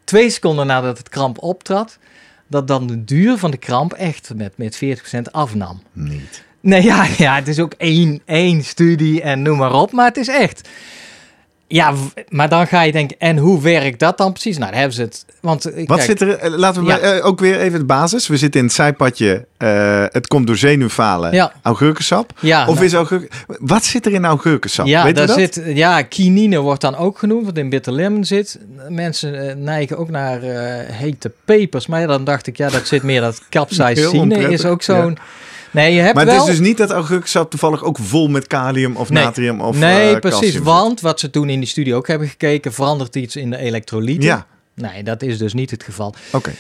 twee 0.04 0.30
seconden 0.30 0.68
nadat 0.68 0.98
het 0.98 1.10
kramp 1.10 1.42
optrad, 1.44 1.98
dat 2.48 2.68
dan 2.68 2.88
de 2.88 3.04
duur 3.04 3.38
van 3.38 3.52
de 3.52 3.58
kramp 3.58 3.94
echt 3.94 4.32
met, 4.36 4.54
met 4.58 4.76
40% 4.76 5.32
afnam. 5.32 5.82
Niet. 5.94 6.44
Nee, 6.60 6.84
ja, 6.84 7.08
ja, 7.18 7.36
het 7.36 7.48
is 7.48 7.60
ook 7.60 7.74
één, 7.78 8.22
één 8.26 8.64
studie 8.64 9.22
en 9.22 9.42
noem 9.42 9.58
maar 9.58 9.74
op, 9.74 9.92
maar 9.92 10.06
het 10.08 10.18
is 10.18 10.28
echt. 10.28 10.70
Ja, 11.72 11.94
maar 12.30 12.50
dan 12.50 12.68
ga 12.68 12.82
je 12.82 12.92
denken, 12.92 13.16
en 13.20 13.38
hoe 13.38 13.62
werkt 13.62 14.00
dat 14.00 14.18
dan 14.18 14.32
precies? 14.32 14.58
Nou, 14.58 14.70
dan 14.70 14.80
hebben 14.80 14.96
ze 14.98 15.02
het. 15.02 15.26
Want 15.40 15.66
eh, 15.66 15.88
Wat 15.88 15.98
kijk, 15.98 16.10
zit 16.10 16.22
er? 16.22 16.38
eh, 16.38 16.52
Laten 16.58 16.82
we 16.84 16.88
Ja. 16.90 16.98
maar, 16.98 17.04
eh, 17.14 17.26
ook 17.26 17.40
weer 17.40 17.60
even 17.60 17.80
de 17.80 17.86
basis. 17.86 18.28
We 18.28 18.38
zitten 18.38 18.60
in 18.60 18.66
het 18.66 18.76
zijpadje. 18.76 19.46
het 20.12 20.28
komt 20.28 20.48
door 20.48 20.58
zenuwfalen. 20.58 21.34
Ja. 21.34 21.54
Augurkensap. 21.62 22.32
Ja, 22.40 22.68
of 22.68 22.74
nou, 22.74 22.86
is 22.86 22.94
augurk... 22.94 23.32
Wat 23.60 23.84
zit 23.84 24.06
er 24.06 24.12
in 24.12 24.26
augurkensap? 24.26 24.86
ja, 24.86 25.04
Weet 25.04 25.16
daar 25.16 25.28
dat? 25.28 25.36
zit, 25.38 25.62
ja, 25.66 26.02
quinine 26.02 26.60
wordt 26.60 26.82
dan 26.82 26.96
ook 26.96 27.18
genoemd, 27.18 27.46
wat 27.46 27.58
in 27.58 27.70
bitter 27.70 27.94
lemon 27.94 28.26
zit. 28.26 28.60
Mensen 28.90 29.64
neigen 29.64 29.98
ook 29.98 30.10
naar 30.10 30.40
hete 30.92 31.32
pepers, 31.46 31.88
maar 31.88 32.00
ja, 32.00 32.08
dan 32.08 32.24
dacht 32.24 32.48
ik, 32.48 32.58
ja, 32.58 32.70
dat 32.70 32.88
zit 32.88 33.04
meer 33.04 33.22
dat 33.22 33.42
capsaicine 33.50 34.36
is 34.52 34.66
ook 34.66 34.82
zo'n 34.82 35.18
Nee, 35.72 35.94
je 35.94 36.02
hebt 36.02 36.16
Maar 36.16 36.26
wel... 36.26 36.34
het 36.40 36.44
is 36.44 36.50
dus 36.58 36.68
niet 36.68 36.78
dat 36.78 36.92
augurkensap 36.92 37.50
toevallig 37.50 37.84
ook 37.84 37.98
vol 38.02 38.28
met 38.28 38.48
kalium 38.48 38.96
of 38.96 39.10
Nee. 39.10 39.24
natrium 39.24 39.62
of 39.62 39.78
nee, 39.78 40.14
eh, 40.14 40.20
precies. 40.20 40.58
Want 40.58 41.02
wat 41.02 41.20
ze 41.20 41.30
toen 41.30 41.50
in 41.50 41.60
die 41.60 41.70
studie 41.70 41.96
ook 41.96 42.08
hebben 42.08 42.28
gekeken, 42.28 42.74
verandert 42.74 43.16
iets 43.16 43.36
in 43.36 43.50
de 43.50 43.58
elektrolyten? 43.58 44.24
Ja, 44.24 44.46
Nee, 44.76 45.04
dat 45.04 45.22
is 45.22 45.38
dus 45.38 45.54
niet 45.54 45.72
het 45.72 45.84
geval. 45.84 46.14
oké. 46.32 46.52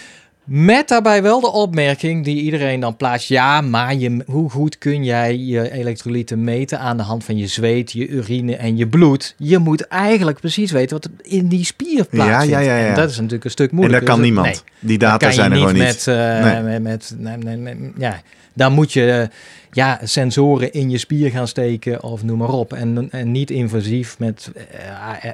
Met 0.43 0.87
daarbij 0.87 1.21
wel 1.23 1.39
de 1.41 1.51
opmerking 1.51 2.23
die 2.23 2.41
iedereen 2.41 2.79
dan 2.79 2.95
plaatst. 2.95 3.27
Ja, 3.29 3.61
maar 3.61 3.95
je, 3.95 4.23
hoe 4.25 4.49
goed 4.49 4.77
kun 4.77 5.03
jij 5.03 5.37
je 5.37 5.71
elektrolyten 5.71 6.43
meten 6.43 6.79
aan 6.79 6.97
de 6.97 7.03
hand 7.03 7.23
van 7.23 7.37
je 7.37 7.47
zweet, 7.47 7.91
je 7.91 8.07
urine 8.07 8.55
en 8.55 8.77
je 8.77 8.87
bloed? 8.87 9.35
Je 9.37 9.57
moet 9.57 9.81
eigenlijk 9.87 10.39
precies 10.39 10.71
weten 10.71 10.95
wat 10.95 11.05
er 11.05 11.11
in 11.33 11.47
die 11.47 11.65
spier 11.65 12.05
plaatsvindt. 12.05 12.49
ja, 12.49 12.59
ja, 12.59 12.77
ja. 12.77 12.87
En 12.87 12.95
dat 12.95 13.09
is 13.09 13.15
natuurlijk 13.15 13.43
een 13.43 13.51
stuk 13.51 13.69
En 13.69 13.75
moeilijker. 13.75 14.05
dat 14.07 14.15
kan 14.15 14.23
Dus 14.25 14.31
niemand. 14.33 14.63
nee, 14.63 14.89
Die 14.89 14.97
dat 14.97 15.09
data 15.09 15.31
zijn 15.31 15.51
er 15.51 15.57
gewoon 15.57 15.73
niet 15.73 15.83
met, 15.83 16.07
eh, 16.07 16.43
Nee. 16.63 16.79
met, 16.79 17.15
met, 17.61 17.77
ja, 17.97 18.21
daar 18.53 18.71
moet 18.71 18.93
je 18.93 19.29
ja, 19.71 19.99
sensoren 20.03 20.71
in 20.71 20.89
je 20.89 20.97
spier 20.97 21.29
gaan 21.31 21.47
steken 21.47 22.03
of 22.03 22.23
noem 22.23 22.37
maar 22.37 22.49
op. 22.53 22.73
En, 22.73 23.07
en 23.11 23.31
niet 23.31 23.51
invasief 23.51 24.19
met 24.19 24.51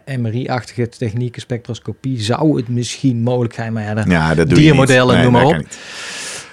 eh, 0.05 0.17
MRI-achtige 0.17 0.89
technieken, 0.89 1.41
spectroscopie 1.41 2.21
zou 2.21 2.57
het 2.57 2.67
misschien 2.67 3.21
mogelijk 3.21 3.53
zijn, 3.53 3.73
maar 3.73 3.83
ja, 3.83 3.93
dat, 3.93 4.05
Ja, 4.09 4.35
dat 4.35 4.49
doe 4.49 4.57
Diermodellen, 4.59 5.21
noem 5.23 5.31
maar 5.31 5.45
op. 5.45 5.65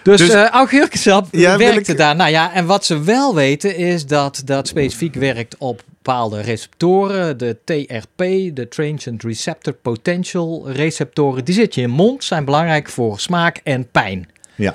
dus 0.02 0.18
Dus- 0.18 0.28
eh 0.30 0.48
augurkensap 0.48 1.26
Ja, 1.30 1.56
werkte 1.56 1.92
ik- 1.92 1.98
daar. 1.98 2.16
Nou 2.16 2.30
ja, 2.30 2.52
en 2.54 2.66
wat 2.66 2.84
ze 2.84 3.02
wel 3.02 3.34
weten 3.34 3.76
is 3.76 4.06
dat 4.06 4.42
dat 4.44 4.68
specifiek 4.68 5.14
werkt 5.14 5.56
op 5.58 5.82
bepaalde 5.88 6.40
receptoren. 6.40 7.38
De 7.38 7.56
TRP, 7.64 8.16
de 8.56 8.66
Transient 8.68 9.22
Receptor 9.22 9.72
Potential 9.72 10.70
receptoren. 10.70 11.44
Die 11.44 11.54
zit 11.54 11.74
je 11.74 11.80
in 11.80 11.88
je 11.88 11.94
mond, 11.94 12.24
zijn 12.24 12.44
belangrijk 12.44 12.88
voor 12.88 13.20
smaak 13.20 13.60
en 13.62 13.88
pijn. 13.90 14.28
Ja. 14.54 14.74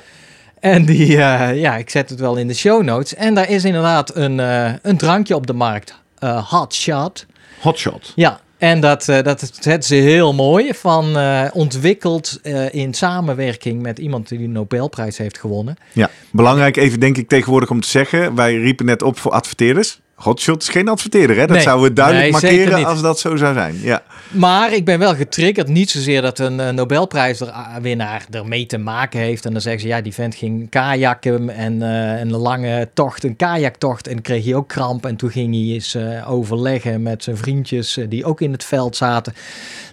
En 0.60 0.84
die, 0.84 1.16
eh, 1.16 1.60
ja, 1.60 1.76
ik 1.76 1.90
zet 1.90 2.10
het 2.10 2.20
wel 2.20 2.36
in 2.36 2.48
de 2.48 2.54
show 2.54 2.82
notes. 2.82 3.14
En 3.14 3.34
daar 3.34 3.50
is 3.50 3.64
inderdaad 3.64 4.16
een, 4.16 4.40
eh, 4.40 4.72
een 4.82 4.96
drankje 4.96 5.34
op 5.34 5.46
de 5.46 5.52
markt. 5.52 5.94
eh 6.18 6.50
Hot 6.50 6.74
Shot. 6.74 7.26
Hotshot. 7.60 8.12
Ja, 8.14 8.40
en 8.58 8.80
dat, 8.80 9.04
dat 9.04 9.50
zetten 9.60 9.82
ze 9.82 9.94
heel 9.94 10.34
mooi. 10.34 10.74
Van 10.74 11.16
ontwikkeld 11.52 12.40
in 12.70 12.94
samenwerking 12.94 13.82
met 13.82 13.98
iemand 13.98 14.28
die 14.28 14.38
de 14.38 14.46
Nobelprijs 14.46 15.18
heeft 15.18 15.38
gewonnen. 15.38 15.76
Ja, 15.92 16.10
belangrijk 16.32 16.76
even 16.76 17.00
denk 17.00 17.16
ik 17.16 17.28
tegenwoordig 17.28 17.70
om 17.70 17.80
te 17.80 17.88
zeggen. 17.88 18.34
Wij 18.34 18.54
riepen 18.54 18.86
net 18.86 19.02
op 19.02 19.18
voor 19.18 19.32
adverteerders. 19.32 20.00
Hotshot 20.20 20.62
is 20.62 20.68
geen 20.68 20.88
adverteerder, 20.88 21.36
hè? 21.36 21.46
Dat 21.46 21.56
Nee. 21.56 21.60
zouden 21.60 21.88
we 21.88 21.92
duidelijk 21.92 22.42
Nee, 22.42 22.52
markeren 22.52 22.84
als 22.84 23.02
dat 23.02 23.18
zo 23.18 23.36
zou 23.36 23.54
zijn. 23.54 23.78
Ja, 23.82 24.02
Maar 24.30 24.72
ik 24.72 24.84
ben 24.84 24.98
wel 24.98 25.14
getriggerd. 25.14 25.68
Niet 25.68 25.90
zozeer 25.90 26.22
dat 26.22 26.38
een 26.38 26.60
eh, 26.60 26.70
Nobelprijswinnaar 26.70 28.26
ermee 28.30 28.66
te 28.66 28.78
maken 28.78 29.20
heeft. 29.20 29.44
En 29.44 29.52
dan 29.52 29.60
zeggen 29.60 29.80
ze, 29.80 29.88
ja, 29.88 30.00
die 30.00 30.14
vent 30.14 30.34
ging 30.34 30.70
kajakken 30.70 31.48
en 31.50 31.82
eh, 31.82 32.20
een 32.20 32.36
lange 32.36 32.88
tocht, 32.94 33.24
een 33.24 33.36
kajaktocht. 33.36 34.06
En 34.06 34.22
kreeg 34.22 34.44
hij 34.44 34.54
ook 34.54 34.68
kramp. 34.68 35.06
En 35.06 35.16
toen 35.16 35.30
ging 35.30 35.54
hij 35.54 35.74
eens 35.74 35.94
eh, 35.94 36.30
overleggen 36.30 37.02
met 37.02 37.24
zijn 37.24 37.36
vriendjes 37.36 37.98
die 38.08 38.24
ook 38.24 38.40
in 38.40 38.52
het 38.52 38.64
veld 38.64 38.96
zaten. 38.96 39.32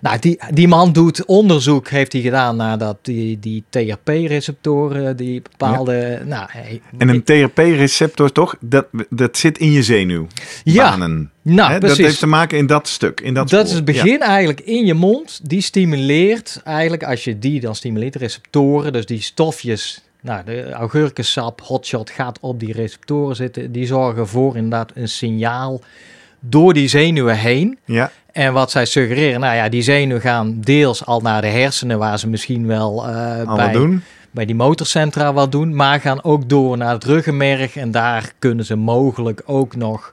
Nou, 0.01 0.19
die, 0.19 0.39
die 0.53 0.67
man 0.67 0.93
doet 0.93 1.25
onderzoek, 1.25 1.89
heeft 1.89 2.13
hij 2.13 2.21
gedaan 2.21 2.55
naar 2.55 2.77
dat, 2.77 2.97
die, 3.01 3.39
die 3.39 3.63
TRP-receptoren, 3.69 5.17
die 5.17 5.41
bepaalde... 5.41 6.21
Nou, 6.25 6.49
en 6.97 7.09
een 7.09 7.23
TRP-receptor 7.23 8.31
toch? 8.31 8.55
Dat, 8.59 8.85
dat 9.09 9.37
zit 9.37 9.57
in 9.57 9.71
je 9.71 9.83
zenuw. 9.83 10.16
Ja, 10.63 10.89
Banen. 10.89 11.31
nou, 11.41 11.79
precies. 11.79 11.97
Dat 11.97 12.05
heeft 12.05 12.19
te 12.19 12.27
maken 12.27 12.57
in 12.57 12.65
dat 12.65 12.87
stuk. 12.87 13.21
In 13.21 13.33
dat, 13.33 13.49
Dat, 13.49 13.67
is 13.67 13.73
het 13.73 13.85
begin 13.85 14.21
eigenlijk 14.21 14.59
in 14.59 14.85
je 14.85 14.93
mond. 14.93 15.39
Die 15.43 15.61
stimuleert 15.61 16.61
eigenlijk, 16.63 17.03
als 17.03 17.23
je 17.23 17.39
die 17.39 17.59
dan 17.59 17.75
stimuleert, 17.75 18.13
de 18.13 18.19
receptoren, 18.19 18.93
dus 18.93 19.05
die 19.05 19.21
stofjes. 19.21 20.01
Nou, 20.21 20.43
de 20.45 20.71
augurkensap, 20.71 21.61
hotshot 21.61 22.09
gaat 22.09 22.39
op 22.41 22.59
die 22.59 22.73
receptoren 22.73 23.35
zitten. 23.35 23.71
Die 23.71 23.85
zorgen 23.85 24.27
voor 24.27 24.55
inderdaad 24.55 24.91
een 24.95 25.09
signaal 25.09 25.81
door 26.39 26.73
die 26.73 26.87
zenuwen 26.87 27.37
heen. 27.37 27.77
Ja. 27.85 28.11
En 28.31 28.53
wat 28.53 28.71
zij 28.71 28.85
suggereren, 28.85 29.39
nou 29.39 29.55
ja, 29.55 29.69
die 29.69 29.81
zenuwen 29.81 30.21
gaan 30.21 30.57
deels 30.61 31.05
al 31.05 31.21
naar 31.21 31.41
de 31.41 31.47
hersenen, 31.47 31.97
waar 31.97 32.19
ze 32.19 32.27
misschien 32.27 32.67
wel 32.67 33.05
allemaal 33.05 33.55
bij, 33.55 33.71
doen. 33.71 34.03
Bij 34.37 34.45
die 34.45 34.55
motorcentra 34.55 35.33
wat 35.33 35.51
doen, 35.51 35.75
maar 35.75 35.99
gaan 35.99 36.23
ook 36.23 36.49
door 36.49 36.77
naar 36.77 36.93
het 36.93 37.03
ruggenmerg. 37.03 37.75
En 37.75 37.91
daar 37.91 38.31
kunnen 38.39 38.65
ze 38.65 38.75
mogelijk 38.75 39.41
ook 39.45 39.75
nog 39.75 40.11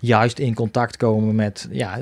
juist 0.00 0.38
in 0.38 0.54
contact 0.54 0.96
komen 0.96 1.34
met, 1.34 1.68
ja, 1.70 1.98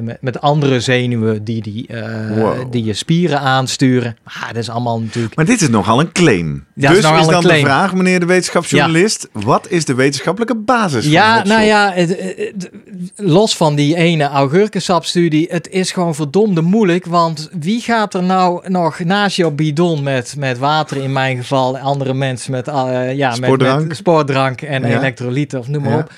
met, 0.00 0.18
met 0.22 0.40
andere 0.40 0.80
zenuwen 0.80 1.44
die, 1.44 1.62
die, 1.62 1.88
Wow. 2.34 2.72
die 2.72 2.84
je 2.84 2.94
spieren 2.94 3.40
aansturen. 3.40 4.16
Maar 4.24 4.48
dat 4.52 4.56
is 4.62 4.68
allemaal 4.70 5.00
natuurlijk... 5.00 5.36
Maar 5.36 5.44
dit 5.44 5.60
is 5.60 5.68
nogal 5.68 6.00
een 6.00 6.12
claim. 6.12 6.64
Ja, 6.74 6.88
dus 6.88 6.98
is 6.98 7.04
is 7.20 7.26
dan 7.26 7.40
claim. 7.42 7.60
de 7.60 7.66
vraag, 7.66 7.94
meneer 7.94 8.20
de 8.20 8.26
wetenschapsjournalist. 8.26 9.28
Wat 9.32 9.66
is 9.70 9.84
de 9.84 9.94
wetenschappelijke 9.94 10.54
basis 10.56 11.06
Ja, 11.06 11.44
nou 11.44 11.62
ja, 11.62 11.90
het- 11.92 12.18
het- 12.36 12.70
los 13.16 13.56
van 13.56 13.74
die 13.74 13.96
ene 13.96 14.24
augurkensapstudie, 14.24 15.46
het 15.50 15.68
is 15.68 15.92
gewoon 15.92 16.14
verdomde 16.14 16.60
moeilijk. 16.60 17.06
Want 17.06 17.48
wie 17.60 17.80
gaat 17.80 18.14
er 18.14 18.22
nou 18.22 18.68
nog 18.70 18.98
naast 18.98 19.36
jouw 19.36 19.50
bidon 19.50 20.02
met, 20.02 20.34
met 20.38 20.58
water, 20.58 20.96
in 20.96 21.12
mijn 21.12 21.36
geval, 21.36 21.78
andere 21.78 22.14
mensen 22.14 22.50
met, 22.52 22.68
eh, 22.68 23.14
ja, 23.16 23.28
met, 23.28 23.36
Sportdrank. 23.36 23.86
met 23.88 23.96
sportdrank 23.96 24.62
en 24.62 24.82
Ja. 24.88 24.98
elektrolyten 24.98 25.58
of 25.58 25.68
noem 25.68 25.82
maar 25.82 25.98
op. 25.98 26.12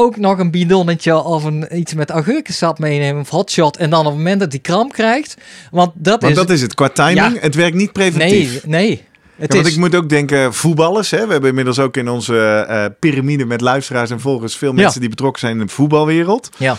Ook 0.00 0.16
nog 0.16 0.38
een 0.38 0.50
bidonnetje 0.50 1.22
of 1.22 1.44
een, 1.44 1.78
iets 1.78 1.94
met 1.94 2.10
augurkensap 2.10 2.78
meenemen 2.78 3.20
of 3.22 3.28
hotshot. 3.28 3.76
En 3.76 3.90
dan 3.90 4.00
op 4.00 4.06
het 4.06 4.14
moment 4.14 4.40
dat 4.40 4.50
die 4.50 4.60
kramp 4.60 4.92
krijgt. 4.92 5.34
Want 5.70 5.90
dat 5.94 6.20
Want 6.20 6.32
is... 6.32 6.38
dat 6.38 6.50
is 6.50 6.60
het. 6.60 6.74
Qua 6.74 6.88
timing, 6.88 7.34
Ja. 7.34 7.40
het 7.40 7.54
werkt 7.54 7.76
niet 7.76 7.94
nee, 7.96 8.10
preventief. 8.10 8.66
nee. 8.66 8.90
Het 9.36 9.52
Ja, 9.52 9.54
want 9.56 9.66
is, 9.68 9.72
ik 9.74 9.78
moet 9.78 9.94
ook 9.94 10.08
denken, 10.08 10.54
voetballers. 10.54 11.10
Hè? 11.10 11.26
We 11.26 11.32
hebben 11.32 11.48
inmiddels 11.48 11.78
ook 11.78 11.96
in 11.96 12.08
onze 12.08 12.64
eh 12.68 12.84
piramide 13.00 13.44
met 13.44 13.60
luisteraars 13.60 14.10
en 14.10 14.20
volgers 14.20 14.56
veel 14.56 14.68
Ja. 14.74 14.74
mensen 14.82 15.00
die 15.00 15.08
betrokken 15.08 15.40
zijn 15.40 15.60
in 15.60 15.66
de 15.66 15.72
voetbalwereld. 15.72 16.48
ja, 16.56 16.76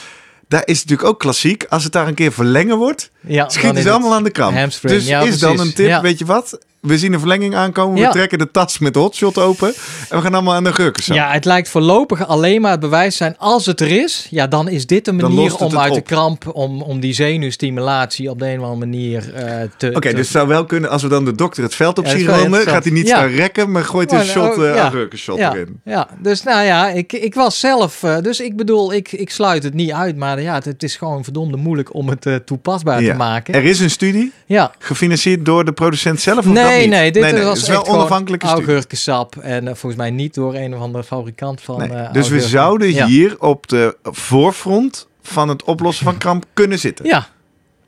Daar 0.48 0.62
is 0.66 0.80
het 0.80 0.90
natuurlijk 0.90 1.10
ook 1.16 1.20
klassiek. 1.20 1.66
Als 1.70 1.84
het 1.84 1.92
daar 1.94 2.08
een 2.08 2.14
keer 2.14 2.32
verlengen 2.32 2.78
wordt, 2.78 3.12
ja, 3.22 3.50
ze 3.50 3.60
het 3.60 3.88
allemaal 3.88 4.14
aan 4.14 4.24
de 4.24 4.32
kramp. 4.32 4.58
hamstring. 4.58 4.94
Dus 4.94 5.08
Ja, 5.08 5.20
is 5.22 5.40
dan 5.40 5.60
een 5.60 5.74
tip, 5.74 5.88
Ja. 5.88 6.02
weet 6.02 6.20
je 6.20 6.26
wat? 6.26 6.58
We 6.80 6.98
zien 6.98 7.14
een 7.14 7.20
verlenging 7.20 7.56
aankomen. 7.56 8.02
We 8.02 8.10
trekken 8.10 8.38
de 8.38 8.52
tas 8.52 8.80
met 8.80 8.94
de 8.94 9.00
hotshot 9.00 9.38
open. 9.38 9.68
En 10.10 10.18
we 10.18 10.22
gaan 10.24 10.34
allemaal 10.34 10.54
aan 10.54 10.64
de 10.64 10.74
gurkensap. 10.74 11.16
Ja, 11.16 11.32
het 11.32 11.46
lijkt 11.46 11.70
voorlopig 11.70 12.28
alleen 12.28 12.62
maar 12.62 12.72
het 12.72 12.80
bewijs 12.80 13.18
zijn 13.18 13.36
als 13.38 13.66
het 13.66 13.82
er 13.82 13.92
is. 14.04 14.28
Ja, 14.30 14.48
dan 14.48 14.68
is 14.68 14.86
dit 14.86 15.08
een 15.08 15.16
manier 15.16 15.56
om 15.56 15.78
uit 15.78 15.94
de 15.94 16.02
kramp, 16.02 16.56
om, 16.56 16.82
om 16.82 17.00
die 17.00 17.14
zenuwstimulatie 17.14 18.30
op 18.30 18.40
de 18.40 18.48
een 18.48 18.58
of 18.60 18.64
andere 18.64 18.86
manier 18.86 19.34
eh, 19.34 19.62
te... 19.78 19.92
Oké, 19.94 20.10
dus 20.10 20.20
het 20.20 20.28
zou 20.28 20.48
wel 20.48 20.66
kunnen 20.66 20.90
als 20.90 21.02
we 21.02 21.08
dan 21.10 21.26
de 21.26 21.36
dokter 21.36 21.64
het 21.64 21.76
veld 21.76 21.98
op 21.98 22.06
Ja, 22.06 22.12
zien 22.12 22.26
veld. 22.26 22.56
Gaat 22.58 22.84
hij 22.84 22.94
niet 22.94 23.08
Ja. 23.08 23.16
staan 23.16 23.30
rekken, 23.30 23.72
maar 23.72 23.84
gooit 23.84 24.12
een 24.12 24.18
Maar, 24.18 24.26
shot, 24.26 24.58
oh, 24.58 24.68
eh 24.68 24.76
ja. 24.76 24.92
ja, 25.36 25.54
erin. 25.54 25.80
ja, 25.84 26.08
dus 26.22 26.44
nou 26.44 26.66
ja, 26.66 26.90
ik, 26.90 27.14
ik 27.14 27.34
was 27.36 27.60
zelf, 27.60 28.04
eh, 28.04 28.18
dus 28.22 28.40
ik 28.40 28.56
bedoel, 28.56 28.94
ik, 28.94 29.12
ik 29.12 29.30
sluit 29.30 29.64
het 29.64 29.74
niet 29.74 29.92
uit, 29.92 30.16
maar 30.16 30.42
ja, 30.42 30.54
het, 30.54 30.66
het 30.66 30.84
is 30.84 30.96
gewoon 30.96 31.24
verdomde 31.24 31.58
moeilijk 31.58 31.94
om 31.94 32.10
het 32.10 32.42
toepasbaar 32.46 33.02
te 33.02 33.14
maken. 33.14 33.54
Er 33.54 33.64
is 33.64 33.80
een 33.80 33.90
studie, 33.90 34.32
ja. 34.46 34.72
gefinancierd 34.80 35.46
door 35.46 35.66
de 35.66 35.72
producent 35.72 36.22
zelf? 36.22 36.38
Of 36.38 36.46
Nee, 36.70 36.82
niet? 36.82 36.90
nee, 36.90 37.12
dit 37.12 37.44
was 37.44 37.60
het 37.60 37.68
is 37.68 37.74
wel 37.74 37.88
onafhankelijke 37.88 38.46
augurkensap 38.48 39.36
en 39.36 39.68
eh, 39.68 39.74
volgens 39.76 39.96
mij 40.02 40.12
niet 40.12 40.34
door 40.34 40.56
een 40.56 40.76
of 40.76 40.82
andere 40.82 41.04
fabrikant 41.04 41.62
van 41.62 41.78
Nee. 41.78 41.90
eh, 41.90 42.14
dus 42.14 42.30
we 42.30 42.42
zouden 42.42 42.94
Ja. 42.94 43.06
hier 43.06 43.36
op 43.40 43.68
de 43.68 43.98
voorfront 44.04 45.08
van 45.22 45.50
het 45.50 45.64
oplossen 45.64 46.06
van 46.06 46.18
kramp 46.18 46.46
kunnen 46.54 46.80
zitten. 46.80 47.06
Ja, 47.06 47.28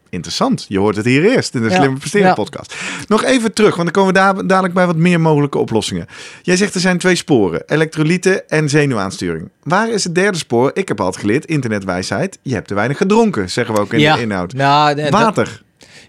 Interessant. 0.10 0.66
Je 0.68 0.80
hoort 0.80 0.96
het 0.96 1.06
hier 1.06 1.26
eerst 1.26 1.56
in 1.56 1.62
de 1.62 1.70
Ja. 1.70 1.76
Slimme 1.76 1.98
Presteren 1.98 2.28
Ja. 2.28 2.34
podcast. 2.34 2.76
Nog 3.08 3.24
even 3.24 3.54
terug, 3.54 3.76
want 3.76 3.84
dan 3.84 4.04
komen 4.04 4.14
we 4.14 4.20
daar 4.20 4.48
dadelijk 4.48 4.74
bij 4.74 4.86
wat 4.86 4.96
meer 4.96 5.20
mogelijke 5.22 5.58
oplossingen. 5.58 6.06
Jij 6.42 6.56
zegt 6.56 6.74
er 6.76 6.80
zijn 6.82 6.98
twee 6.98 7.16
sporen. 7.16 7.64
Elektrolyten 7.66 8.50
en 8.50 8.70
zenuwaansturing. 8.70 9.50
Waar 9.64 9.90
is 9.90 10.04
het 10.04 10.16
derde 10.16 10.38
spoor? 10.38 10.72
Ik 10.74 10.88
heb 10.88 11.00
altijd 11.02 11.22
geleerd, 11.24 11.46
internetwijsheid. 11.46 12.40
Je 12.42 12.54
hebt 12.54 12.68
te 12.68 12.74
weinig 12.74 12.98
gedronken, 12.98 13.50
zeggen 13.50 13.76
we 13.76 13.82
ook 13.82 13.94
in 13.94 14.14
de 14.14 14.22
inhoud. 14.22 14.54
Nou, 14.54 14.96
dat- 14.96 15.10
Water. 15.10 15.62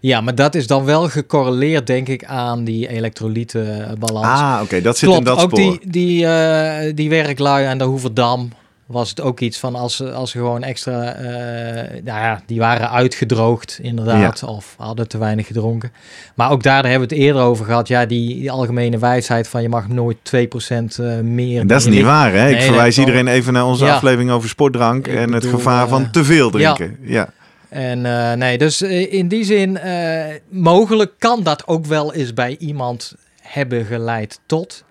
Ja, 0.02 0.20
maar 0.20 0.34
dat 0.34 0.54
is 0.54 0.66
dan 0.66 0.84
wel 0.84 1.08
gecorreleerd, 1.08 1.86
denk 1.86 2.08
ik, 2.08 2.24
aan 2.24 2.64
die 2.64 2.88
elektrolytenbalans. 2.88 4.40
Ah, 4.40 4.60
oké. 4.62 4.80
Dat 4.80 4.98
zit 4.98 5.08
Klopt, 5.08 5.18
in 5.28 5.34
dat 5.34 5.42
ook 5.42 5.56
spoor. 5.56 5.78
die, 5.80 5.90
die, 5.90 6.26
eh, 6.26 6.92
die 6.94 7.08
werklui 7.08 7.66
aan 7.66 7.78
de 7.78 7.84
Hoeverdam 7.84 8.50
was 8.86 9.10
het 9.10 9.20
ook 9.20 9.40
iets 9.40 9.58
van 9.58 9.74
als 9.74 9.96
ze, 9.96 10.12
als 10.12 10.30
ze 10.30 10.38
gewoon 10.38 10.62
extra, 10.62 11.12
eh, 11.12 11.24
nou 12.04 12.20
ja, 12.20 12.42
die 12.46 12.58
waren 12.58 12.90
uitgedroogd 12.90 13.78
inderdaad, 13.82 14.42
of 14.42 14.74
hadden 14.78 15.08
te 15.08 15.18
weinig 15.18 15.46
gedronken. 15.46 15.92
Maar 16.34 16.50
ook 16.50 16.62
daar, 16.62 16.82
daar 16.82 16.90
hebben 16.90 17.08
we 17.08 17.14
het 17.14 17.24
eerder 17.24 17.42
over 17.42 17.64
gehad, 17.64 17.88
ja, 17.88 18.06
die, 18.06 18.34
die 18.38 18.50
algemene 18.50 18.98
wijsheid 18.98 19.48
van 19.48 19.62
je 19.62 19.68
mag 19.68 19.88
nooit 19.88 20.16
2% 20.22 20.98
eh, 20.98 21.18
meer. 21.20 21.60
En 21.60 21.66
dat 21.66 21.80
is 21.80 21.86
niet 21.86 22.02
waar, 22.04 22.32
hè? 22.32 22.48
Ik 22.48 22.60
verwijs 22.60 22.98
iedereen 22.98 23.26
even 23.26 23.52
naar 23.52 23.66
onze 23.66 23.84
Ja. 23.84 23.94
aflevering 23.94 24.30
over 24.30 24.48
sportdrank 24.48 25.06
Ik 25.06 25.14
en 25.14 25.32
het 25.32 25.46
gevaar 25.46 25.84
eh, 25.84 25.90
van 25.90 26.10
te 26.10 26.24
veel 26.24 26.50
drinken. 26.50 26.96
Ja. 27.02 27.28
En 27.72 28.06
eh, 28.06 28.32
nee, 28.32 28.58
dus 28.58 28.82
eh, 28.82 29.12
in 29.12 29.28
die 29.28 29.44
zin, 29.44 29.78
eh, 29.78 30.35
mogelijk 30.48 31.12
kan 31.18 31.42
dat 31.42 31.66
ook 31.66 31.87
wel 31.87 32.14
eens 32.14 32.35
bij 32.35 32.56
iemand 32.58 33.14
hebben 33.40 33.85
geleid 33.85 34.40
tot. 34.46 34.85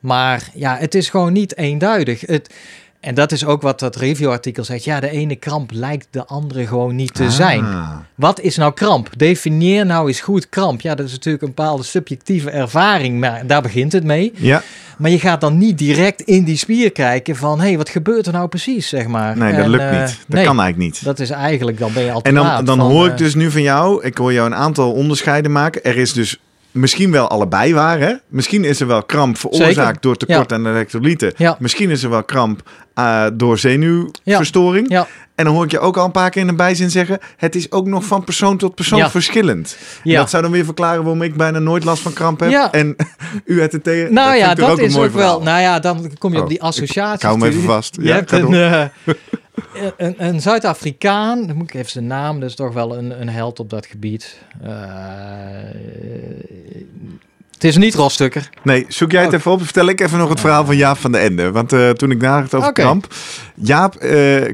Maar 0.00 0.50
ja, 0.54 0.76
het 0.76 0.94
is 0.94 1.08
gewoon 1.10 1.32
niet 1.32 1.56
eenduidig. 1.56 2.20
Het, 2.20 2.54
En 3.00 3.14
dat 3.14 3.32
is 3.32 3.44
ook 3.44 3.62
wat 3.62 3.78
dat 3.80 3.96
reviewartikel 3.96 4.64
zegt. 4.64 4.84
Ja, 4.84 5.00
de 5.00 5.10
ene 5.10 5.36
kramp 5.36 5.70
lijkt 5.72 6.06
de 6.10 6.26
andere 6.26 6.66
gewoon 6.66 6.96
niet 6.96 7.14
te 7.14 7.30
zijn. 7.30 7.64
Ah. 7.64 7.96
Wat 8.14 8.40
is 8.40 8.56
nou 8.56 8.72
kramp? 8.72 9.08
Definieer 9.16 9.86
nou 9.86 10.08
eens 10.08 10.20
goed 10.20 10.48
kramp. 10.48 10.80
Ja, 10.80 10.94
dat 10.94 11.06
is 11.06 11.12
natuurlijk 11.12 11.42
een 11.42 11.54
bepaalde 11.54 11.82
subjectieve 11.82 12.50
ervaring, 12.50 13.20
maar 13.20 13.46
daar 13.46 13.62
begint 13.62 13.92
het 13.92 14.04
mee. 14.04 14.32
Ja, 14.36 14.62
Maar 14.96 15.10
je 15.10 15.18
gaat 15.18 15.40
dan 15.40 15.58
niet 15.58 15.78
direct 15.78 16.20
in 16.20 16.44
die 16.44 16.56
spier 16.56 16.92
kijken 16.92 17.36
van... 17.36 17.60
hé, 17.60 17.66
hey, 17.66 17.76
wat 17.76 17.88
gebeurt 17.88 18.26
er 18.26 18.32
nou 18.32 18.48
precies, 18.48 18.88
zeg 18.88 19.06
maar. 19.06 19.36
nee, 19.36 19.52
dat 19.52 19.64
En, 19.64 19.70
lukt 19.70 19.82
eh, 19.82 20.00
niet. 20.00 20.18
Dat 20.26 20.36
nee, 20.36 20.44
kan 20.44 20.60
eigenlijk 20.60 20.76
niet. 20.76 21.04
Dat 21.04 21.18
is 21.18 21.30
eigenlijk, 21.30 21.78
dan 21.78 21.92
ben 21.92 22.04
je 22.04 22.12
al 22.12 22.20
te 22.20 22.28
En 22.28 22.34
dan, 22.34 22.64
dan 22.64 22.78
van, 22.78 22.90
hoor 22.90 23.06
eh, 23.06 23.10
ik 23.12 23.18
dus 23.18 23.34
nu 23.34 23.50
van 23.50 23.62
jou, 23.62 24.04
ik 24.04 24.18
hoor 24.18 24.32
jou 24.32 24.46
een 24.46 24.54
aantal 24.54 24.92
onderscheiden 24.92 25.52
maken. 25.52 25.84
Er 25.84 25.96
is 25.96 26.12
dus 26.12 26.38
misschien 26.78 27.10
wel 27.10 27.28
allebei 27.28 27.74
waar, 27.74 27.98
hè? 28.00 28.12
Misschien 28.28 28.64
is 28.64 28.80
er 28.80 28.86
wel 28.86 29.02
kramp 29.02 29.38
veroorzaakt 29.38 29.74
Zeker. 29.74 29.96
door 30.00 30.16
tekort 30.16 30.52
aan 30.52 30.66
elektrolyten. 30.66 31.32
Ja. 31.36 31.56
Misschien 31.60 31.90
is 31.90 32.02
er 32.02 32.10
wel 32.10 32.24
kramp 32.24 32.62
eh, 32.94 33.24
door 33.34 33.58
zenuwverstoring. 33.58 34.86
Ja, 34.90 35.06
En 35.34 35.44
dan 35.44 35.54
hoor 35.54 35.64
ik 35.64 35.70
je 35.70 35.78
ook 35.78 35.96
al 35.96 36.04
een 36.04 36.10
paar 36.10 36.30
keer 36.30 36.42
in 36.42 36.48
een 36.48 36.56
bijzin 36.56 36.90
zeggen... 36.90 37.18
het 37.36 37.54
is 37.54 37.70
ook 37.72 37.86
nog 37.86 38.04
van 38.04 38.24
persoon 38.24 38.56
tot 38.56 38.74
persoon 38.74 39.10
verschillend. 39.10 39.76
Dat 40.04 40.30
zou 40.30 40.42
dan 40.42 40.52
weer 40.52 40.64
verklaren 40.64 41.02
waarom 41.02 41.22
ik 41.22 41.34
bijna 41.36 41.58
nooit 41.58 41.84
last 41.84 42.02
van 42.02 42.12
kramp 42.12 42.40
heb. 42.40 42.68
En 42.72 42.96
u 43.44 43.60
het 43.60 43.78
tegen. 43.82 44.12
Nou 44.14 44.36
ja, 44.36 44.54
dat 44.54 44.70
ook 44.70 44.78
is 44.78 44.96
ook 44.96 45.12
wel... 45.12 45.42
Nou 45.42 45.60
ja, 45.60 45.78
dan 45.78 46.12
kom 46.18 46.30
je 46.30 46.36
Oh, 46.36 46.42
op 46.42 46.48
die 46.48 46.58
ik- 46.58 46.64
associatie. 46.64 47.14
ik 47.14 47.22
hou 47.22 47.38
hem 47.38 47.48
even 47.48 47.62
vast. 47.62 47.96
Je 47.96 48.02
Ja, 48.06 48.14
hebt 48.14 48.32
een, 48.32 48.40
door. 48.50 48.90
eh, 49.74 49.82
een, 49.96 50.14
een 50.26 50.40
Zuid-Afrikaan, 50.40 51.46
dan 51.46 51.56
moet 51.56 51.68
ik 51.68 51.74
even 51.74 51.90
zijn 51.90 52.06
naam, 52.06 52.40
dat 52.40 52.48
is 52.48 52.54
toch 52.54 52.72
wel 52.72 52.96
een, 52.96 53.20
een 53.20 53.28
held 53.28 53.60
op 53.60 53.70
dat 53.70 53.86
gebied. 53.86 54.38
Eh, 54.62 54.70
het 57.52 57.64
is 57.64 57.76
niet 57.76 57.94
Rostukker. 57.94 58.50
Nee, 58.62 58.84
zoek 58.88 59.10
jij 59.10 59.20
het 59.22 59.30
Oh. 59.32 59.38
even 59.38 59.50
op. 59.52 59.62
Vertel 59.64 59.88
ik 59.88 60.00
even 60.00 60.18
nog 60.18 60.28
het 60.28 60.40
verhaal 60.40 60.64
van 60.64 60.76
Jaap 60.76 60.98
van 60.98 61.12
de 61.12 61.18
Ende. 61.18 61.50
Want 61.52 61.72
eh, 61.72 61.90
toen 61.90 62.10
ik 62.10 62.20
nadacht 62.20 62.54
over 62.54 62.68
Oké. 62.68 62.82
kramp. 62.82 63.06
Jaap, 63.54 63.96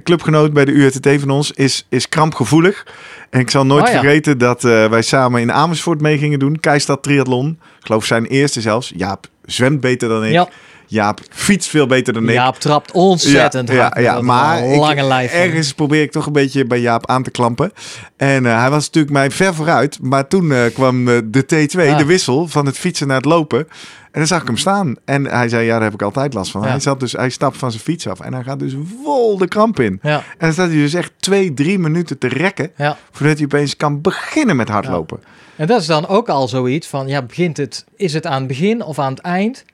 clubgenoot 0.04 0.52
bij 0.52 0.64
de 0.64 0.72
URTT 0.72 1.08
van 1.20 1.30
ons, 1.30 1.52
is, 1.52 1.86
is 1.88 2.08
krampgevoelig. 2.08 2.86
En 3.30 3.40
ik 3.40 3.50
zal 3.50 3.66
nooit 3.66 3.86
Oh 3.86 3.92
ja. 3.92 4.00
vergeten 4.00 4.38
dat 4.38 4.62
wij 4.62 5.02
samen 5.02 5.40
in 5.40 5.52
Amersfoort 5.52 6.00
mee 6.00 6.18
gingen 6.18 6.38
doen. 6.38 6.60
Keistad 6.60 7.02
Triathlon. 7.02 7.48
Ik 7.78 7.86
geloof 7.86 8.04
zijn 8.04 8.24
eerste 8.26 8.60
zelfs. 8.60 8.92
Jaap 8.96 9.26
zwemt 9.44 9.80
beter 9.80 10.08
dan 10.08 10.24
ik. 10.24 10.32
Ja, 10.32 10.48
Jaap 10.94 11.20
fietst 11.30 11.70
veel 11.70 11.86
beter 11.86 12.12
dan 12.12 12.28
ik. 12.28 12.34
Jaap 12.34 12.56
trapt 12.58 12.92
ontzettend 12.92 13.68
ja, 13.70 13.80
hard. 13.80 13.94
Ja, 13.94 14.00
ja, 14.00 14.20
maar 14.20 14.64
ik- 14.66 15.02
lijf. 15.02 15.32
ergens 15.32 15.72
probeer 15.72 16.02
ik 16.02 16.10
toch 16.10 16.26
een 16.26 16.32
beetje 16.32 16.64
bij 16.66 16.80
Jaap 16.80 17.06
aan 17.06 17.22
te 17.22 17.30
klampen. 17.30 17.72
En 18.16 18.46
eh, 18.46 18.58
hij 18.60 18.70
was 18.70 18.84
natuurlijk 18.84 19.12
mij 19.14 19.30
ver 19.30 19.54
vooruit. 19.54 19.98
Maar 20.02 20.28
toen 20.28 20.52
eh, 20.52 20.60
kwam 20.74 21.08
eh, 21.08 21.18
de 21.24 21.44
T2, 21.44 21.78
Ah. 21.90 21.98
de 21.98 22.04
wissel 22.04 22.48
van 22.48 22.66
het 22.66 22.78
fietsen 22.78 23.06
naar 23.06 23.16
het 23.16 23.24
lopen. 23.24 23.58
En 23.58 24.20
dan 24.20 24.26
zag 24.26 24.40
ik 24.40 24.46
hem 24.46 24.56
staan. 24.56 24.94
En 25.04 25.26
hij 25.26 25.48
zei, 25.48 25.64
ja, 25.64 25.72
daar 25.74 25.82
heb 25.82 25.94
ik 25.94 26.02
altijd 26.02 26.34
last 26.34 26.50
van. 26.50 26.62
Ja. 26.62 26.68
Hij, 26.68 26.80
zat 26.80 27.00
dus, 27.00 27.12
hij 27.12 27.30
stapt 27.30 27.56
van 27.56 27.70
zijn 27.70 27.82
fiets 27.82 28.08
af 28.08 28.20
en 28.20 28.34
hij 28.34 28.42
gaat 28.42 28.58
dus 28.58 28.74
vol 29.04 29.38
de 29.38 29.48
kramp 29.48 29.80
in. 29.80 29.98
Ja, 30.02 30.16
En 30.16 30.22
dan 30.38 30.52
staat 30.52 30.68
hij 30.68 30.76
dus 30.76 30.94
echt 30.94 31.12
twee, 31.18 31.54
drie 31.54 31.78
minuten 31.78 32.18
te 32.18 32.28
rekken... 32.28 32.70
ja. 32.76 32.96
voordat 33.12 33.36
hij 33.36 33.44
opeens 33.44 33.76
kan 33.76 34.00
beginnen 34.00 34.56
met 34.56 34.68
hardlopen. 34.68 35.20
En 35.56 35.66
dat 35.66 35.80
is 35.80 35.86
dan 35.86 36.06
ook 36.08 36.28
al 36.28 36.48
zoiets 36.48 36.86
van, 36.86 37.08
ja, 37.08 37.22
begint 37.22 37.56
het, 37.56 37.84
is 37.96 38.12
het 38.12 38.26
aan 38.26 38.38
het 38.38 38.46
begin 38.46 38.82
of 38.82 38.98
aan 38.98 39.10
het 39.12 39.20
eind? 39.22 39.64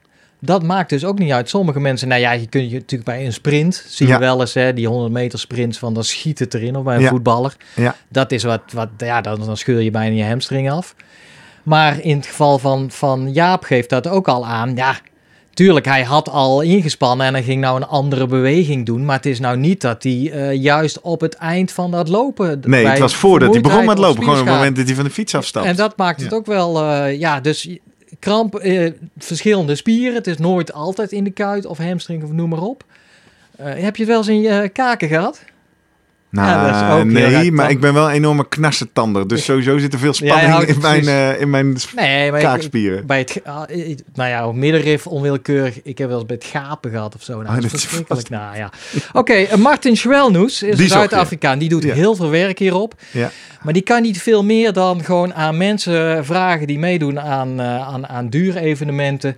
Dat 0.41 0.63
maakt 0.63 0.91
dus 0.91 1.05
ook 1.05 1.19
niet 1.19 1.33
uit. 1.33 1.49
Sommige 1.49 1.81
mensen, 1.81 2.09
nou 2.09 2.21
ja, 2.21 2.33
je 2.33 2.47
kunt 2.47 2.71
je 2.71 2.75
natuurlijk 2.77 3.11
bij 3.11 3.27
een 3.27 3.33
sprint, 3.33 3.85
zie 3.89 4.07
je 4.07 4.13
Ja. 4.13 4.19
wel 4.19 4.41
eens, 4.41 4.55
hè, 4.55 4.73
die 4.75 4.87
100 4.89 5.13
meter 5.13 5.39
sprints 5.39 5.79
van, 5.79 5.95
dan 5.95 6.05
schiet 6.05 6.39
het 6.39 6.55
erin, 6.55 6.77
of 6.77 6.83
bij 6.85 6.97
een 6.97 7.03
Ja. 7.03 7.09
voetballer. 7.09 7.57
Ja. 7.77 7.95
Dat 8.09 8.33
is 8.33 8.43
wat, 8.43 8.61
wat 8.73 8.89
ja, 8.99 9.21
dan, 9.21 9.41
dan 9.45 9.57
scheur 9.57 9.81
je 9.81 9.91
bijna 9.91 10.17
je 10.17 10.25
hamstring 10.25 10.71
af. 10.71 10.95
Maar 11.63 12.01
in 12.01 12.17
het 12.17 12.27
geval 12.27 12.59
van, 12.59 12.91
van 12.91 13.33
Jaap 13.33 13.63
geeft 13.65 13.89
dat 13.89 14.09
ook 14.09 14.29
al 14.29 14.47
aan, 14.47 14.77
ja, 14.77 14.95
tuurlijk, 15.55 15.87
hij 15.87 16.03
had 16.03 16.29
al 16.29 16.61
ingespannen 16.61 17.27
en 17.27 17.33
hij 17.35 17.43
ging 17.43 17.61
nou 17.61 17.77
een 17.77 17.87
andere 17.87 18.27
beweging 18.27 18.87
doen, 18.87 19.05
maar 19.05 19.17
het 19.17 19.27
is 19.27 19.41
nou 19.41 19.57
niet 19.57 19.81
dat 19.81 20.03
hij 20.03 20.31
eh, 20.33 20.53
juist 20.63 21.01
op 21.01 21.21
het 21.21 21.35
eind 21.35 21.73
van 21.73 21.91
dat 21.91 22.09
lopen... 22.09 22.61
Nee, 22.67 22.87
het 22.87 22.99
was 22.99 23.15
voordat 23.15 23.53
hij 23.53 23.61
begon 23.61 23.85
met 23.85 23.99
lopen. 23.99 24.23
Gewoon 24.23 24.39
op 24.41 24.47
het 24.47 24.55
moment 24.55 24.77
dat 24.77 24.87
hij 24.87 24.95
van 24.95 25.05
de 25.05 25.11
fiets 25.11 25.35
afstapt. 25.35 25.67
en 25.67 25.77
dat 25.77 25.97
maakt 25.97 26.21
het 26.21 26.31
Ja. 26.31 26.37
ook 26.37 26.47
wel, 26.47 26.83
eh, 26.83 27.19
ja, 27.19 27.41
dus 27.41 27.69
kramp, 28.21 28.55
eh, 28.55 28.93
verschillende 29.19 29.75
spieren. 29.75 30.15
Het 30.15 30.27
is 30.27 30.39
nooit 30.39 30.73
altijd 30.73 31.13
in 31.13 31.25
de 31.25 31.31
kuit 31.31 31.67
of 31.67 31.79
hamstring 31.79 32.23
of 32.23 32.33
noem 32.33 32.49
maar 32.49 32.63
op. 32.63 32.85
Eh, 33.57 33.67
heb 33.67 33.97
je 33.97 34.03
het 34.03 34.11
wel 34.11 34.19
eens 34.19 34.29
in 34.29 34.41
je 34.41 34.69
kaken 34.69 35.09
gehad? 35.09 35.45
Nou, 36.31 36.99
ook 37.01 37.05
nee, 37.05 37.53
maar 37.53 37.71
ik 37.71 37.81
ben 37.81 37.95
wel 37.95 38.09
een 38.09 38.15
enorme 38.15 38.49
knarsentander. 38.49 39.29
Dus 39.29 39.45
sowieso 39.45 39.79
zit 39.79 39.93
er 39.93 39.99
veel 39.99 40.13
spanning 40.13 40.63
in, 40.63 40.81
mijn, 40.81 41.09
eh, 41.09 41.41
in 41.41 41.51
mijn 41.51 41.77
Nee, 41.97 42.31
maar 42.31 42.41
ik- 42.41 42.47
kaakspieren. 42.47 43.07
bij 43.07 43.19
het, 43.19 43.41
ah, 43.45 43.63
eh, 43.69 43.97
nou 44.15 44.29
ja, 44.31 44.53
middenrif 44.53 45.07
onwillekeurig. 45.07 45.83
Ik 45.83 45.99
heb 45.99 46.09
wel 46.09 46.17
eens 46.19 46.27
bij 46.27 46.37
het 46.37 46.45
gapen 46.51 46.91
gehad 46.91 47.15
of 47.15 47.23
zo. 47.23 47.43
Nou, 47.43 47.47
Oh, 47.57 47.63
dat 47.63 47.65
is 47.65 47.71
verschrikkelijk. 47.71 48.29
Nou 48.29 48.57
ja. 48.57 48.71
Oké, 49.13 49.33
eh, 49.33 49.57
Martin 49.57 49.97
Schwelnoes 49.97 50.63
is. 50.63 50.87
Zuid-Afrikaan. 50.89 51.59
Die 51.59 51.69
doet 51.69 51.83
Ja. 51.83 51.95
heel 51.95 52.15
veel 52.15 52.31
werk 52.31 52.59
hierop. 52.59 52.95
Ja. 53.11 53.31
Maar 53.63 53.73
die 53.73 53.83
kan 53.83 54.03
niet 54.03 54.23
veel 54.23 54.45
meer 54.45 54.73
dan 54.73 55.05
gewoon 55.05 55.35
aan 55.35 55.57
mensen 55.57 56.25
vragen 56.25 56.67
die 56.67 56.79
meedoen 56.79 57.21
aan, 57.21 57.61
eh 57.61 57.89
aan, 57.89 58.07
aan 58.09 58.29
duurevenementen. 58.29 59.37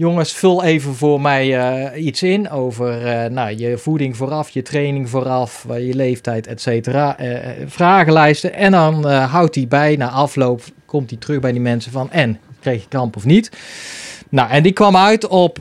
Jongens, 0.00 0.32
vul 0.32 0.64
even 0.64 0.94
voor 0.94 1.20
mij 1.20 1.58
eh, 1.58 2.04
iets 2.04 2.22
in 2.22 2.50
over 2.50 3.06
eh, 3.06 3.30
nou, 3.30 3.56
je 3.56 3.78
voeding 3.78 4.16
vooraf, 4.16 4.50
je 4.50 4.62
training 4.62 5.08
vooraf, 5.08 5.66
je 5.68 5.94
leeftijd, 5.94 6.46
et 6.46 6.60
cetera. 6.60 7.18
Eh, 7.18 7.50
vragenlijsten. 7.66 8.54
En 8.54 8.72
dan 8.72 9.06
houdt 9.10 9.54
hij 9.54 9.68
bij, 9.68 9.96
na 9.96 10.08
afloop 10.08 10.62
komt 10.86 11.10
hij 11.10 11.18
terug 11.18 11.40
bij 11.40 11.52
die 11.52 11.60
mensen 11.60 11.92
van... 11.92 12.10
en, 12.10 12.38
kreeg 12.60 12.82
je 12.82 12.88
kramp 12.88 13.16
of 13.16 13.24
niet? 13.24 13.50
Nou, 14.28 14.50
en 14.50 14.62
die 14.62 14.72
kwam 14.72 14.96
uit 14.96 15.26
op 15.26 15.58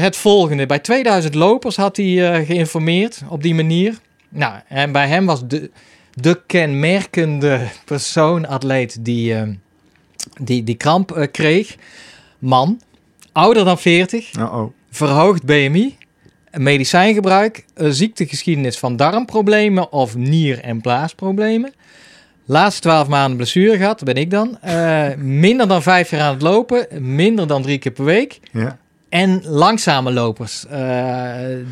het 0.00 0.16
volgende. 0.16 0.66
Bij 0.66 0.78
2000 0.78 1.34
lopers 1.34 1.76
had 1.76 1.96
hij 1.96 2.44
geïnformeerd 2.44 3.22
op 3.28 3.42
die 3.42 3.54
manier. 3.54 3.98
Nou, 4.28 4.54
en 4.68 4.92
bij 4.92 5.08
hem 5.08 5.26
was 5.26 5.46
de, 5.46 5.70
de 6.14 6.40
kenmerkende 6.46 7.60
persoon, 7.84 8.46
atleet, 8.48 9.04
die, 9.04 9.34
die, 10.40 10.64
die 10.64 10.76
kramp 10.76 11.28
kreeg. 11.32 11.76
Man, 12.38 12.78
ouder 13.34 13.64
dan 13.64 13.78
40, 13.78 14.36
Uh-oh. 14.38 14.72
verhoogd 14.90 15.44
BMI, 15.44 15.96
medicijngebruik, 16.52 17.64
een 17.74 17.94
ziektegeschiedenis 17.94 18.78
van 18.78 18.96
darmproblemen 18.96 19.92
of 19.92 20.16
nier- 20.16 20.60
en 20.60 20.80
blaasproblemen. 20.80 21.72
Laatste 22.46 22.80
12 22.80 23.08
maanden 23.08 23.36
blessure 23.36 23.76
gehad, 23.76 23.98
dat 23.98 24.14
ben 24.14 24.22
ik 24.22 24.30
dan. 24.30 24.58
Eh, 24.60 25.08
minder 25.16 25.68
dan 25.68 25.82
vijf 25.82 26.10
jaar 26.10 26.20
aan 26.20 26.32
het 26.32 26.42
lopen, 26.42 26.86
minder 26.98 27.46
dan 27.46 27.62
drie 27.62 27.78
keer 27.78 27.92
per 27.92 28.04
week. 28.04 28.40
Ja. 28.52 28.78
En 29.14 29.42
langzame 29.46 30.12
lopers. 30.12 30.64
Eh, 30.70 30.80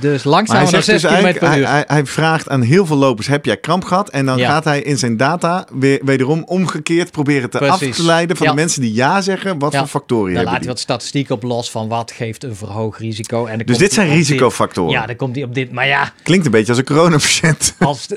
dus 0.01 0.23
Maar 0.23 0.33
langzamer 0.33 0.63
hij, 0.63 0.73
dan 0.73 0.83
zegt 0.83 0.85
6 0.85 0.95
dus 1.01 1.03
km 1.03 1.07
eigenlijk, 1.09 1.39
per 1.39 1.49
hij, 1.49 1.59
uur. 1.59 1.69
hij, 1.69 1.85
hij 1.87 2.07
vraagt 2.07 2.49
aan 2.49 2.63
heel 2.63 2.87
veel 2.87 2.97
lopers, 2.97 3.27
heb 3.27 3.45
jij 3.45 3.57
kramp 3.57 3.85
gehad? 3.85 4.11
En 4.11 4.27
dan 4.27 4.39
Ja. 4.39 4.49
gaat 4.49 4.65
hij 4.65 4.83
in 4.83 4.99
zijn 4.99 5.17
data 5.17 5.67
weer, 5.73 6.01
wederom 6.05 6.43
omgekeerd 6.47 7.11
proberen 7.11 7.51
te 7.51 7.59
af 7.59 7.79
Precies. 7.79 7.97
te 7.97 8.05
leiden 8.05 8.37
van 8.37 8.47
Ja. 8.47 8.53
de 8.53 8.59
mensen 8.59 8.81
die 8.83 8.95
ja 8.95 9.21
zeggen, 9.21 9.59
wat 9.59 9.73
Ja. 9.73 9.79
voor 9.79 9.89
factoren 9.89 10.27
hebben 10.35 10.51
laat 10.53 10.59
hij 10.61 10.69
wat 10.69 10.79
statistiek 10.81 11.31
op 11.31 11.43
los 11.43 11.71
van 11.71 11.89
wat 11.89 12.13
geeft 12.13 12.45
een 12.45 12.57
verhoogd 12.57 12.99
risico. 12.99 13.47
En 13.47 13.59
Dus 13.59 13.79
dit 13.79 13.93
zijn 13.93 14.07
dit- 14.09 14.17
risicofactoren. 14.17 14.91
Ja, 14.93 15.07
dan 15.07 15.17
komt 15.17 15.35
hij 15.35 15.45
op 15.45 15.55
dit. 15.55 15.73
Maar 15.73 15.87
ja, 15.87 16.13
Klinkt 16.23 16.45
een 16.47 16.51
beetje 16.53 16.69
als 16.69 16.79
een 16.79 16.85
coronapatiënt. 16.85 17.75
als. 17.79 18.09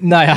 nou 0.00 0.24
ja. 0.28 0.36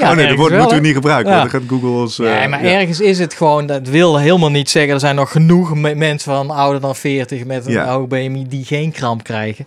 oh 0.00 0.10
nee, 0.12 0.26
dat 0.28 0.36
woord 0.36 0.50
wel, 0.50 0.58
moeten 0.60 0.76
we 0.80 0.86
niet 0.86 0.94
gebruiken. 0.94 1.32
Dan 1.32 1.50
gaat 1.50 1.62
Google 1.68 1.88
ons... 1.88 2.18
eh, 2.18 2.26
Nee, 2.38 2.48
maar 2.48 2.64
ja. 2.64 2.70
ergens 2.80 3.00
is 3.00 3.18
het 3.18 3.34
gewoon, 3.34 3.66
dat 3.66 3.88
wil 3.88 4.18
helemaal 4.18 4.50
niet 4.50 4.70
zeggen. 4.70 4.92
Er 4.94 5.00
zijn 5.00 5.14
nog 5.14 5.30
genoeg 5.30 5.74
me- 5.74 5.94
mensen 5.94 6.32
van 6.32 6.50
ouder 6.50 6.80
dan 6.80 6.96
40 6.96 7.44
met 7.44 7.66
een 7.68 7.84
Ja. 7.84 7.92
hoog 7.92 8.08
BMI 8.08 8.46
die 8.48 8.64
geen 8.64 8.92
kramp 8.92 9.22
krijgen. 9.22 9.66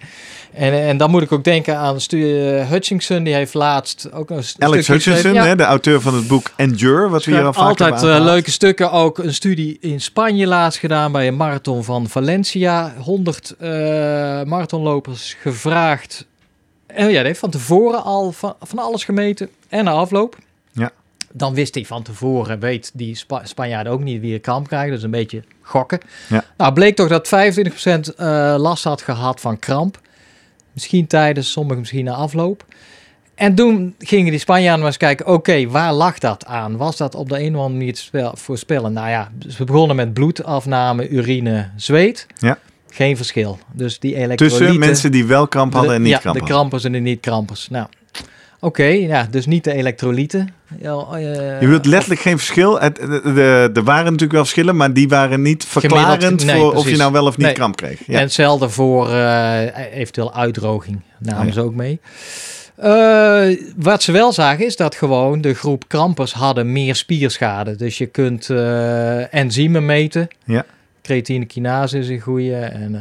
En, 0.53 0.73
en 0.73 0.97
dan 0.97 1.11
moet 1.11 1.21
ik 1.21 1.31
ook 1.31 1.43
denken 1.43 1.77
aan 1.77 1.95
eh, 1.95 2.69
Hutchinson, 2.69 3.23
die 3.23 3.33
heeft 3.33 3.53
laatst 3.53 4.11
ook 4.11 4.29
een 4.29 4.43
Alex. 4.57 4.87
Hutchinson, 4.87 5.35
hè, 5.35 5.55
de 5.55 5.63
auteur 5.63 6.01
van 6.01 6.13
het 6.13 6.27
boek 6.27 6.51
Endure, 6.55 7.09
wat 7.09 7.25
we 7.25 7.31
hier 7.31 7.43
al 7.43 7.53
vaak 7.53 7.67
altijd 7.67 7.93
hebben 7.93 8.15
eh, 8.15 8.23
leuke 8.23 8.51
stukken. 8.51 8.91
Ook 8.91 9.17
een 9.17 9.33
studie 9.33 9.77
in 9.81 10.01
Spanje 10.01 10.47
laatst 10.47 10.79
gedaan 10.79 11.11
bij 11.11 11.27
een 11.27 11.35
marathon 11.35 11.83
van 11.83 12.09
Valencia. 12.09 12.93
100 12.97 13.55
eh, 13.59 13.69
marathonlopers 14.43 15.35
gevraagd. 15.39 16.25
En 16.87 17.05
ja, 17.05 17.17
die 17.17 17.27
heeft 17.27 17.39
van 17.39 17.49
tevoren 17.49 18.03
al 18.03 18.31
van, 18.31 18.55
van 18.61 18.79
alles 18.79 19.03
gemeten 19.03 19.49
en 19.69 19.83
na 19.83 19.91
afloop. 19.91 20.37
Dan 21.33 21.53
wist 21.53 21.75
hij 21.75 21.85
van 21.85 22.03
tevoren, 22.03 22.59
weet 22.59 22.91
die 22.93 23.15
Spa 23.15 23.45
Spanjaarden 23.45 23.93
ook 23.93 24.03
niet 24.03 24.21
wie 24.21 24.33
een 24.33 24.41
kramp 24.41 24.67
krijgen. 24.67 24.91
Dus 24.91 25.03
een 25.03 25.11
beetje 25.11 25.43
gokken. 25.61 25.99
Ja. 26.29 26.43
Nou, 26.57 26.73
bleek 26.73 26.95
toch 26.95 27.07
dat 27.07 27.27
25% 27.27 28.15
eh 28.15 28.55
last 28.57 28.83
had 28.83 29.01
gehad 29.01 29.41
van 29.41 29.59
kramp. 29.59 29.99
Misschien 30.73 31.07
tijdens, 31.07 31.51
sommigen 31.51 31.79
misschien 31.79 32.05
na 32.05 32.13
afloop. 32.13 32.65
En 33.35 33.55
toen 33.55 33.95
gingen 33.99 34.31
die 34.31 34.39
Spanjaarden 34.39 34.79
maar 34.79 34.87
eens 34.87 34.97
kijken, 34.97 35.27
oké, 35.27 35.67
waar 35.67 35.93
lag 35.93 36.17
dat 36.17 36.45
aan? 36.45 36.77
Was 36.77 36.97
dat 36.97 37.15
op 37.15 37.29
de 37.29 37.39
een 37.39 37.55
of 37.55 37.61
andere 37.61 37.77
manier 37.77 37.93
te 37.93 38.01
spel- 38.01 38.35
voorspellen? 38.35 38.93
Nou 38.93 39.09
ja, 39.09 39.31
dus 39.33 39.57
we 39.57 39.63
begonnen 39.63 39.95
met 39.95 40.13
bloedafname, 40.13 41.09
urine, 41.09 41.69
zweet. 41.75 42.27
Ja. 42.37 42.57
Geen 42.89 43.17
verschil. 43.17 43.59
Dus 43.73 43.99
die 43.99 44.15
elektrolyten... 44.15 44.59
Tussen 44.59 44.79
mensen 44.79 45.11
die 45.11 45.25
wel 45.25 45.47
kramp 45.47 45.73
hadden 45.73 45.93
en 45.93 46.01
niet 46.01 46.11
ja, 46.11 46.17
kramp 46.17 46.39
de 46.39 46.45
krampers 46.45 46.83
en 46.83 46.91
de 46.91 46.99
niet-krampers. 46.99 47.69
Nou, 47.69 47.87
Oké, 48.63 48.83
ja, 48.83 49.27
dus 49.31 49.45
niet 49.45 49.63
de 49.63 49.73
elektrolyten. 49.73 50.49
Ja, 50.79 51.05
eh, 51.11 51.21
Je 51.61 51.65
bedoelt 51.65 51.85
letterlijk 51.85 52.21
geen 52.21 52.37
verschil. 52.37 52.81
Er 52.81 53.83
waren 53.83 54.03
natuurlijk 54.03 54.31
wel 54.31 54.41
verschillen, 54.41 54.75
maar 54.75 54.93
die 54.93 55.07
waren 55.07 55.41
niet 55.41 55.65
verklarend 55.65 56.45
nee, 56.45 56.55
voor 56.59 56.73
of 56.73 56.89
je 56.89 56.97
nou 56.97 57.11
wel 57.11 57.25
of 57.25 57.37
niet 57.37 57.45
Nee. 57.45 57.55
kramp 57.55 57.75
kreeg. 57.75 57.99
En 57.99 58.13
Ja. 58.13 58.19
hetzelfde 58.19 58.69
voor 58.69 59.09
eh, 59.09 59.95
eventueel 59.97 60.33
uitdroging. 60.33 61.01
Namen 61.19 61.47
Oh, 61.47 61.53
ze 61.53 61.61
ook 61.61 61.73
mee. 61.73 61.99
Eh, 62.75 63.47
wat 63.75 64.03
ze 64.03 64.11
wel 64.11 64.31
zagen 64.33 64.65
is 64.65 64.75
dat 64.75 64.95
gewoon 64.95 65.41
de 65.41 65.53
groep 65.53 65.87
krampers 65.87 66.33
hadden 66.33 66.71
meer 66.71 66.95
spierschade. 66.95 67.75
Dus 67.75 67.97
je 67.97 68.05
kunt 68.05 68.49
eh, 68.49 69.33
enzymen 69.33 69.85
meten. 69.85 70.27
Ja. 70.45 70.65
Creatine 71.01 71.45
kinase 71.45 71.97
is 71.97 72.07
een 72.09 72.19
goede. 72.19 72.55
En 72.55 72.99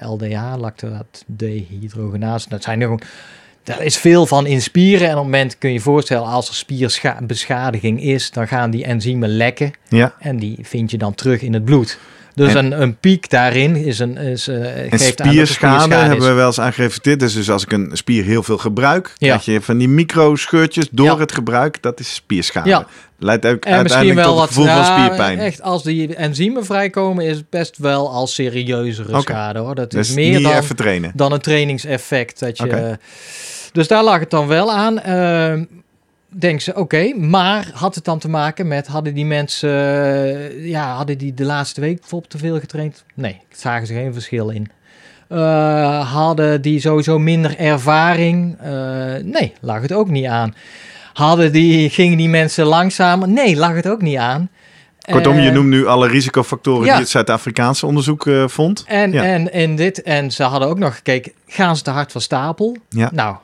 LDH, 0.00 0.54
lactate-dehydrogenase. 0.58 2.48
Dat 2.48 2.62
zijn 2.62 2.78
er 2.80 2.84
gewoon... 2.84 3.00
Daar 3.62 3.82
is 3.82 3.96
veel 3.96 4.26
van 4.26 4.46
in 4.46 4.62
spieren. 4.62 5.06
En 5.06 5.12
op 5.12 5.16
het 5.16 5.24
moment 5.24 5.58
kun 5.58 5.68
je 5.68 5.74
je 5.74 5.80
voorstellen... 5.80 6.26
als 6.26 6.48
er 6.48 6.54
spierbeschadiging 6.54 8.02
is... 8.02 8.30
dan 8.30 8.48
gaan 8.48 8.70
die 8.70 8.84
enzymen 8.84 9.28
lekken. 9.28 9.72
ja. 9.88 10.14
En 10.18 10.36
die 10.36 10.58
vind 10.62 10.90
je 10.90 10.98
dan 10.98 11.14
terug 11.14 11.42
in 11.42 11.54
het 11.54 11.64
bloed. 11.64 11.98
Dus 12.34 12.54
En- 12.54 12.64
een, 12.72 12.82
een 12.82 12.96
piek 12.98 13.30
daarin 13.30 13.76
is 13.76 13.98
een, 13.98 14.16
is, 14.16 14.48
eh, 14.48 14.56
En 14.56 14.98
geeft 14.98 15.20
aan 15.20 15.26
dat 15.26 15.36
er 15.36 15.46
spierschade 15.46 15.94
hebben 15.94 16.18
is. 16.18 16.24
we 16.24 16.32
wel 16.32 16.46
eens 16.46 16.60
aan 16.60 16.72
gereflecteerd. 16.72 17.20
Dus, 17.20 17.34
dus 17.34 17.50
als 17.50 17.62
ik 17.62 17.72
een 17.72 17.90
spier 17.92 18.24
heel 18.24 18.42
veel 18.42 18.58
gebruik, 18.58 19.12
Ja. 19.18 19.26
krijg 19.28 19.44
je 19.44 19.60
van 19.60 19.78
die 19.78 19.88
microscheurtjes 19.88 20.88
door 20.90 21.06
Ja. 21.06 21.18
het 21.18 21.32
gebruik. 21.32 21.82
Dat 21.82 22.00
is 22.00 22.14
spierschade. 22.14 22.68
Ja. 22.68 22.86
Leidt 23.18 23.46
ook 23.46 23.64
En 23.64 23.72
uiteindelijk 23.74 24.18
wel 24.18 24.26
tot 24.28 24.34
wat 24.38 24.48
het 24.48 24.54
gevoel 24.56 24.72
van 24.74 24.82
nou, 24.82 25.00
spierpijn. 25.04 25.38
Echt, 25.38 25.62
als 25.62 25.82
die 25.82 26.14
enzymen 26.14 26.64
vrijkomen, 26.64 27.24
is 27.26 27.36
het 27.36 27.50
best 27.50 27.78
wel 27.78 28.10
al 28.10 28.26
serieuzere 28.26 29.20
schade 29.20 29.58
hoor. 29.58 29.74
Dat 29.74 29.90
dus 29.90 30.08
is 30.08 30.14
meer 30.14 30.34
niet 30.34 30.42
dan, 30.42 30.52
even 30.52 30.76
trainen. 30.76 31.12
dan 31.14 31.32
een 31.32 31.40
trainingseffect. 31.40 32.38
Dat 32.40 32.58
je. 32.58 32.98
Dus 33.72 33.88
daar 33.88 34.04
lag 34.04 34.18
het 34.20 34.30
dan 34.30 34.46
wel 34.46 34.72
aan. 34.72 35.00
Ehm 35.00 35.64
denk 36.30 36.60
ze, 36.60 36.74
oké, 36.74 37.14
maar 37.14 37.70
had 37.74 37.94
het 37.94 38.04
dan 38.04 38.18
te 38.18 38.28
maken 38.28 38.68
met, 38.68 38.86
hadden 38.86 39.14
die 39.14 39.26
mensen, 39.26 39.70
eh, 39.70 40.68
ja, 40.68 40.94
hadden 40.94 41.18
die 41.18 41.34
de 41.34 41.44
laatste 41.44 41.80
week 41.80 42.00
bijvoorbeeld 42.00 42.30
te 42.30 42.38
veel 42.38 42.58
getraind? 42.58 43.04
Nee, 43.14 43.40
zagen 43.52 43.86
ze 43.86 43.94
geen 43.94 44.12
verschil 44.12 44.48
in. 44.48 44.70
Eh, 45.28 46.12
hadden 46.12 46.62
die 46.62 46.80
sowieso 46.80 47.18
minder 47.18 47.58
ervaring? 47.58 48.56
Eh, 48.60 48.72
nee, 49.22 49.52
lag 49.60 49.82
het 49.82 49.92
ook 49.92 50.08
niet 50.08 50.26
aan. 50.26 50.54
Hadden 51.12 51.52
die, 51.52 51.90
gingen 51.90 52.16
die 52.16 52.28
mensen 52.28 52.64
langzamer? 52.66 53.28
Nee, 53.28 53.56
lag 53.56 53.74
het 53.74 53.88
ook 53.88 54.02
niet 54.02 54.16
aan. 54.16 54.48
Kortom, 55.10 55.38
je 55.38 55.50
noemt 55.50 55.68
nu 55.68 55.86
alle 55.86 56.08
risicofactoren 56.08 56.84
ja. 56.84 56.92
die 56.92 57.00
het 57.00 57.10
Zuid-Afrikaanse 57.10 57.86
onderzoek 57.86 58.30
vond. 58.46 58.84
En, 58.86 59.12
Ja. 59.12 59.24
en, 59.24 59.52
en, 59.52 59.76
dit, 59.76 60.02
en 60.02 60.30
ze 60.30 60.42
hadden 60.42 60.68
ook 60.68 60.78
nog 60.78 60.94
gekeken, 60.94 61.32
gaan 61.46 61.76
ze 61.76 61.82
te 61.82 61.90
hard 61.90 62.12
van 62.12 62.20
stapel? 62.20 62.76
Ja. 62.88 63.10
Nou, 63.12 63.36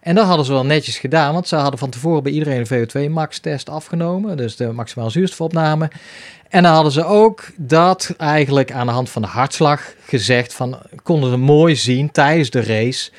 en 0.00 0.14
dat 0.14 0.26
hadden 0.26 0.46
ze 0.46 0.52
wel 0.52 0.64
netjes 0.64 0.98
gedaan, 0.98 1.32
want 1.32 1.48
ze 1.48 1.56
hadden 1.56 1.78
van 1.78 1.90
tevoren 1.90 2.22
bij 2.22 2.32
iedereen 2.32 2.66
een 2.68 2.88
VO2-max-test 2.88 3.68
afgenomen, 3.68 4.36
dus 4.36 4.56
de 4.56 4.72
maximale 4.72 5.10
zuurstofopname. 5.10 5.90
En 6.48 6.62
dan 6.62 6.72
hadden 6.72 6.92
ze 6.92 7.04
ook 7.04 7.46
dat 7.56 8.14
eigenlijk 8.16 8.72
aan 8.72 8.86
de 8.86 8.92
hand 8.92 9.10
van 9.10 9.22
de 9.22 9.28
hartslag 9.28 9.92
gezegd 10.06 10.54
van, 10.54 10.78
konden 11.02 11.30
ze 11.30 11.36
mooi 11.36 11.76
zien 11.76 12.10
tijdens 12.10 12.50
de 12.50 12.62
race, 12.62 13.10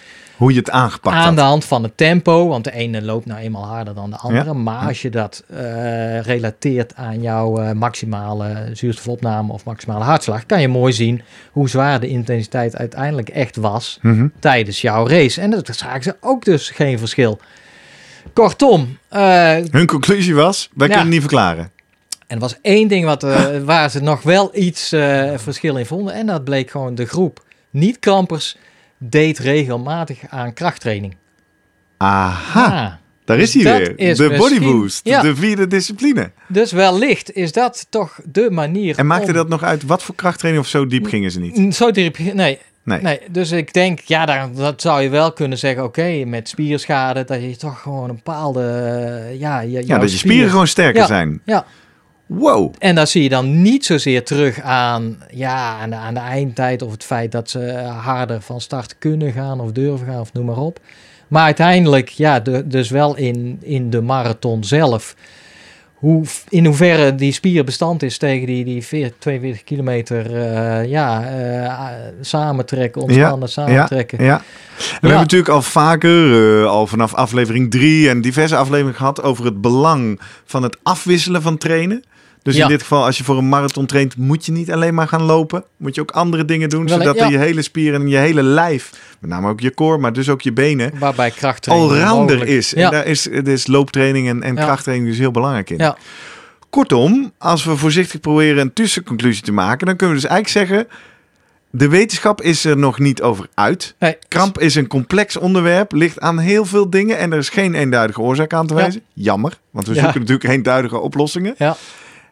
Hoe 0.42 0.52
je 0.54 0.60
het 0.60 0.70
aangepakt 0.70 1.16
aan 1.16 1.24
had. 1.26 1.36
de 1.36 1.42
hand 1.42 1.66
van 1.66 1.84
het 1.84 1.98
tempo, 1.98 2.48
want 2.48 2.64
de 2.64 2.72
ene 2.74 3.02
loopt 3.02 3.26
nou 3.26 3.40
eenmaal 3.40 3.66
harder 3.66 3.94
dan 3.96 4.10
de 4.10 4.16
andere. 4.18 4.44
Ja. 4.46 4.54
Maar 4.54 4.88
als 4.88 5.02
je 5.02 5.10
dat 5.10 5.44
eh, 5.50 6.20
relateert 6.22 6.96
aan 6.96 7.22
jouw 7.22 7.58
eh, 7.58 7.72
maximale 7.72 8.70
zuurstofopname 8.74 9.54
of 9.54 9.64
maximale 9.64 10.04
hartslag, 10.04 10.46
kan 10.46 10.62
je 10.62 10.68
mooi 10.68 10.94
zien 10.94 11.22
hoe 11.52 11.70
zwaar 11.70 12.00
de 12.00 12.08
intensiteit 12.08 12.76
uiteindelijk 12.76 13.30
echt 13.30 13.56
was 13.56 14.00
Mhm. 14.02 14.28
tijdens 14.40 14.82
jouw 14.82 15.08
race. 15.08 15.42
En 15.42 15.50
dat 15.50 15.70
zagen 15.76 16.04
ze 16.04 16.16
ook 16.22 16.46
dus 16.46 16.70
geen 16.70 17.00
verschil. 17.00 17.40
Kortom, 18.34 18.98
eh, 19.10 19.56
Hun 19.72 19.86
conclusie 19.88 20.36
was, 20.36 20.70
wij 20.74 20.88
Ja. 20.88 20.94
kunnen 20.94 21.00
het 21.00 21.10
niet 21.10 21.20
verklaren. 21.30 21.72
en 22.28 22.36
er 22.38 22.40
was 22.42 22.58
één 22.62 22.88
ding 22.88 23.06
wat, 23.06 23.22
waar 23.66 23.90
ze 23.90 24.00
nog 24.02 24.22
wel 24.22 24.50
iets 24.54 24.88
verschil 25.36 25.76
in 25.78 25.86
vonden. 25.86 26.14
En 26.14 26.26
dat 26.26 26.44
bleek 26.44 26.70
gewoon 26.72 26.96
de 26.96 27.06
groep 27.06 27.44
niet-krampers 27.70 28.58
deed 29.04 29.40
regelmatig 29.40 30.20
aan 30.30 30.54
krachttraining. 30.54 31.16
Aha, 31.98 32.66
Ah. 32.86 32.92
daar 33.26 33.40
is 33.40 33.54
hij 33.54 33.64
weer. 33.78 34.00
is 34.00 34.18
de 34.18 34.36
bodyboost, 34.38 35.06
Ja. 35.08 35.22
de 35.22 35.36
vierde 35.36 35.68
discipline. 35.68 36.32
Dus 36.48 36.72
wellicht 36.72 37.34
is 37.34 37.52
dat 37.52 37.86
toch 37.90 38.20
de 38.26 38.48
manier. 38.52 38.98
En 38.98 39.08
maakte 39.08 39.28
om- 39.28 39.34
dat 39.34 39.50
nog 39.50 39.64
uit 39.64 39.84
wat 39.84 40.04
voor 40.04 40.16
krachttraining 40.16 40.64
of 40.64 40.70
zo 40.70 40.88
diep 40.88 41.06
gingen 41.06 41.32
ze 41.32 41.40
niet? 41.40 41.76
Zo 41.76 41.92
diep. 41.92 42.18
Nee, 42.34 42.60
Nee. 42.84 43.02
nee. 43.02 43.20
Dus 43.32 43.52
ik 43.52 43.74
denk, 43.74 44.00
ja, 44.00 44.26
daar, 44.26 44.50
dat 44.54 44.82
zou 44.82 45.02
je 45.02 45.10
wel 45.10 45.34
kunnen 45.34 45.58
zeggen. 45.58 45.84
Oké, 45.84 46.24
met 46.26 46.50
spierschade, 46.50 47.24
dat 47.24 47.42
je 47.42 47.56
toch 47.58 47.82
gewoon 47.82 48.10
een 48.10 48.16
bepaalde. 48.16 48.64
eh, 48.64 49.40
Ja, 49.40 49.60
je, 49.60 49.70
Ja, 49.70 49.98
dat 49.98 50.12
je 50.12 50.18
spier- 50.18 50.32
spieren 50.32 50.50
gewoon 50.50 50.68
sterker 50.68 51.02
Ja. 51.02 51.08
zijn. 51.08 51.42
Ja. 51.46 51.66
Wow. 52.34 52.74
En 52.80 52.96
dat 52.96 53.10
zie 53.10 53.24
je 53.24 53.30
dan 53.30 53.62
niet 53.62 53.86
zozeer 53.86 54.24
terug 54.24 54.62
aan, 54.62 55.18
ja, 55.32 55.78
aan, 55.80 55.90
de, 55.90 55.96
aan 55.96 56.14
de 56.14 56.20
eindtijd 56.20 56.82
of 56.82 56.92
het 56.92 57.04
feit 57.04 57.32
dat 57.32 57.50
ze 57.50 57.60
harder 58.02 58.42
van 58.42 58.62
start 58.62 58.96
kunnen 59.00 59.32
gaan 59.32 59.60
of 59.60 59.72
durven 59.72 60.08
gaan 60.08 60.20
of 60.20 60.34
noem 60.34 60.46
maar 60.46 60.58
op. 60.58 60.80
Maar 61.28 61.44
uiteindelijk, 61.44 62.10
ja, 62.10 62.40
de, 62.40 62.68
dus 62.68 62.90
wel 62.90 63.18
in, 63.18 63.58
in 63.62 63.90
de 63.90 64.02
marathon 64.02 64.64
zelf. 64.64 65.16
Hoe, 65.94 66.24
in 66.50 66.66
hoeverre 66.66 67.16
die 67.16 67.32
spier 67.32 67.64
bestand 67.64 68.04
is 68.04 68.18
tegen 68.18 68.48
die, 68.48 68.66
die 68.66 68.86
40, 68.86 69.18
42 69.20 69.64
kilometer 69.64 70.36
eh, 70.36 70.90
ja, 70.90 71.24
eh, 71.24 71.96
samentrekken, 72.22 73.02
ontspannen 73.02 73.50
samentrekken. 73.50 74.24
Ja. 74.24 74.42
We 74.78 74.84
hebben 74.92 75.20
natuurlijk 75.20 75.52
al 75.52 75.62
vaker, 75.62 76.62
eh, 76.62 76.70
al 76.70 76.88
vanaf 76.88 77.14
aflevering 77.14 77.72
3 77.72 78.10
en 78.10 78.22
diverse 78.22 78.56
afleveringen 78.56 78.96
gehad 78.96 79.24
over 79.24 79.46
het 79.46 79.62
belang 79.62 80.22
van 80.46 80.64
het 80.64 80.78
afwisselen 80.84 81.42
van 81.42 81.58
trainen. 81.58 82.04
Dus 82.44 82.56
Ja. 82.56 82.64
in 82.64 82.70
dit 82.70 82.82
geval, 82.82 83.06
als 83.06 83.18
je 83.18 83.24
voor 83.24 83.38
een 83.38 83.50
marathon 83.50 83.86
traint, 83.86 84.18
moet 84.18 84.46
je 84.46 84.52
niet 84.52 84.72
alleen 84.72 84.94
maar 84.94 85.08
gaan 85.08 85.22
lopen. 85.22 85.64
Moet 85.78 85.96
je 85.96 86.02
ook 86.02 86.12
andere 86.12 86.46
dingen 86.46 86.70
doen, 86.70 86.88
Wel, 86.88 86.98
zodat 86.98 87.16
ja. 87.16 87.28
je 87.28 87.38
hele 87.38 87.62
spieren 87.62 88.02
en 88.02 88.08
je 88.08 88.18
hele 88.18 88.44
lijf, 88.44 88.90
met 89.20 89.30
name 89.30 89.50
ook 89.50 89.60
je 89.60 89.74
core, 89.74 89.98
maar 89.98 90.14
dus 90.14 90.30
ook 90.30 90.42
je 90.42 90.54
benen, 90.54 90.92
Waarbij 91.00 91.32
krachttraining 91.32 91.92
allrounder 91.92 92.48
is. 92.48 92.70
Ja. 92.70 92.86
En 92.86 92.92
daar 92.92 93.06
is, 93.06 93.28
is 93.28 93.68
looptraining 93.68 94.28
en, 94.28 94.44
en 94.44 94.56
krachttraining 94.56 95.10
dus 95.10 95.18
heel 95.18 95.32
belangrijk 95.32 95.70
in. 95.70 95.78
Ja. 95.78 95.98
Kortom, 96.70 97.32
als 97.38 97.64
we 97.64 97.78
voorzichtig 97.78 98.20
proberen 98.20 98.62
een 98.62 98.74
tussenconclusie 98.74 99.44
te 99.44 99.52
maken, 99.52 99.86
dan 99.88 99.96
kunnen 99.96 100.16
we 100.16 100.22
dus 100.22 100.30
eigenlijk 100.32 100.70
zeggen, 100.70 100.88
de 101.70 101.88
wetenschap 101.90 102.42
is 102.42 102.66
er 102.66 102.78
nog 102.78 103.00
niet 103.00 103.22
over 103.22 103.48
uit. 103.54 103.96
Nee. 104.00 104.18
Kramp 104.28 104.60
is 104.60 104.76
een 104.76 104.88
complex 104.88 105.38
onderwerp, 105.38 105.92
ligt 105.92 106.20
aan 106.20 106.40
heel 106.40 106.66
veel 106.66 106.90
dingen 106.90 107.18
en 107.18 107.32
er 107.32 107.38
is 107.38 107.50
geen 107.50 107.76
eenduidige 107.76 108.22
oorzaak 108.22 108.54
aan 108.54 108.68
te 108.68 108.74
wijzen. 108.74 109.02
Jammer, 109.14 109.60
want 109.72 109.88
we 109.88 109.94
zoeken 109.94 110.20
natuurlijk 110.20 110.50
eenduidige 110.50 111.00
oplossingen. 111.00 111.56
Ja. 111.58 111.78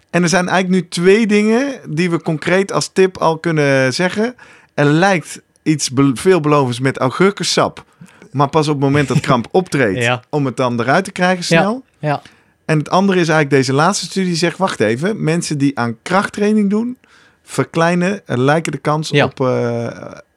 En 0.09 0.23
er 0.23 0.29
zijn 0.29 0.47
eigenlijk 0.47 0.83
nu 0.83 0.89
twee 0.89 1.27
dingen 1.27 1.79
die 1.89 2.09
we 2.09 2.21
concreet 2.21 2.71
als 2.71 2.89
tip 2.93 3.17
al 3.17 3.37
kunnen 3.37 3.93
zeggen. 3.93 4.35
Er 4.73 4.85
lijkt 4.85 5.41
iets 5.63 5.89
be- 5.91 6.11
veelbelovends 6.13 6.79
met 6.79 6.97
augurkensap, 6.97 7.83
maar 8.31 8.49
pas 8.49 8.67
op 8.67 8.73
het 8.75 8.83
moment 8.83 9.07
dat 9.07 9.19
kramp 9.19 9.47
optreedt, 9.61 9.97
Ja. 10.03 10.21
om 10.29 10.45
het 10.45 10.57
dan 10.57 10.79
eruit 10.79 11.03
te 11.03 11.11
krijgen 11.11 11.43
snel. 11.43 11.83
Ja. 11.99 12.21
En 12.65 12.77
het 12.77 12.89
andere 12.89 13.19
is 13.19 13.27
eigenlijk 13.27 13.61
deze 13.61 13.73
laatste 13.73 14.05
studie 14.05 14.29
die 14.29 14.37
zegt, 14.37 14.57
wacht 14.57 14.79
even, 14.79 15.23
mensen 15.23 15.57
die 15.57 15.79
aan 15.79 15.97
krachttraining 16.01 16.69
doen, 16.69 16.97
verkleinen, 17.43 18.21
er 18.25 18.39
lijken 18.39 18.71
de 18.71 18.77
kans 18.77 19.09
Ja. 19.09 19.25
op, 19.25 19.39
eh, 19.41 19.87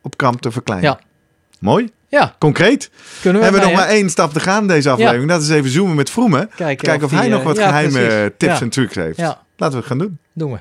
op 0.03 0.17
kramp 0.17 0.41
te 0.41 0.51
verkleinen. 0.51 0.91
Ja. 0.91 1.01
Mooi. 1.61 1.91
Ja, 2.09 2.35
Concreet. 2.39 2.91
kunnen 3.21 3.39
we 3.41 3.45
hebben 3.47 3.65
we 3.65 3.71
nog 3.71 3.77
maar 3.79 3.89
één 3.89 4.11
stap 4.11 4.33
te 4.33 4.41
gaan 4.41 4.61
in 4.63 4.69
deze 4.69 4.91
aflevering. 4.91 5.29
Dat 5.29 5.43
is 5.43 5.49
even 5.49 5.71
zoomen 5.71 5.97
met 5.97 6.11
Vroemen. 6.11 6.51
Kijken, 6.57 6.85
Kijken 6.87 7.05
of, 7.07 7.11
hij 7.13 7.21
die, 7.21 7.31
nog 7.31 7.41
eh, 7.41 7.47
wat 7.47 7.57
ja, 7.57 7.67
geheime 7.67 7.93
precies. 8.07 8.31
tips 8.39 8.53
Ja. 8.53 8.61
en 8.61 8.69
trucs 8.69 8.95
heeft. 8.95 9.17
Ja, 9.17 9.43
Laten 9.63 9.77
we 9.77 9.85
het 9.85 9.93
gaan 9.93 10.07
doen. 10.07 10.19
doen 10.33 10.53
we. 10.53 10.59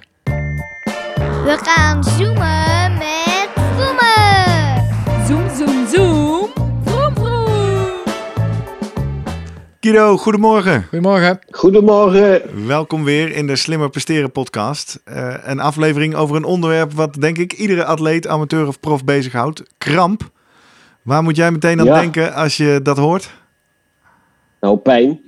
We 1.43 1.59
gaan 1.61 2.03
zoomen 2.03 2.93
met 2.97 3.49
Vroemen. 3.75 5.27
Zoom, 5.27 5.49
zoom, 5.55 5.87
zoom. 5.87 6.49
Vroom, 6.85 7.15
vroom. 7.15 7.97
Guido, 9.79 10.17
goedemorgen. 10.17 10.83
Goedemorgen. 10.83 11.39
Goedemorgen. 11.51 12.67
Welkom 12.67 13.03
weer 13.03 13.31
in 13.31 13.47
de 13.47 13.55
Slimmer 13.55 13.89
Presteren 13.89 14.31
podcast. 14.31 14.99
Eh, 15.03 15.35
een 15.43 15.59
aflevering 15.59 16.15
over 16.15 16.35
een 16.35 16.43
onderwerp 16.43 16.93
wat 16.93 17.13
denk 17.13 17.37
ik 17.37 17.53
iedere 17.53 17.85
atleet, 17.85 18.27
amateur 18.27 18.67
of 18.67 18.79
prof 18.79 19.03
bezighoudt. 19.03 19.63
Kramp. 19.77 20.29
Waar 21.01 21.23
moet 21.23 21.35
jij 21.35 21.51
meteen 21.51 21.79
aan 21.79 21.85
Ja. 21.85 21.99
denken 21.99 22.33
als 22.33 22.57
je 22.57 22.79
dat 22.83 22.97
hoort? 22.97 23.33
Nou, 24.59 24.77
pijn. 24.77 25.19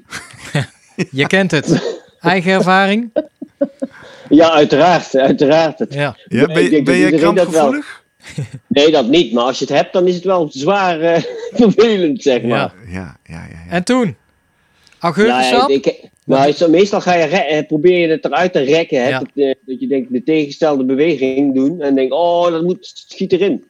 Je 1.11 1.27
kent 1.27 1.51
het. 1.51 2.01
Eigen 2.19 2.51
ervaring? 2.51 3.11
Ja, 4.35 4.51
uiteraard. 4.51 5.15
Uiteraard. 5.15 5.79
Het- 5.79 5.93
Ja. 5.93 6.17
Ja, 6.27 6.41
Ik 6.41 6.47
ben, 6.47 6.55
denk 6.55 6.71
dat 6.71 6.83
ben 6.83 6.97
jij 6.97 7.11
dat 7.11 7.19
krampgevoelig? 7.19 8.01
Nee, 8.67 8.91
dat 8.91 9.07
niet. 9.07 9.33
Maar 9.33 9.43
als 9.43 9.59
je 9.59 9.65
het 9.65 9.73
hebt, 9.73 9.93
dan 9.93 10.07
is 10.07 10.15
het 10.15 10.23
wel 10.23 10.47
zwaar 10.51 10.99
eh, 11.01 11.21
vervelend, 11.61 12.21
zeg 12.21 12.41
maar. 12.41 12.49
Ja. 12.49 12.91
Ja, 12.91 13.17
ja, 13.23 13.33
ja. 13.35 13.47
ja. 13.65 13.71
En 13.71 13.83
toen? 13.83 14.03
Nou, 14.03 14.15
Augurkensap? 14.99 15.69
ja, 15.69 15.75
ik, 15.75 15.99
nou, 16.25 16.51
zo- 16.51 16.69
meestal 16.69 17.01
ga 17.01 17.13
je 17.15 17.23
eh, 17.25 17.67
probeer 17.67 17.97
je 17.99 18.07
het 18.07 18.25
eruit 18.25 18.53
te 18.53 18.59
rekken. 18.59 19.01
Hè, 19.03 19.09
Ja. 19.09 19.19
dat, 19.19 19.27
eh, 19.35 19.53
dat 19.65 19.79
je 19.79 19.87
denkt 19.87 20.13
de 20.13 20.23
tegengestelde 20.23 20.83
beweging 20.85 21.55
doen. 21.55 21.81
En 21.81 21.95
denk, 21.95 22.13
oh, 22.13 22.51
dat 22.51 22.63
moet, 22.63 22.91
schiet 23.07 23.31
erin. 23.31 23.63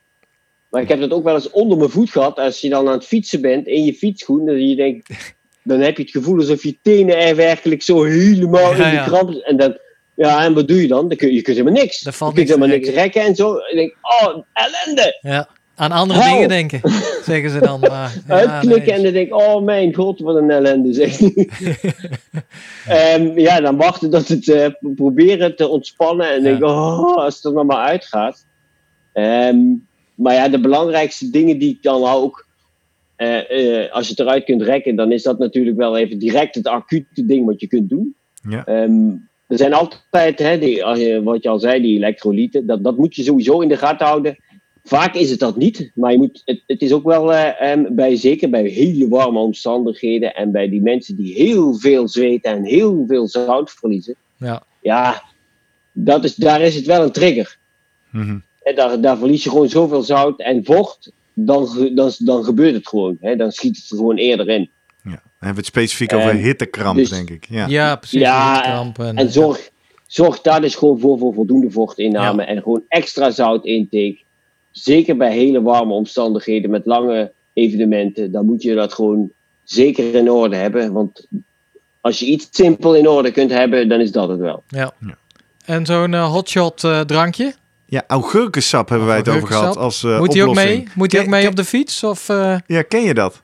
Maar 0.70 0.82
ik 0.82 0.88
heb 0.90 1.00
dat 1.00 1.12
ook 1.12 1.24
wel 1.24 1.36
eens 1.36 1.50
onder 1.50 1.78
mijn 1.78 1.90
voet 1.90 2.10
gehad. 2.10 2.40
Als 2.40 2.62
je 2.62 2.70
dan 2.70 2.88
aan 2.88 2.94
het 2.94 3.06
fietsen 3.06 3.42
bent 3.42 3.68
in 3.68 3.84
je 3.86 3.94
fietsschoen. 3.94 4.46
Dat 4.46 4.56
je 4.56 4.76
denkt, 4.76 5.10
dan 5.64 5.80
heb 5.80 5.98
je 5.98 6.04
het 6.04 6.12
gevoel 6.12 6.38
alsof 6.38 6.64
je 6.64 6.78
tenen 6.82 7.18
er 7.18 7.36
werkelijk 7.36 7.82
zo 7.82 8.04
helemaal 8.04 8.76
Ja, 8.76 8.84
in 8.86 8.90
de 8.90 8.96
ja. 8.96 9.04
kramp 9.06 9.34
En 9.34 9.58
dan, 9.58 9.78
ja, 10.16 10.44
en 10.44 10.54
wat 10.54 10.68
doe 10.68 10.82
je 10.82 10.88
dan? 10.88 11.08
dan 11.08 11.18
kun, 11.18 11.28
je 11.28 11.34
je 11.34 11.42
kunt 11.42 11.58
helemaal 11.58 11.82
niks. 11.82 12.06
Er 12.06 12.14
valt 12.14 12.38
je 12.38 12.46
kunt 12.46 12.50
niks 12.50 12.60
helemaal 12.60 12.80
niks 12.80 13.02
rekken 13.02 13.22
en 13.22 13.36
zo. 13.36 13.56
En 13.56 13.70
ik 13.72 13.76
denk, 13.76 13.96
oh, 14.02 14.44
ellende. 14.54 15.18
Ja. 15.22 15.48
Aan 15.76 15.92
andere 15.92 16.22
Hel. 16.22 16.34
dingen 16.34 16.50
denken, 16.50 16.82
zeggen 17.26 17.50
ze 17.50 17.60
dan. 17.60 17.80
Maar, 17.80 18.22
ja, 18.28 18.34
Uitklikken 18.36 18.86
nee. 18.86 18.96
en 18.96 19.04
dan 19.04 19.14
denk 19.14 19.28
ik, 19.28 19.36
oh 19.36 19.64
mijn 19.64 19.94
god, 19.94 20.20
wat 20.20 20.36
een 20.36 20.52
ellende 20.52 20.94
zeg. 20.94 21.20
Ehm, 22.88 23.40
ja, 23.40 23.62
dan 23.62 23.78
wachten 23.78 24.12
dat 24.12 24.28
het, 24.28 24.50
eh, 24.50 24.68
proberen 24.96 25.56
te 25.56 25.68
ontspannen 25.68 26.30
en 26.30 26.44
Ja. 26.44 26.50
denk 26.50 26.64
oh, 26.64 27.16
als 27.16 27.36
het 27.36 27.46
er 27.46 27.54
nog 27.54 27.66
maar 27.66 27.86
uitgaat. 27.86 28.46
Ehm, 29.14 29.58
maar 30.16 30.34
ja, 30.34 30.50
de 30.50 30.60
belangrijkste 30.60 31.30
dingen 31.30 31.58
die 31.58 31.70
ik 31.70 31.84
dan 31.84 32.04
ook, 32.04 32.48
eh, 33.16 33.84
eh, 33.84 33.92
als 33.92 34.06
je 34.06 34.12
het 34.12 34.20
eruit 34.20 34.44
kunt 34.44 34.62
rekken, 34.62 34.96
dan 34.96 35.12
is 35.12 35.24
dat 35.24 35.40
natuurlijk 35.40 35.78
wel 35.78 35.98
even 35.98 36.20
direct 36.20 36.56
het 36.56 36.68
acute 36.68 37.26
ding 37.26 37.46
wat 37.46 37.62
je 37.62 37.68
kunt 37.68 37.90
doen. 37.90 38.16
Ja. 38.50 38.66
Ehm, 38.66 39.12
er 39.54 39.60
zijn 39.60 39.74
altijd, 39.74 40.40
hè, 40.40 40.60
die, 40.60 40.84
wat 41.22 41.44
je 41.44 41.50
al 41.50 41.60
zei, 41.60 41.82
die 41.82 41.96
elektrolyten, 41.96 42.66
dat, 42.66 42.84
dat 42.84 42.98
moet 42.98 43.16
je 43.16 43.24
sowieso 43.24 43.60
in 43.60 43.68
de 43.68 43.78
gaten 43.78 44.06
houden. 44.06 44.38
Vaak 44.84 45.16
is 45.16 45.30
het 45.30 45.40
dat 45.40 45.58
niet, 45.58 45.92
maar 45.96 46.12
je 46.12 46.18
moet, 46.18 46.42
het, 46.46 46.64
het 46.68 46.82
is 46.82 46.92
ook 46.92 47.04
wel, 47.04 47.34
eh, 47.34 47.72
ehm, 47.72 47.96
bij, 47.96 48.16
zeker 48.16 48.50
bij 48.50 48.64
hele 48.64 49.08
warme 49.08 49.40
omstandigheden 49.40 50.36
en 50.36 50.52
bij 50.52 50.70
die 50.70 50.82
mensen 50.82 51.16
die 51.16 51.34
heel 51.34 51.74
veel 51.74 52.08
zweten 52.08 52.52
en 52.52 52.64
heel 52.64 53.04
veel 53.08 53.28
zout 53.28 53.72
verliezen, 53.72 54.16
Ja. 54.38 54.64
ja, 54.82 55.24
dat 55.92 56.24
is, 56.24 56.36
daar 56.36 56.62
is 56.62 56.76
het 56.76 56.86
wel 56.86 57.04
een 57.04 57.12
trigger. 57.12 57.58
Mhm. 58.12 58.40
En 58.64 58.76
daar, 58.76 59.02
daar 59.02 59.18
verlies 59.18 59.44
je 59.44 59.50
gewoon 59.50 59.70
zoveel 59.70 60.02
zout 60.02 60.40
en 60.40 60.64
vocht, 60.64 61.12
dan, 61.34 61.92
dan, 61.96 62.12
dan 62.18 62.44
gebeurt 62.44 62.74
het 62.74 62.88
gewoon. 62.88 63.18
Hè? 63.20 63.36
Dan 63.36 63.52
schiet 63.52 63.78
het 63.78 63.92
er 63.92 63.98
gewoon 63.98 64.18
eerder 64.18 64.50
in. 64.50 64.70
Hebben 65.46 65.64
we 65.64 65.68
het 65.68 65.76
specifiek 65.78 66.12
En 66.12 66.18
over 66.18 66.34
hittekramp, 66.34 66.98
dus- 66.98 67.10
denk 67.10 67.30
ik. 67.30 67.46
Ja. 67.50 67.68
Ja, 67.68 67.96
precies. 67.96 68.20
Ja, 68.22 68.64
en, 68.98 69.16
En 69.16 69.32
zorg, 69.32 69.70
zorg 70.08 70.42
daar 70.42 70.62
dus 70.62 70.76
gewoon 70.76 71.00
voor, 71.00 71.18
voor 71.18 71.34
voldoende 71.34 71.72
vochtinname 71.72 72.44
en 72.44 72.62
gewoon 72.62 72.84
extra 72.88 73.32
zoutintake. 73.32 74.22
Zeker 74.72 75.18
bij 75.18 75.32
hele 75.34 75.62
warme 75.62 75.94
omstandigheden 75.94 76.70
met 76.70 76.86
lange 76.86 77.32
evenementen, 77.54 78.32
dan 78.32 78.46
moet 78.46 78.62
je 78.62 78.76
dat 78.76 78.94
gewoon 78.94 79.32
zeker 79.64 80.16
in 80.16 80.32
orde 80.32 80.56
hebben. 80.56 80.92
Want 80.94 81.28
als 82.02 82.20
je 82.20 82.26
iets 82.26 82.48
simpel 82.52 82.96
in 82.96 83.08
orde 83.08 83.32
kunt 83.32 83.52
hebben, 83.52 83.90
dan 83.90 84.00
is 84.00 84.12
dat 84.12 84.30
het 84.30 84.40
wel. 84.40 84.64
Ja. 84.68 84.94
En 85.66 85.86
zo'n 85.86 86.14
eh, 86.14 86.32
hotshot 86.32 86.84
eh, 86.84 87.00
drankje, 87.00 87.54
Ja, 87.86 88.04
augurkensap 88.08 88.90
hebben 88.90 89.08
wij 89.08 89.18
het 89.18 89.30
over 89.30 89.48
gehad 89.48 89.78
als 89.78 90.04
eh, 90.04 90.20
moet 90.20 90.32
die 90.32 90.44
ook 90.48 90.56
mee? 90.56 90.84
Moet 90.96 91.12
die 91.12 91.20
ook 91.20 91.28
mee 91.28 91.42
ken- 91.42 91.50
op 91.50 91.56
de 91.56 91.66
fiets? 91.66 92.04
Of, 92.04 92.30
eh, 92.30 92.58
Ja, 92.68 92.82
ken 92.82 93.02
je 93.04 93.14
dat? 93.14 93.43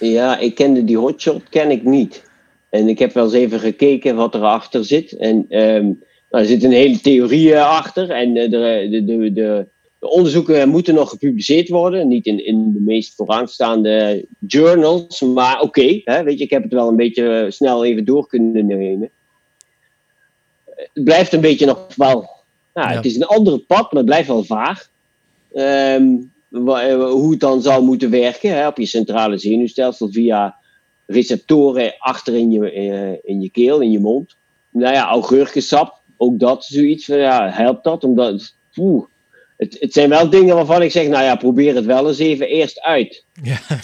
Ja, 0.00 0.38
ik 0.38 0.54
kende 0.54 0.84
die 0.84 0.98
hotshot, 0.98 1.48
ken 1.48 1.70
ik 1.70 1.84
niet. 1.84 2.26
En 2.70 2.88
ik 2.88 2.98
heb 2.98 3.12
wel 3.12 3.24
eens 3.24 3.32
even 3.32 3.60
gekeken 3.60 4.16
wat 4.16 4.34
erachter 4.34 4.84
zit. 4.84 5.16
En 5.16 5.46
ehm, 5.48 5.84
nou, 6.30 6.42
er 6.42 6.46
zit 6.46 6.64
een 6.64 6.72
hele 6.72 7.00
theorie 7.00 7.54
eh, 7.54 7.68
achter. 7.68 8.10
En 8.10 8.36
eh, 8.36 8.50
de, 8.50 8.88
de, 8.90 9.04
de, 9.04 9.32
de, 9.32 9.66
de 9.98 10.08
onderzoeken 10.08 10.68
moeten 10.68 10.94
nog 10.94 11.10
gepubliceerd 11.10 11.68
worden. 11.68 12.08
Niet 12.08 12.26
in, 12.26 12.46
in 12.46 12.72
de 12.72 12.80
meest 12.80 13.14
vooraanstaande 13.14 14.26
journals. 14.46 15.20
Maar 15.20 15.60
oké, 15.60 16.00
hè, 16.04 16.22
weet 16.22 16.38
je, 16.38 16.44
ik 16.44 16.50
heb 16.50 16.62
het 16.62 16.72
wel 16.72 16.88
een 16.88 16.96
beetje 16.96 17.38
eh, 17.38 17.50
snel 17.50 17.84
even 17.84 18.04
door 18.04 18.26
kunnen 18.26 18.66
nemen. 18.66 19.10
Het 20.92 21.04
blijft 21.04 21.32
een 21.32 21.40
beetje 21.40 21.66
nog 21.66 21.86
wel... 21.96 22.36
Nou, 22.74 22.90
Ja. 22.90 22.96
Het 22.96 23.04
is 23.04 23.16
een 23.16 23.26
andere 23.26 23.58
pad, 23.58 23.92
maar 23.92 24.02
het 24.02 24.04
blijft 24.04 24.28
wel 24.28 24.44
vaag. 24.44 24.90
Ehm, 25.52 25.64
eh, 25.64 26.16
hoe 26.50 27.30
het 27.30 27.40
dan 27.40 27.62
zou 27.62 27.82
moeten 27.84 28.10
werken 28.10 28.54
hè, 28.54 28.66
op 28.66 28.76
je 28.78 28.86
centrale 28.86 29.38
zenuwstelsel 29.38 30.08
via 30.12 30.56
receptoren 31.06 31.94
achter 31.98 32.34
in 32.34 32.50
je, 32.52 32.70
eh, 32.70 33.30
in 33.30 33.40
je 33.40 33.50
keel, 33.50 33.80
in 33.80 33.90
je 33.90 34.00
mond. 34.00 34.36
Nou 34.72 34.94
ja, 34.94 35.06
augurkensap, 35.08 36.00
ook 36.16 36.38
dat 36.38 36.64
zoiets. 36.64 37.04
van, 37.04 37.16
Ja, 37.16 37.50
helpt 37.50 37.84
dat? 37.84 38.04
Omdat, 38.04 38.54
oeh, 38.76 39.04
het, 39.56 39.76
het 39.80 39.92
zijn 39.92 40.08
wel 40.08 40.30
dingen 40.30 40.54
waarvan 40.54 40.82
ik 40.82 40.90
zeg, 40.90 41.08
nou 41.08 41.24
ja, 41.24 41.36
probeer 41.36 41.74
het 41.74 41.84
wel 41.84 42.08
eens 42.08 42.18
even 42.18 42.48
eerst 42.48 42.80
uit. 42.80 43.24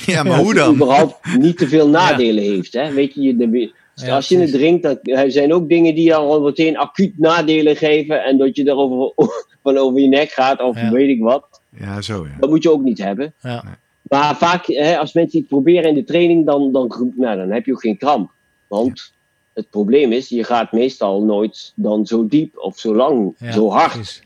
Ja, 0.07 0.23
maar 0.23 0.33
Als 0.33 0.41
hoe 0.41 0.49
het 0.49 0.59
dan? 0.59 0.75
überhaupt 0.75 1.37
niet 1.39 1.59
te 1.59 1.69
veel 1.69 1.89
nadelen 1.99 2.43
heeft. 2.45 2.73
Hè? 2.73 2.93
Weet 2.93 3.15
je, 3.15 3.23
je- 3.23 3.37
de- 3.37 3.73
Ja, 3.95 4.15
als 4.15 4.29
je 4.29 4.39
het 4.39 4.51
drinkt, 4.53 4.83
dan 4.83 4.99
er 5.03 5.31
zijn 5.33 5.53
ook 5.55 5.69
dingen 5.69 5.95
die 5.95 6.15
al 6.15 6.41
meteen 6.41 6.77
acuut 6.77 7.19
nadelen 7.19 7.77
geven. 7.77 8.25
En 8.25 8.39
dat 8.39 8.57
je 8.57 8.65
daarover 8.65 9.13
van 9.63 9.77
over 9.79 10.01
je 10.01 10.09
nek 10.09 10.31
gaat 10.31 10.61
of 10.63 10.81
Ja. 10.81 10.91
weet 10.91 11.09
ik 11.09 11.21
wat. 11.23 11.54
Ja, 11.79 12.01
zo 12.01 12.27
ja. 12.27 12.37
Dat 12.41 12.51
moet 12.51 12.63
je 12.63 12.71
ook 12.73 12.83
niet 12.83 12.99
hebben. 12.99 13.35
ja. 13.41 13.79
Maar 14.05 14.37
vaak, 14.37 14.67
hè, 14.67 14.99
als 14.99 15.13
mensen 15.13 15.39
het 15.39 15.49
proberen 15.49 15.89
in 15.89 15.95
de 15.95 16.05
training, 16.05 16.47
dan, 16.47 16.73
dan, 16.73 17.13
nou, 17.17 17.37
dan 17.37 17.51
heb 17.51 17.67
je 17.67 17.73
ook 17.73 17.81
geen 17.81 17.99
kramp. 17.99 18.31
Want 18.69 19.13
het 19.55 19.71
probleem 19.71 20.13
is, 20.13 20.29
je 20.29 20.45
gaat 20.45 20.73
meestal 20.73 21.25
nooit 21.25 21.73
dan 21.77 22.07
zo 22.07 22.27
diep 22.27 22.59
of 22.59 22.79
zo 22.79 22.95
lang, 22.95 23.35
Ja, 23.39 23.53
zo 23.53 23.71
hard. 23.71 24.23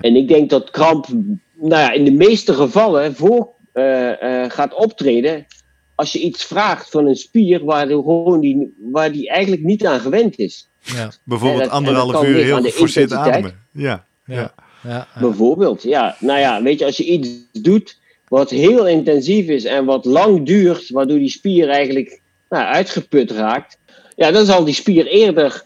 En 0.00 0.16
ik 0.16 0.28
denk 0.28 0.50
dat 0.50 0.70
kramp, 0.70 1.06
nou 1.54 1.82
ja, 1.82 1.92
in 1.92 2.04
de 2.04 2.10
meeste 2.12 2.54
gevallen 2.54 3.14
voor 3.14 3.48
eh, 3.72 4.42
eh, 4.44 4.50
gaat 4.50 4.74
optreden 4.74 5.46
als 5.94 6.12
je 6.12 6.20
iets 6.20 6.44
vraagt 6.44 6.90
van 6.90 7.06
een 7.06 7.16
spier 7.16 7.64
waar, 7.64 7.86
de, 7.88 7.94
gewoon 7.94 8.40
die, 8.40 8.74
waar 8.78 9.12
die 9.12 9.28
eigenlijk 9.30 9.62
niet 9.62 9.86
aan 9.86 10.00
gewend 10.00 10.38
is. 10.38 10.68
Ja. 10.80 11.10
Bijvoorbeeld 11.24 11.62
dat- 11.62 11.72
anderhalf 11.72 12.24
uur 12.24 12.42
heel 12.42 12.62
geforceerd 12.62 13.12
ademen. 13.12 13.66
Ja. 13.72 14.06
Ja. 14.24 14.54
Ja. 14.82 15.08
Bijvoorbeeld, 15.20 15.82
ja. 15.82 16.16
Nou 16.20 16.38
ja, 16.38 16.62
weet 16.62 16.78
je, 16.78 16.84
als 16.84 16.96
je 16.96 17.04
iets 17.04 17.28
doet 17.52 17.98
wat 18.28 18.50
heel 18.50 18.86
intensief 18.86 19.46
is 19.46 19.64
en 19.64 19.84
wat 19.84 20.04
lang 20.04 20.46
duurt, 20.46 20.90
waardoor 20.90 21.18
die 21.18 21.30
spier 21.30 21.68
eigenlijk 21.68 22.20
nou, 22.48 22.64
uitgeput 22.64 23.30
raakt, 23.30 23.78
ja, 24.16 24.30
dan 24.30 24.46
zal 24.46 24.64
die 24.64 24.74
spier 24.74 25.06
eerder 25.06 25.64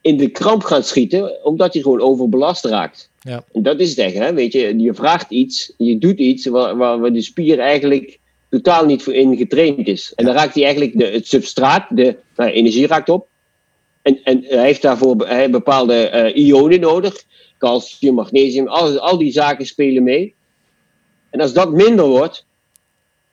in 0.00 0.16
de 0.16 0.28
kramp 0.28 0.62
gaan 0.62 0.82
schieten, 0.82 1.44
omdat 1.44 1.72
hij 1.72 1.82
gewoon 1.82 2.00
overbelast 2.00 2.64
raakt. 2.64 3.10
Ja. 3.20 3.44
En 3.52 3.62
dat 3.62 3.80
is 3.80 3.88
het 3.90 3.98
echt, 3.98 4.14
hè? 4.14 4.34
Weet 4.34 4.52
je, 4.52 4.78
je 4.78 4.94
vraagt 4.94 5.30
iets, 5.30 5.72
je 5.76 5.98
doet 5.98 6.18
iets 6.18 6.46
waar, 6.46 6.76
waar, 6.76 7.00
waar 7.00 7.12
de 7.12 7.22
spier 7.22 7.58
eigenlijk 7.58 8.18
totaal 8.50 8.84
niet 8.84 9.02
voor 9.02 9.14
in 9.14 9.36
getraind 9.36 9.86
is. 9.86 10.12
En 10.14 10.24
dan 10.24 10.34
raakt 10.34 10.54
hij 10.54 10.64
eigenlijk 10.64 10.98
de, 10.98 11.04
het 11.04 11.26
substraat, 11.26 11.86
de 11.90 12.16
nou, 12.36 12.50
energie 12.50 12.86
raakt 12.86 13.08
op. 13.08 13.26
En, 14.02 14.18
en 14.24 14.44
hij 14.48 14.64
heeft 14.64 14.82
daarvoor 14.82 15.26
hij 15.26 15.38
heeft 15.38 15.50
bepaalde 15.50 16.08
eh, 16.08 16.46
ionen 16.46 16.80
nodig. 16.80 17.24
Calcium, 17.62 18.14
magnesium, 18.14 18.66
al, 18.68 18.98
al 18.98 19.18
die 19.18 19.32
zaken 19.32 19.66
spelen 19.66 20.02
mee. 20.02 20.34
En 21.30 21.40
als 21.40 21.52
dat 21.52 21.72
minder 21.72 22.06
wordt, 22.06 22.46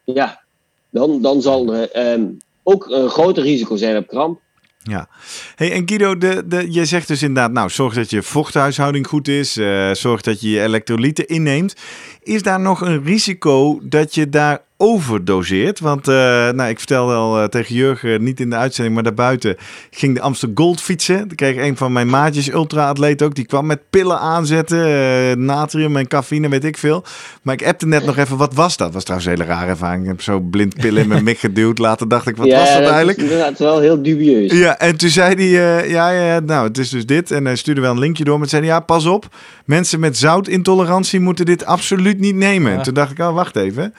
ja, 0.03 0.43
dan, 0.91 1.21
dan 1.21 1.41
zal 1.41 1.73
er 1.73 1.91
ehm, 1.91 2.25
ook 2.63 2.89
een 2.89 3.09
groter 3.09 3.43
risico 3.43 3.75
zijn 3.75 3.97
op 3.97 4.07
kramp. 4.07 4.39
Ja. 4.83 5.09
Hey, 5.55 5.71
en 5.71 5.87
Guido, 5.87 6.17
de, 6.17 6.47
de, 6.47 6.71
je 6.71 6.85
zegt 6.85 7.07
dus 7.07 7.21
inderdaad, 7.21 7.51
nou, 7.51 7.69
zorg 7.69 7.93
dat 7.93 8.09
je 8.09 8.23
vochthuishouding 8.23 9.07
goed 9.07 9.27
is. 9.27 9.57
eh, 9.57 9.93
zorg 9.93 10.21
dat 10.21 10.41
je 10.41 10.49
je 10.49 10.61
elektrolyten 10.61 11.27
inneemt. 11.27 11.75
Is 12.23 12.43
daar 12.43 12.59
nog 12.59 12.81
een 12.81 13.03
risico 13.03 13.79
dat 13.83 14.15
je 14.15 14.29
daar 14.29 14.61
overdoseert? 14.81 15.79
Want, 15.79 16.07
eh, 16.07 16.15
nou, 16.49 16.69
ik 16.69 16.77
vertelde 16.77 17.13
al 17.13 17.39
eh, 17.39 17.47
tegen 17.47 17.75
Jurgen, 17.75 18.23
niet 18.23 18.39
in 18.39 18.49
de 18.49 18.55
uitzending, 18.55 18.95
maar 18.95 19.03
daarbuiten, 19.03 19.55
ging 19.91 20.15
de 20.15 20.21
Amsterdam 20.21 20.65
Gold 20.65 20.81
fietsen. 20.81 21.17
Dan 21.17 21.35
kreeg 21.35 21.55
een 21.57 21.77
van 21.77 21.91
mijn 21.91 22.09
maatjes, 22.09 22.51
ultra-atleet 22.51 23.21
ook, 23.21 23.35
die 23.35 23.45
kwam 23.45 23.65
met 23.65 23.79
pillen 23.89 24.19
aanzetten. 24.19 24.85
eh, 24.85 25.35
natrium 25.35 25.97
en 25.97 26.07
cafeïne, 26.07 26.49
weet 26.49 26.63
ik 26.63 26.77
veel. 26.77 27.03
Maar 27.41 27.53
ik 27.53 27.65
appte 27.67 27.87
net 27.87 28.05
nog 28.05 28.17
even, 28.17 28.37
wat 28.37 28.53
was 28.53 28.77
dat? 28.77 28.93
was 28.93 29.03
trouwens 29.03 29.31
een 29.31 29.37
hele 29.37 29.53
rare 29.53 29.69
ervaring. 29.69 30.03
Ik 30.03 30.09
heb 30.09 30.21
zo 30.21 30.39
blind 30.39 30.75
pillen 30.75 31.01
in 31.01 31.07
mijn 31.07 31.23
mik 31.23 31.37
geduwd. 31.37 31.77
Later 31.77 32.07
dacht 32.07 32.27
ik, 32.27 32.35
wat 32.37 32.47
ja, 32.47 32.59
was 32.59 32.73
dat 32.73 32.81
eigenlijk? 32.87 33.17
is 33.17 33.23
inderdaad 33.23 33.59
wel 33.59 33.79
heel 33.79 34.01
dubieus. 34.01 34.51
Ja, 34.51 34.77
en 34.77 34.97
toen 34.97 35.09
zei 35.09 35.35
hij, 35.35 35.79
eh, 35.79 35.89
ja, 35.89 36.09
ja, 36.09 36.39
nou, 36.39 36.67
het 36.67 36.77
is 36.77 36.89
dus 36.89 37.05
dit. 37.05 37.31
En 37.31 37.45
hij 37.45 37.55
stuurde 37.55 37.81
wel 37.81 37.91
een 37.91 37.99
linkje 37.99 38.23
door, 38.23 38.39
maar 38.39 38.47
zei 38.47 38.61
hij, 38.61 38.71
ja, 38.71 38.79
pas 38.79 39.05
op. 39.05 39.27
Mensen 39.65 39.99
met 39.99 40.17
zoutintolerantie 40.17 41.19
moeten 41.19 41.45
dit 41.45 41.65
absoluut 41.65 42.19
niet 42.19 42.35
nemen. 42.35 42.71
Ja. 42.71 42.77
En 42.77 42.83
toen 42.83 42.93
dacht 42.93 43.11
ik, 43.11 43.19
oh, 43.19 43.33
wacht 43.33 43.55
even. 43.55 43.93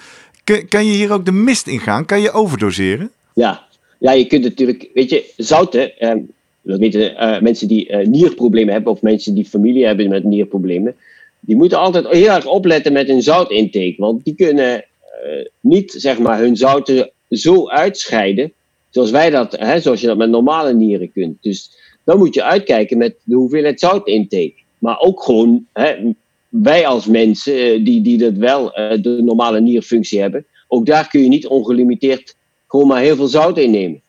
Kan 0.44 0.84
je 0.84 0.92
hier 0.92 1.12
ook 1.12 1.24
de 1.24 1.32
mist 1.32 1.66
in 1.66 1.80
gaan? 1.80 2.04
Kan 2.04 2.20
je 2.20 2.32
overdoseren? 2.32 3.10
Ja, 3.34 3.66
ja 3.98 4.12
je 4.12 4.26
kunt 4.26 4.42
natuurlijk, 4.42 4.90
weet 4.94 5.10
je, 5.10 5.32
zouten, 5.36 5.98
ehm, 5.98 6.18
dat 6.62 6.78
weten 6.78 7.16
eh, 7.16 7.40
mensen 7.40 7.68
die 7.68 7.88
eh, 7.88 8.06
nierproblemen 8.06 8.72
hebben 8.72 8.92
of 8.92 9.02
mensen 9.02 9.34
die 9.34 9.44
familie 9.44 9.86
hebben 9.86 10.08
met 10.08 10.24
nierproblemen, 10.24 10.96
die 11.40 11.56
moeten 11.56 11.78
altijd 11.78 12.08
heel 12.08 12.30
erg 12.30 12.46
opletten 12.46 12.92
met 12.92 13.06
hun 13.06 13.22
zoutintake, 13.22 13.94
want 13.96 14.24
die 14.24 14.34
kunnen 14.34 14.84
eh, 15.22 15.46
niet, 15.60 15.94
zeg 15.96 16.18
maar, 16.18 16.38
hun 16.38 16.56
zouten 16.56 17.10
zo 17.28 17.68
uitscheiden 17.68 18.52
zoals 18.90 19.10
wij 19.10 19.30
dat, 19.30 19.56
hè, 19.58 19.80
zoals 19.80 20.00
je 20.00 20.06
dat 20.06 20.16
met 20.16 20.30
normale 20.30 20.74
nieren 20.74 21.12
kunt. 21.12 21.36
Dus 21.40 21.70
dan 22.04 22.18
moet 22.18 22.34
je 22.34 22.42
uitkijken 22.42 22.98
met 22.98 23.14
de 23.22 23.34
hoeveelheid 23.34 23.80
zoutintake. 23.80 24.54
Maar 24.78 24.98
ook 24.98 25.22
gewoon, 25.22 25.66
hè, 25.72 26.12
wij 26.50 26.86
als 26.86 27.06
mensen 27.06 27.54
eh, 27.54 27.84
die, 27.84 28.00
die 28.02 28.18
dat 28.18 28.32
wel 28.34 28.72
eh, 28.74 29.02
de 29.02 29.22
normale 29.22 29.60
nierfunctie 29.60 30.20
hebben, 30.20 30.46
ook 30.68 30.86
daar 30.86 31.08
kun 31.08 31.20
je 31.22 31.28
niet 31.28 31.46
ongelimiteerd 31.46 32.36
gewoon 32.68 32.86
maar 32.86 33.00
heel 33.00 33.16
veel 33.16 33.26
zout 33.26 33.58
innemen. 33.58 34.00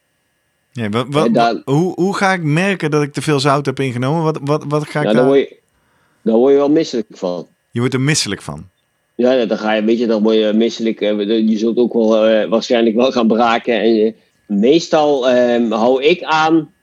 Ja, 0.71 0.89
wat, 0.89 1.05
wat, 1.09 1.25
Ja, 1.25 1.31
daar- 1.31 1.61
hoe, 1.65 1.93
hoe 1.93 2.15
ga 2.15 2.33
ik 2.33 2.43
merken 2.43 2.91
dat 2.91 3.03
ik 3.03 3.13
te 3.13 3.21
veel 3.21 3.39
zout 3.39 3.65
heb 3.65 3.79
ingenomen? 3.79 4.23
Wat, 4.23 4.39
wat, 4.43 4.63
wat 4.67 4.87
ga 4.87 5.01
ik 5.01 5.13
daar... 5.15 5.25
word 5.25 5.39
je, 5.39 5.57
daar 6.21 6.35
word 6.35 6.51
je 6.51 6.57
wel 6.57 6.69
misselijk 6.69 7.07
van. 7.09 7.47
Je 7.71 7.79
wordt 7.79 7.93
er 7.93 8.01
misselijk 8.01 8.41
van. 8.41 8.69
Ja, 9.15 9.45
dan 9.45 9.57
ga 9.57 9.73
je, 9.73 9.83
weet 9.83 9.99
je, 9.99 10.07
dan 10.07 10.23
word 10.23 10.35
je 10.35 10.51
misselijk. 10.55 11.01
eh, 11.01 11.47
Je 11.49 11.57
zult 11.57 11.77
ook 11.77 11.93
wel 11.93 12.47
waarschijnlijk 12.49 12.95
wel 12.95 13.11
gaan 13.11 13.27
braken. 13.27 13.79
En 13.81 14.15
meestal 14.47 15.29
ehm, 15.29 15.71
hou 15.71 16.03
ik 16.03 16.23
aan 16.23 16.73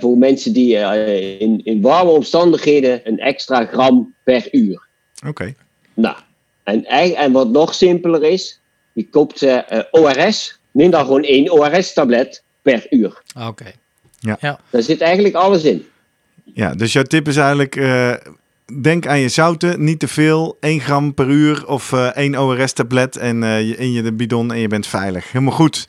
voor 0.00 0.18
mensen 0.18 0.52
die 0.52 0.74
in, 1.38 1.60
in 1.64 1.80
warme 1.80 2.10
omstandigheden 2.10 3.00
een 3.04 3.18
extra 3.18 3.64
gram 3.66 4.14
per 4.24 4.48
uur. 4.52 4.88
Oké. 5.26 5.54
Nou, 5.94 6.16
en, 6.64 6.84
en 7.16 7.32
wat 7.32 7.48
nog 7.48 7.74
simpeler 7.74 8.22
is, 8.22 8.60
je 8.92 9.08
koopt 9.08 9.42
eh, 9.42 9.58
eh, 9.68 9.84
ORS. 9.90 10.58
Neem 10.72 10.90
dan 10.90 11.04
gewoon 11.04 11.22
één 11.22 11.50
ORS-tablet 11.52 12.42
per 12.62 12.86
uur. 12.90 13.22
Oké. 13.48 13.72
Daar 14.70 14.82
zit 14.82 15.00
eigenlijk 15.00 15.34
alles 15.34 15.64
in. 15.64 15.86
Ja, 16.44 16.74
dus 16.74 16.92
jouw 16.92 17.02
tip 17.02 17.28
is 17.28 17.36
eigenlijk, 17.36 17.76
eh, 17.76 18.12
denk 18.82 19.06
aan 19.06 19.18
je 19.18 19.28
zouten, 19.28 19.84
niet 19.84 19.98
te 19.98 20.08
veel, 20.08 20.56
1 20.60 20.80
gram 20.80 21.14
per 21.14 21.28
uur 21.28 21.66
of 21.66 21.92
eh 21.92 22.06
1 22.14 22.36
ORS-tablet 22.38 23.16
en 23.16 23.42
eh, 23.42 23.68
je, 23.68 23.76
in 23.76 23.92
je 23.92 24.12
bidon 24.12 24.52
en 24.52 24.58
je 24.58 24.68
bent 24.68 24.86
veilig. 24.86 25.32
Helemaal 25.32 25.54
goed. 25.54 25.86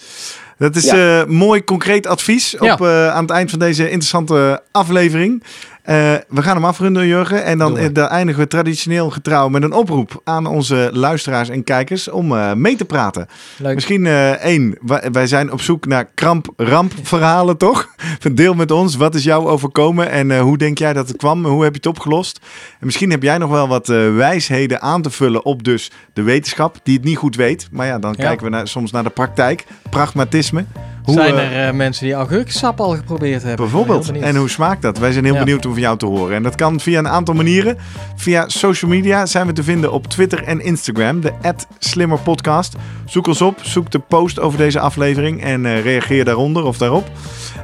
Dat 0.57 0.75
is 0.75 0.83
Ja. 0.85 1.21
eh, 1.21 1.27
mooi 1.27 1.63
concreet 1.63 2.07
advies 2.07 2.55
Ja. 2.59 2.73
op, 2.73 2.81
eh, 2.81 3.07
aan 3.13 3.21
het 3.21 3.31
eind 3.31 3.49
van 3.49 3.59
deze 3.59 3.83
interessante 3.83 4.63
aflevering. 4.71 5.43
Eh, 5.81 6.13
we 6.27 6.41
gaan 6.41 6.55
hem 6.55 6.65
afronden, 6.65 7.07
Jurgen. 7.07 7.43
En 7.43 7.57
dan 7.57 7.77
eh, 7.77 7.87
daar 7.93 8.07
eindigen 8.07 8.41
we 8.41 8.47
traditioneel 8.47 9.09
getrouw 9.09 9.49
met 9.49 9.63
een 9.63 9.73
oproep 9.73 10.21
aan 10.23 10.45
onze 10.45 10.89
luisteraars 10.93 11.49
en 11.49 11.63
kijkers 11.63 12.09
om 12.09 12.35
eh, 12.35 12.53
mee 12.53 12.75
te 12.75 12.85
praten. 12.85 13.27
Leuk. 13.57 13.75
Misschien 13.75 14.05
één, 14.37 14.77
wij, 15.11 15.27
zijn 15.27 15.51
op 15.51 15.61
zoek 15.61 15.85
naar 15.85 16.05
kramp-ramp-verhalen, 16.13 17.57
toch? 17.67 17.87
Deel 18.31 18.53
met 18.53 18.71
ons, 18.71 18.95
wat 18.95 19.15
is 19.15 19.23
jou 19.23 19.47
overkomen 19.47 20.09
en 20.09 20.39
hoe 20.39 20.57
denk 20.57 20.77
jij 20.77 20.93
dat 20.93 21.07
het 21.07 21.17
kwam? 21.17 21.45
Hoe 21.45 21.63
heb 21.63 21.71
je 21.71 21.77
het 21.77 21.87
opgelost? 21.97 22.39
En 22.79 22.85
misschien 22.85 23.11
heb 23.11 23.23
jij 23.23 23.37
nog 23.37 23.49
wel 23.49 23.67
wat 23.67 23.87
wijsheden 23.87 24.81
aan 24.81 25.01
te 25.01 25.09
vullen 25.09 25.45
op 25.45 25.63
dus 25.63 25.91
de 26.13 26.21
wetenschap, 26.21 26.79
die 26.83 26.95
het 26.95 27.03
niet 27.03 27.17
goed 27.17 27.35
weet. 27.35 27.67
Maar 27.71 27.85
ja, 27.87 27.99
dan 27.99 28.13
Ja. 28.17 28.23
kijken 28.23 28.43
we 28.45 28.51
naar, 28.51 28.67
soms 28.67 28.91
naar 28.91 29.03
de 29.03 29.09
praktijk, 29.09 29.65
pragmatisme. 29.89 30.65
Hoe, 31.03 31.13
Zijn 31.13 31.35
eh, 31.35 31.61
er 31.61 31.67
eh, 31.67 31.73
mensen 31.73 32.05
die 32.05 32.13
augurkensap 32.13 32.79
al 32.79 32.95
geprobeerd 32.95 33.43
hebben? 33.43 33.65
Bijvoorbeeld. 33.65 34.11
En 34.11 34.35
hoe 34.35 34.49
smaakt 34.49 34.81
dat? 34.81 34.97
Wij 34.97 35.11
zijn 35.11 35.23
heel 35.25 35.33
Ja. 35.33 35.39
benieuwd 35.39 35.65
om 35.65 35.71
van 35.71 35.81
jou 35.81 35.97
te 35.97 36.05
horen. 36.05 36.35
En 36.35 36.43
dat 36.43 36.55
kan 36.55 36.79
via 36.79 36.99
een 36.99 37.07
aantal 37.07 37.33
manieren. 37.33 37.77
Via 38.15 38.49
social 38.49 38.91
media 38.91 39.25
zijn 39.25 39.47
we 39.47 39.53
te 39.53 39.63
vinden 39.63 39.91
op 39.91 40.07
Twitter 40.07 40.43
en 40.43 40.59
Instagram. 40.61 41.21
De 41.21 41.31
@slimmerpodcast. 41.79 42.75
Zoek 43.05 43.27
ons 43.27 43.41
op. 43.41 43.59
Zoek 43.61 43.91
de 43.91 43.99
post 43.99 44.39
over 44.39 44.57
deze 44.57 44.79
aflevering. 44.79 45.43
En 45.43 45.65
eh, 45.65 45.83
reageer 45.83 46.25
daaronder 46.25 46.63
of 46.63 46.77
daarop. 46.77 47.09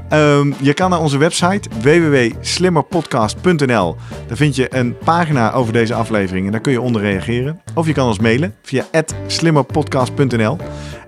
Ehm, 0.09 0.51
je 0.61 0.73
kan 0.73 0.89
naar 0.89 0.99
onze 0.99 1.17
website 1.17 1.69
www.slimmerpodcast.nl. 1.81 3.95
Daar 4.27 4.37
vind 4.37 4.55
je 4.55 4.75
een 4.75 4.97
pagina 4.97 5.53
over 5.53 5.73
deze 5.73 5.93
aflevering. 5.93 6.45
En 6.45 6.51
daar 6.51 6.61
kun 6.61 6.71
je 6.71 6.81
onder 6.81 7.01
reageren. 7.01 7.61
Of 7.73 7.87
je 7.87 7.93
kan 7.93 8.07
ons 8.07 8.19
mailen 8.19 8.55
via 8.61 8.85
slimmerpodcast.nl. 9.27 10.57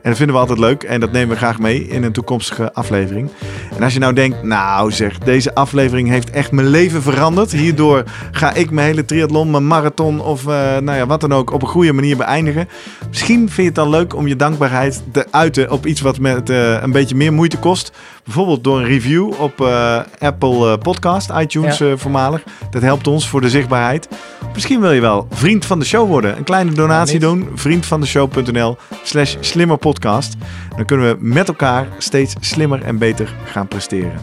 En 0.01 0.09
dat 0.09 0.17
vinden 0.17 0.35
we 0.35 0.41
altijd 0.41 0.59
leuk 0.59 0.83
en 0.83 0.99
dat 0.99 1.11
nemen 1.11 1.29
we 1.29 1.35
graag 1.35 1.59
mee 1.59 1.87
in 1.87 2.03
een 2.03 2.11
toekomstige 2.11 2.73
aflevering. 2.73 3.29
En 3.77 3.83
als 3.83 3.93
je 3.93 3.99
nou 3.99 4.13
denkt, 4.13 4.43
nou 4.43 4.91
zeg, 4.91 5.17
deze 5.17 5.55
aflevering 5.55 6.09
heeft 6.09 6.29
echt 6.29 6.51
mijn 6.51 6.67
leven 6.67 7.01
veranderd. 7.01 7.51
Hierdoor 7.51 8.03
ga 8.31 8.53
ik 8.53 8.71
mijn 8.71 8.87
hele 8.87 9.05
triathlon, 9.05 9.51
mijn 9.51 9.67
marathon 9.67 10.21
of 10.21 10.47
eh, 10.47 10.77
nou 10.77 10.97
ja, 10.97 11.05
wat 11.05 11.21
dan 11.21 11.33
ook 11.33 11.51
op 11.51 11.61
een 11.61 11.67
goede 11.67 11.93
manier 11.93 12.17
beëindigen. 12.17 12.67
Misschien 13.09 13.37
vind 13.37 13.55
je 13.55 13.63
het 13.63 13.75
dan 13.75 13.89
leuk 13.89 14.15
om 14.15 14.27
je 14.27 14.35
dankbaarheid 14.35 15.03
te 15.11 15.25
uiten 15.31 15.71
op 15.71 15.85
iets 15.85 16.01
wat 16.01 16.19
met 16.19 16.49
eh, 16.49 16.81
een 16.81 16.91
beetje 16.91 17.15
meer 17.15 17.33
moeite 17.33 17.57
kost. 17.57 17.91
Bijvoorbeeld 18.29 18.63
door 18.63 18.79
een 18.79 18.85
review 18.85 19.31
op 19.39 19.61
eh, 19.61 19.99
Apple 20.19 20.71
eh, 20.71 20.77
Podcast, 20.77 21.29
iTunes 21.39 21.77
Ja. 21.77 21.85
eh, 21.85 21.93
voormalig. 21.97 22.43
Dat 22.69 22.81
helpt 22.81 23.07
ons 23.07 23.29
voor 23.29 23.41
de 23.41 23.49
zichtbaarheid. 23.49 24.07
Misschien 24.53 24.81
wil 24.81 24.91
je 24.91 25.01
wel 25.01 25.27
vriend 25.29 25.65
van 25.65 25.79
de 25.79 25.85
show 25.85 26.07
worden. 26.07 26.37
Een 26.37 26.43
kleine 26.43 26.71
donatie 26.71 27.19
doen. 27.19 27.49
Vriendvandeshow.nl 27.55 28.77
slash 29.03 29.35
slimmerpodcast. 29.39 30.35
Dan 30.75 30.85
kunnen 30.85 31.09
we 31.09 31.17
met 31.19 31.47
elkaar 31.47 31.87
steeds 31.97 32.35
slimmer 32.39 32.81
en 32.83 32.97
beter 32.97 33.33
gaan 33.45 33.67
presteren. 33.67 34.13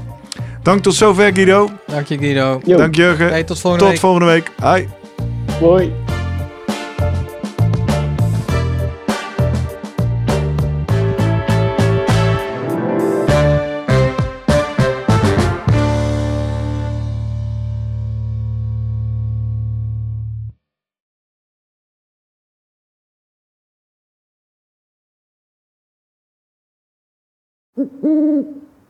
Dank 0.62 0.82
tot 0.82 0.94
zover 0.94 1.34
Guido. 1.34 1.70
Dank 1.86 2.06
je 2.06 2.18
Guido. 2.18 2.60
Jo, 2.64 2.76
Dank 2.76 2.94
Jurgen. 2.94 3.28
Hey, 3.28 3.44
tot 3.44 3.60
volgende 3.60 3.84
tot 3.84 3.92
week. 3.92 4.02
volgende 4.02 4.26
week. 4.26 4.50
Hoi. 4.60 4.88
Hoi. 5.60 6.05